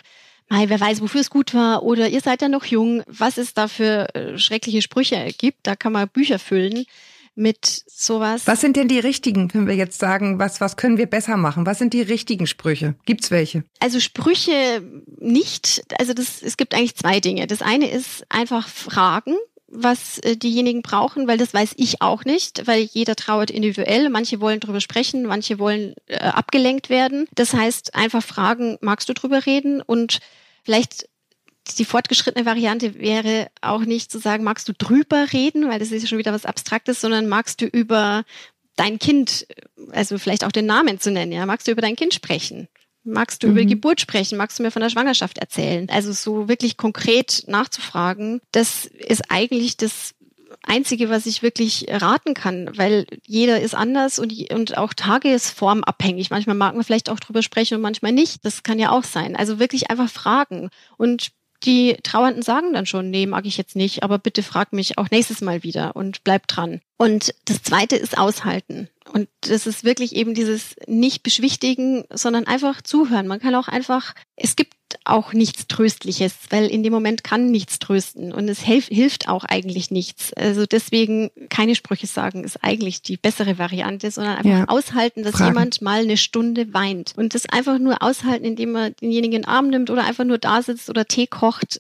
Mei, 0.53 0.69
wer 0.69 0.81
weiß, 0.81 1.01
wofür 1.01 1.23
es 1.23 1.31
gut 1.31 1.55
war 1.55 1.83
oder 1.83 2.11
ihr 2.11 2.21
seid 2.21 2.43
ja 2.43 2.49
noch 2.51 2.67
jung, 2.67 3.03
was 3.07 3.39
es 3.39 3.55
da 3.55 3.69
für 3.69 4.15
äh, 4.15 4.37
schreckliche 4.37 4.83
Sprüche 4.83 5.31
gibt. 5.39 5.61
Da 5.67 5.77
kann 5.77 5.93
man 5.93 6.07
Bücher 6.11 6.39
füllen 6.39 6.85
mit 7.35 7.85
sowas. 7.87 8.47
Was 8.47 8.61
sind 8.61 8.77
denn 8.77 8.87
die 8.87 8.99
richtigen, 8.99 9.49
wenn 9.55 9.67
wir 9.67 9.77
jetzt 9.77 9.99
sagen, 9.99 10.39
was, 10.39 10.61
was 10.61 10.77
können 10.77 10.99
wir 10.99 11.07
besser 11.07 11.39
machen? 11.39 11.65
Was 11.65 11.79
sind 11.79 11.95
die 11.95 12.03
richtigen 12.03 12.47
Sprüche? 12.47 12.97
Gibt's 13.07 13.31
welche? 13.31 13.65
Also 13.81 13.99
Sprüche 13.99 14.83
nicht. 15.21 15.85
Also 15.99 16.13
das, 16.13 16.43
es 16.43 16.59
gibt 16.59 16.75
eigentlich 16.75 16.97
zwei 16.97 17.21
Dinge. 17.21 17.47
Das 17.47 17.63
eine 17.63 17.91
ist 17.91 18.27
einfach 18.29 18.69
Fragen 18.69 19.35
was 19.75 20.19
äh, 20.19 20.37
diejenigen 20.37 20.83
brauchen, 20.83 21.27
weil 21.27 21.39
das 21.39 21.55
weiß 21.55 21.73
ich 21.77 22.03
auch 22.03 22.27
nicht, 22.27 22.67
weil 22.67 22.83
jeder 22.83 23.17
trauert 23.17 23.51
individuell. 23.51 24.11
Manche 24.11 24.39
wollen 24.41 24.61
drüber 24.61 24.81
sprechen, 24.81 25.25
manche 25.25 25.59
wollen 25.59 25.95
äh, 26.09 26.19
abgelenkt 26.19 26.91
werden. 26.91 27.27
Das 27.35 27.55
heißt, 27.55 27.95
einfach 27.95 28.23
fragen, 28.23 28.77
magst 28.83 29.09
du 29.09 29.15
drüber 29.15 29.47
reden? 29.47 29.81
Und 29.81 30.21
vielleicht 30.63 31.09
die 31.79 31.85
fortgeschrittene 31.85 32.45
Variante 32.45 32.99
wäre 32.99 33.49
auch 33.61 33.83
nicht 33.83 34.11
zu 34.11 34.19
sagen, 34.19 34.45
magst 34.45 34.69
du 34.69 34.73
drüber 34.73 35.33
reden, 35.33 35.69
weil 35.69 35.79
das 35.79 35.93
ist 35.93 36.03
ja 36.03 36.09
schon 36.09 36.19
wieder 36.19 36.33
was 36.33 36.47
Abstraktes, 36.47 37.01
sondern 37.01 37.29
magst 37.29 37.61
du 37.61 37.67
über 37.67 38.25
dein 38.77 38.99
Kind, 38.99 39.47
also 39.91 40.19
vielleicht 40.19 40.45
auch 40.45 40.53
den 40.53 40.67
Namen 40.67 40.99
zu 40.99 41.11
nennen, 41.11 41.33
ja, 41.33 41.47
magst 41.47 41.67
du 41.67 41.73
über 41.73 41.83
dein 41.83 41.97
Kind 41.97 42.15
sprechen? 42.15 42.69
Magst 43.05 43.43
du 43.43 43.49
mhm. 43.49 43.53
über 43.53 43.65
Geburt 43.65 44.01
sprechen? 44.01 44.39
Magst 44.39 44.59
du 44.59 44.63
mir 44.63 44.71
von 44.71 44.83
der 44.83 44.91
Schwangerschaft 44.91 45.39
erzählen? 45.39 45.89
Also 45.91 46.13
so 46.13 46.49
wirklich 46.49 46.77
konkret 46.77 47.45
nachzufragen, 47.47 48.41
das 48.53 48.85
ist 48.85 49.31
eigentlich 49.31 49.77
das 49.77 50.15
Einzige, 50.65 51.11
was 51.11 51.27
ich 51.27 51.43
wirklich 51.43 51.87
raten 51.89 52.35
kann, 52.35 52.71
weil 52.77 53.07
jeder 53.27 53.61
ist 53.61 53.75
anders 53.75 54.19
und, 54.19 54.53
und 54.53 54.77
auch 54.77 54.95
tagesformabhängig. 54.95 56.31
Manchmal 56.31 56.57
mag 56.57 56.75
man 56.75 56.85
vielleicht 56.85 57.11
auch 57.11 57.21
drüber 57.21 57.43
sprechen 57.43 57.77
und 57.77 57.81
manchmal 57.81 58.13
nicht. 58.13 58.45
Das 58.45 58.63
kann 58.63 58.79
ja 58.79 58.91
auch 58.91 59.05
sein. 59.05 59.37
Also 59.37 59.59
wirklich 59.59 59.91
einfach 59.91 60.09
fragen 60.09 60.71
und 60.97 61.33
die 61.65 61.97
Trauernden 62.03 62.43
sagen 62.43 62.73
dann 62.73 62.87
schon, 62.87 63.11
nee, 63.11 63.27
mag 63.27 63.47
ich 63.47 63.57
jetzt 63.57 63.77
nicht, 63.77 64.03
aber 64.03 64.19
bitte 64.19 64.43
frag 64.43 64.73
mich 64.73 64.99
auch 64.99 65.11
nächstes 65.11 65.41
Mal 65.41 65.63
wieder 65.63 65.95
und 65.95 66.25
bleib 66.25 66.49
dran. 66.49 66.81
Und 66.97 67.35
das 67.45 67.63
zweite 67.63 67.97
ist 67.97 68.19
aushalten. 68.19 68.89
Und 69.13 69.29
das 69.43 69.67
ist 69.67 69.85
wirklich 69.85 70.15
eben 70.15 70.35
dieses 70.35 70.77
nicht 70.87 71.23
beschwichtigen, 71.23 72.05
sondern 72.13 72.47
einfach 72.47 72.83
zuhören. 72.83 73.27
Man 73.27 73.41
kann 73.41 73.55
auch 73.55 73.69
einfach, 73.69 74.15
es 74.37 74.57
gibt 74.57 74.75
auch 75.05 75.33
nichts 75.33 75.67
Tröstliches, 75.67 76.35
weil 76.51 76.67
in 76.67 76.83
dem 76.83 76.93
Moment 76.93 77.25
kann 77.25 77.51
nichts 77.51 77.79
trösten 77.79 78.33
und 78.33 78.49
es 78.49 78.61
hilf, 78.61 78.87
hilft 78.87 79.29
auch 79.29 79.45
eigentlich 79.45 79.91
nichts. 79.91 80.33
Also 80.35 80.67
deswegen 80.67 81.31
keine 81.49 81.75
Sprüche 81.75 82.07
sagen 82.07 82.45
ist 82.45 82.63
eigentlich 82.63 83.03
die 83.03 83.17
bessere 83.17 83.59
Variante, 83.59 84.11
sondern 84.11 84.37
einfach 84.37 84.51
ja. 84.51 84.65
aushalten, 84.69 85.23
dass 85.23 85.37
Fragen. 85.37 85.51
jemand 85.51 85.83
mal 85.83 86.03
eine 86.03 86.17
Stunde 86.17 86.73
weint 86.75 87.15
und 87.17 87.35
das 87.35 87.47
einfach 87.47 87.79
nur 87.79 88.03
aushalten, 88.03 88.45
indem 88.45 88.73
man 88.73 88.95
denjenigen 89.01 89.37
in 89.37 89.43
den 89.43 89.49
Arm 89.49 89.69
nimmt 89.69 89.91
oder 89.91 90.05
einfach 90.05 90.25
nur 90.25 90.39
da 90.39 90.63
sitzt 90.63 90.91
oder 90.91 91.07
Tee 91.07 91.27
kocht 91.27 91.79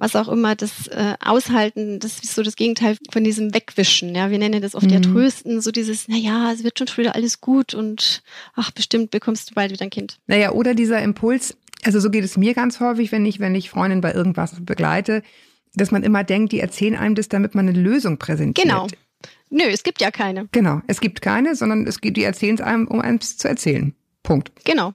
was 0.00 0.16
auch 0.16 0.28
immer, 0.28 0.56
das 0.56 0.86
äh, 0.88 1.14
Aushalten, 1.22 1.98
das 1.98 2.20
ist 2.20 2.34
so 2.34 2.42
das 2.42 2.56
Gegenteil 2.56 2.96
von 3.12 3.22
diesem 3.22 3.52
Wegwischen. 3.52 4.14
Ja, 4.14 4.30
wir 4.30 4.38
nennen 4.38 4.62
das 4.62 4.74
oft 4.74 4.86
mhm. 4.86 4.92
ja 4.92 5.00
Trösten, 5.00 5.60
so 5.60 5.70
dieses, 5.70 6.08
na 6.08 6.16
ja, 6.16 6.50
es 6.52 6.64
wird 6.64 6.78
schon 6.78 6.88
früher 6.88 7.14
alles 7.14 7.42
gut 7.42 7.74
und 7.74 8.22
ach, 8.54 8.70
bestimmt 8.70 9.10
bekommst 9.10 9.50
du 9.50 9.54
bald 9.54 9.72
wieder 9.72 9.84
ein 9.84 9.90
Kind. 9.90 10.16
Naja, 10.26 10.52
oder 10.52 10.74
dieser 10.74 11.02
Impuls, 11.02 11.54
also 11.84 12.00
so 12.00 12.10
geht 12.10 12.24
es 12.24 12.36
mir 12.36 12.54
ganz 12.54 12.80
häufig, 12.80 13.12
wenn 13.12 13.24
ich, 13.26 13.40
wenn 13.40 13.54
ich 13.54 13.70
Freundin 13.70 14.00
bei 14.00 14.12
irgendwas 14.12 14.54
begleite, 14.60 15.22
dass 15.74 15.90
man 15.90 16.02
immer 16.02 16.24
denkt, 16.24 16.52
die 16.52 16.60
erzählen 16.60 16.96
einem 16.96 17.14
das, 17.14 17.28
damit 17.28 17.54
man 17.54 17.68
eine 17.68 17.78
Lösung 17.78 18.18
präsentiert. 18.18 18.66
Genau. 18.66 18.86
Nö, 19.50 19.64
es 19.64 19.82
gibt 19.82 20.00
ja 20.00 20.10
keine. 20.10 20.48
Genau, 20.52 20.80
es 20.86 21.00
gibt 21.00 21.22
keine, 21.22 21.54
sondern 21.56 21.86
es 21.86 22.00
gibt, 22.00 22.16
die 22.16 22.24
erzählen 22.24 22.54
es 22.54 22.60
einem, 22.60 22.86
um 22.86 23.00
einem 23.00 23.20
zu 23.20 23.48
erzählen. 23.48 23.94
Punkt. 24.22 24.52
Genau. 24.64 24.92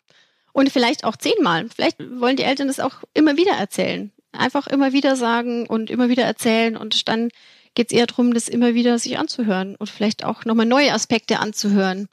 Und 0.54 0.69
vielleicht 0.69 1.04
auch 1.04 1.17
zehnmal. 1.17 1.67
Vielleicht 1.74 1.98
wollen 2.00 2.38
die 2.38 2.43
Eltern 2.43 2.67
das 2.67 2.80
auch 2.80 3.04
immer 3.13 3.36
wieder 3.36 3.54
erzählen. 3.54 4.12
Einfach 4.32 4.67
immer 4.67 4.93
wieder 4.93 5.15
sagen 5.15 5.67
und 5.67 5.89
immer 5.89 6.10
wieder 6.10 6.24
erzählen 6.24 6.78
und 6.78 7.08
dann 7.08 7.30
geht 7.74 7.91
es 7.91 7.98
eher 7.98 8.08
darum, 8.08 8.34
das 8.34 8.48
immer 8.48 8.74
wieder 8.74 8.98
sich 8.98 9.17
anzuhören 9.17 9.76
und 9.76 9.89
vielleicht 9.89 10.24
auch 10.24 10.45
nochmal 10.45 10.65
neue 10.65 10.93
Aspekte 10.93 11.39
anzuhören. 11.39 12.08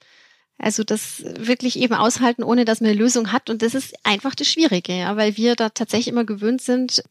Also 0.63 0.85
das 0.85 1.25
wirklich 1.39 1.79
eben 1.79 1.95
aushalten, 1.95 2.45
ohne 2.45 2.65
dass 2.65 2.81
man 2.81 2.91
eine 2.91 2.99
Lösung 2.99 3.33
hat. 3.33 3.51
Und 3.51 3.63
das 3.63 3.75
ist 3.75 3.95
einfach 4.05 4.35
das 4.35 4.47
Schwierige, 4.47 4.97
ja, 4.97 5.17
weil 5.17 5.37
wir 5.37 5.57
da 5.57 5.69
tatsächlich 5.69 6.09
immer 6.09 6.25
gewöhnt 6.25 6.63
sind, 6.63 7.03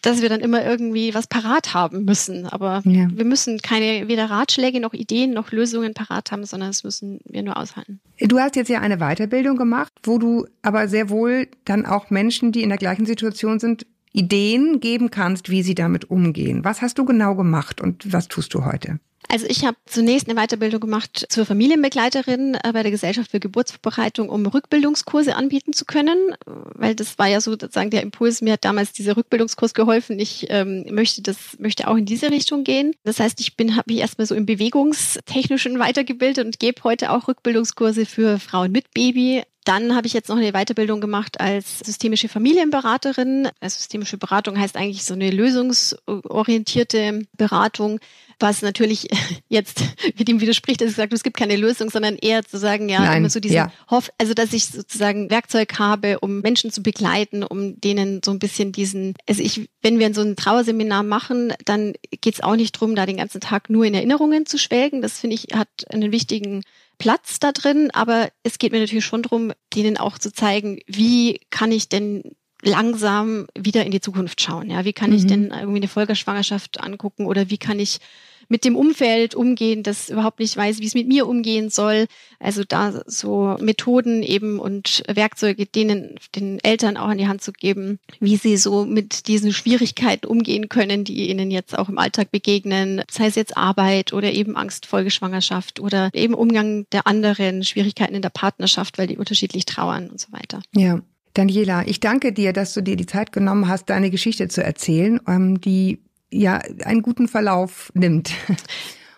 dass 0.00 0.22
wir 0.22 0.28
dann 0.28 0.40
immer 0.40 0.64
irgendwie 0.64 1.14
was 1.14 1.26
parat 1.26 1.74
haben 1.74 2.04
müssen. 2.04 2.46
Aber 2.46 2.82
ja. 2.84 3.08
wir 3.12 3.24
müssen 3.24 3.60
keine 3.60 4.08
weder 4.08 4.30
Ratschläge 4.30 4.80
noch 4.80 4.94
Ideen 4.94 5.32
noch 5.32 5.52
Lösungen 5.52 5.94
parat 5.94 6.32
haben, 6.32 6.44
sondern 6.44 6.70
das 6.70 6.84
müssen 6.84 7.20
wir 7.24 7.42
nur 7.42 7.56
aushalten. 7.56 8.00
Du 8.20 8.38
hast 8.38 8.56
jetzt 8.56 8.68
ja 8.68 8.80
eine 8.80 8.98
Weiterbildung 8.98 9.56
gemacht, 9.56 9.92
wo 10.02 10.18
du 10.18 10.46
aber 10.62 10.88
sehr 10.88 11.10
wohl 11.10 11.48
dann 11.64 11.86
auch 11.86 12.10
Menschen, 12.10 12.52
die 12.52 12.62
in 12.62 12.70
der 12.70 12.78
gleichen 12.78 13.06
Situation 13.06 13.60
sind, 13.60 13.86
Ideen 14.12 14.80
geben 14.80 15.10
kannst, 15.10 15.50
wie 15.50 15.62
sie 15.62 15.74
damit 15.74 16.10
umgehen. 16.10 16.64
Was 16.64 16.80
hast 16.80 16.98
du 16.98 17.04
genau 17.04 17.34
gemacht 17.34 17.80
und 17.80 18.12
was 18.12 18.28
tust 18.28 18.54
du 18.54 18.64
heute? 18.64 19.00
Also 19.28 19.46
ich 19.48 19.64
habe 19.64 19.76
zunächst 19.86 20.28
eine 20.28 20.38
Weiterbildung 20.40 20.80
gemacht 20.80 21.26
zur 21.28 21.46
Familienbegleiterin 21.46 22.54
äh, 22.54 22.72
bei 22.72 22.82
der 22.82 22.90
Gesellschaft 22.90 23.30
für 23.30 23.40
Geburtsvorbereitung, 23.40 24.28
um 24.28 24.46
Rückbildungskurse 24.46 25.34
anbieten 25.34 25.72
zu 25.72 25.84
können, 25.84 26.34
weil 26.46 26.94
das 26.94 27.18
war 27.18 27.26
ja 27.26 27.40
so 27.40 27.52
sozusagen 27.52 27.90
der 27.90 28.02
Impuls. 28.02 28.42
Mir 28.42 28.54
hat 28.54 28.64
damals 28.64 28.92
dieser 28.92 29.16
Rückbildungskurs 29.16 29.74
geholfen. 29.74 30.18
Ich 30.18 30.46
ähm, 30.50 30.84
möchte 30.90 31.22
das 31.22 31.58
möchte 31.58 31.88
auch 31.88 31.96
in 31.96 32.04
diese 32.04 32.30
Richtung 32.30 32.64
gehen. 32.64 32.94
Das 33.04 33.20
heißt, 33.20 33.40
ich 33.40 33.56
bin 33.56 33.76
habe 33.76 33.92
mich 33.92 34.00
erstmal 34.00 34.26
so 34.26 34.34
im 34.34 34.46
Bewegungstechnischen 34.46 35.78
weitergebildet 35.78 36.44
und 36.44 36.58
gebe 36.58 36.82
heute 36.84 37.10
auch 37.10 37.28
Rückbildungskurse 37.28 38.06
für 38.06 38.38
Frauen 38.38 38.72
mit 38.72 38.92
Baby 38.92 39.42
dann 39.64 39.96
habe 39.96 40.06
ich 40.06 40.12
jetzt 40.12 40.28
noch 40.28 40.36
eine 40.36 40.52
Weiterbildung 40.52 41.00
gemacht 41.00 41.40
als 41.40 41.78
systemische 41.78 42.28
Familienberaterin. 42.28 43.48
Also 43.60 43.78
systemische 43.78 44.18
Beratung 44.18 44.58
heißt 44.58 44.76
eigentlich 44.76 45.04
so 45.04 45.14
eine 45.14 45.30
lösungsorientierte 45.30 47.22
Beratung, 47.36 47.98
was 48.38 48.60
natürlich 48.60 49.08
jetzt 49.48 49.82
mit 50.18 50.28
ihm 50.28 50.40
widerspricht, 50.42 50.82
dass 50.82 50.90
ich 50.90 50.96
sage, 50.96 51.14
es 51.14 51.22
gibt 51.22 51.38
keine 51.38 51.56
Lösung, 51.56 51.88
sondern 51.88 52.16
eher 52.16 52.44
zu 52.44 52.58
sagen, 52.58 52.90
ja, 52.90 53.00
Nein, 53.00 53.18
immer 53.18 53.30
so 53.30 53.40
diese 53.40 53.54
ja. 53.54 53.72
Hoff, 53.90 54.10
also 54.18 54.34
dass 54.34 54.52
ich 54.52 54.66
sozusagen 54.66 55.30
Werkzeug 55.30 55.78
habe, 55.78 56.20
um 56.20 56.40
Menschen 56.40 56.70
zu 56.70 56.82
begleiten, 56.82 57.42
um 57.42 57.80
denen 57.80 58.20
so 58.22 58.32
ein 58.32 58.38
bisschen 58.38 58.70
diesen, 58.70 59.14
also 59.26 59.42
ich, 59.42 59.70
wenn 59.80 59.98
wir 59.98 60.12
so 60.12 60.20
ein 60.20 60.36
Trauerseminar 60.36 61.02
machen, 61.02 61.54
dann 61.64 61.94
geht 62.20 62.34
es 62.34 62.42
auch 62.42 62.56
nicht 62.56 62.72
drum, 62.72 62.94
da 62.94 63.06
den 63.06 63.16
ganzen 63.16 63.40
Tag 63.40 63.70
nur 63.70 63.86
in 63.86 63.94
Erinnerungen 63.94 64.44
zu 64.44 64.58
schwelgen. 64.58 65.00
Das 65.00 65.20
finde 65.20 65.36
ich 65.36 65.56
hat 65.56 65.68
einen 65.88 66.12
wichtigen 66.12 66.62
Platz 66.98 67.38
da 67.38 67.52
drin, 67.52 67.90
aber 67.92 68.28
es 68.42 68.58
geht 68.58 68.72
mir 68.72 68.80
natürlich 68.80 69.04
schon 69.04 69.22
darum, 69.22 69.52
denen 69.74 69.96
auch 69.96 70.18
zu 70.18 70.32
zeigen, 70.32 70.78
wie 70.86 71.40
kann 71.50 71.72
ich 71.72 71.88
denn 71.88 72.22
langsam 72.62 73.46
wieder 73.56 73.84
in 73.84 73.90
die 73.90 74.00
Zukunft 74.00 74.40
schauen. 74.40 74.70
Ja, 74.70 74.84
wie 74.84 74.92
kann 74.92 75.10
mhm. 75.10 75.16
ich 75.16 75.26
denn 75.26 75.50
irgendwie 75.50 75.78
eine 75.78 75.88
Folgerschwangerschaft 75.88 76.80
angucken 76.80 77.26
oder 77.26 77.50
wie 77.50 77.58
kann 77.58 77.78
ich 77.78 78.00
mit 78.48 78.64
dem 78.64 78.76
Umfeld 78.76 79.34
umgehen, 79.34 79.82
das 79.82 80.10
überhaupt 80.10 80.40
nicht 80.40 80.56
weiß, 80.56 80.80
wie 80.80 80.86
es 80.86 80.94
mit 80.94 81.08
mir 81.08 81.26
umgehen 81.26 81.70
soll. 81.70 82.06
Also 82.38 82.62
da 82.66 83.02
so 83.06 83.56
Methoden 83.60 84.22
eben 84.22 84.58
und 84.58 85.02
Werkzeuge 85.08 85.66
denen 85.66 86.16
den 86.34 86.58
Eltern 86.62 86.96
auch 86.96 87.08
an 87.08 87.18
die 87.18 87.28
Hand 87.28 87.42
zu 87.42 87.52
geben, 87.52 87.98
wie 88.20 88.36
sie 88.36 88.56
so 88.56 88.84
mit 88.84 89.28
diesen 89.28 89.52
Schwierigkeiten 89.52 90.26
umgehen 90.26 90.68
können, 90.68 91.04
die 91.04 91.28
ihnen 91.30 91.50
jetzt 91.50 91.76
auch 91.78 91.88
im 91.88 91.98
Alltag 91.98 92.30
begegnen, 92.30 93.02
sei 93.10 93.26
es 93.26 93.34
jetzt 93.34 93.56
Arbeit 93.56 94.12
oder 94.12 94.32
eben 94.32 94.56
Angst, 94.56 94.86
Folgeschwangerschaft 94.86 95.80
oder 95.80 96.10
eben 96.12 96.34
Umgang 96.34 96.86
der 96.92 97.06
anderen, 97.06 97.64
Schwierigkeiten 97.64 98.14
in 98.14 98.22
der 98.22 98.30
Partnerschaft, 98.30 98.98
weil 98.98 99.06
die 99.06 99.16
unterschiedlich 99.16 99.64
trauern 99.64 100.10
und 100.10 100.20
so 100.20 100.32
weiter. 100.32 100.60
Ja. 100.74 101.00
Daniela, 101.34 101.82
ich 101.86 101.98
danke 101.98 102.32
dir, 102.32 102.52
dass 102.52 102.74
du 102.74 102.80
dir 102.80 102.94
die 102.94 103.06
Zeit 103.06 103.32
genommen 103.32 103.68
hast, 103.68 103.90
deine 103.90 104.10
Geschichte 104.10 104.46
zu 104.46 104.62
erzählen, 104.62 105.20
ähm, 105.26 105.60
die 105.60 105.98
ja 106.36 106.60
einen 106.84 107.02
guten 107.02 107.28
Verlauf 107.28 107.90
nimmt. 107.94 108.32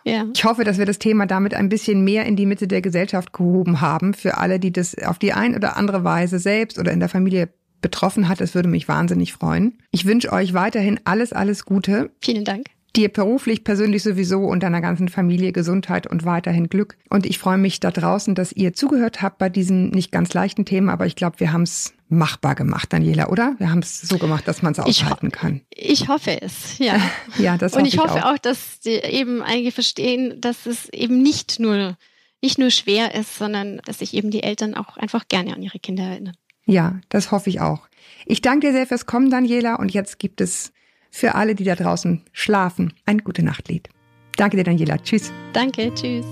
Ja. 0.05 0.25
Ich 0.33 0.45
hoffe, 0.45 0.63
dass 0.63 0.79
wir 0.79 0.87
das 0.87 1.01
Thema 1.01 1.27
damit 1.27 1.53
ein 1.53 1.69
bisschen 1.69 2.05
mehr 2.05 2.27
in 2.27 2.37
die 2.37 2.47
Mitte 2.47 2.69
der 2.69 2.81
Gesellschaft 2.81 3.33
gehoben 3.33 3.81
haben, 3.81 4.15
für 4.15 4.39
alle, 4.39 4.61
die 4.61 4.71
das 4.71 4.97
auf 5.05 5.19
die 5.19 5.33
ein 5.33 5.57
oder 5.57 5.77
andere 5.77 6.05
Weise 6.05 6.39
selbst 6.39 6.79
oder 6.79 6.93
in 6.93 7.01
der 7.01 7.09
Familie 7.09 7.49
betroffen 7.81 8.29
hat. 8.29 8.41
Das 8.41 8.55
würde 8.55 8.69
mich 8.69 8.87
wahnsinnig 8.87 9.33
freuen. 9.33 9.79
Ich 9.91 10.07
wünsche 10.07 10.33
euch 10.33 10.55
weiterhin 10.55 11.01
alles, 11.03 11.33
alles 11.33 11.65
Gute. 11.65 12.13
Vielen 12.21 12.45
Dank. 12.45 12.67
Dir 12.97 13.11
beruflich, 13.11 13.63
persönlich 13.63 14.03
sowieso 14.03 14.41
und 14.41 14.63
deiner 14.63 14.81
ganzen 14.81 15.09
Familie 15.09 15.53
Gesundheit 15.53 16.07
und 16.07 16.25
weiterhin 16.25 16.69
Glück. 16.69 16.97
Und 17.11 17.27
ich 17.27 17.39
freue 17.39 17.59
mich 17.59 17.79
da 17.79 17.91
draußen, 17.91 18.35
dass 18.35 18.53
ihr 18.53 18.73
zugehört 18.73 19.21
habt 19.21 19.39
bei 19.39 19.51
diesem 19.51 19.91
nicht 19.91 20.11
ganz 20.13 20.33
leichten 20.33 20.65
Thema, 20.65 20.93
aber 20.93 21.07
ich 21.07 21.15
glaube, 21.15 21.39
wir 21.41 21.53
haben 21.53 21.63
es 21.63 21.93
machbar 22.09 22.55
gemacht, 22.55 22.93
Daniela, 22.93 23.29
oder? 23.29 23.55
Wir 23.59 23.71
haben 23.71 23.81
es 23.81 24.01
so 24.01 24.17
gemacht, 24.17 24.49
dass 24.49 24.63
man 24.63 24.73
es 24.73 24.79
aushalten 24.79 25.31
kann. 25.31 25.61
Ich 25.71 26.09
hoffe 26.09 26.41
es, 26.41 26.79
ja. 26.79 26.99
ja, 27.39 27.59
das 27.59 27.75
Und 27.75 27.85
ich, 27.85 27.95
ich 27.95 28.01
hoffe 28.01 28.25
auch. 28.25 28.35
auch, 28.35 28.39
dass 28.39 28.81
die 28.81 28.95
eben 28.95 29.43
einige 29.43 29.73
verstehen, 29.73 30.41
dass 30.41 30.67
es 30.67 30.89
eben 30.91 31.23
nicht 31.23 31.61
nur 31.61 31.97
nicht 32.43 32.59
nur 32.59 32.71
schwer 32.71 33.15
ist, 33.15 33.37
sondern 33.37 33.81
dass 33.87 33.99
sich 33.99 34.15
eben 34.15 34.31
die 34.31 34.43
Eltern 34.43 34.75
auch 34.75 34.97
einfach 34.97 35.27
gerne 35.29 35.55
an 35.55 35.63
ihre 35.63 35.79
Kinder 35.79 36.05
erinnern. 36.05 36.37
Ja, 36.65 37.01
das 37.09 37.31
hoffe 37.31 37.51
ich 37.51 37.61
auch. 37.61 37.89
Ich 38.25 38.41
danke 38.41 38.69
dir 38.69 38.73
sehr 38.73 38.87
fürs 38.87 39.07
Kommen, 39.07 39.31
Daniela, 39.31 39.77
und 39.77 39.93
jetzt 39.93 40.19
gibt 40.19 40.41
es 40.41 40.73
für 41.17 41.35
alle, 41.35 41.55
die 41.55 41.65
da 41.65 41.75
draußen 41.75 42.23
schlafen, 42.33 42.93
ein 43.07 43.19
gute 43.19 43.43
Nachtlied. 43.43 43.89
Danke 44.37 44.59
dir, 44.59 44.65
Daniela. 44.65 44.99
Tschüss. 44.99 45.33
Danke, 45.55 45.91
tschüss. 45.95 46.27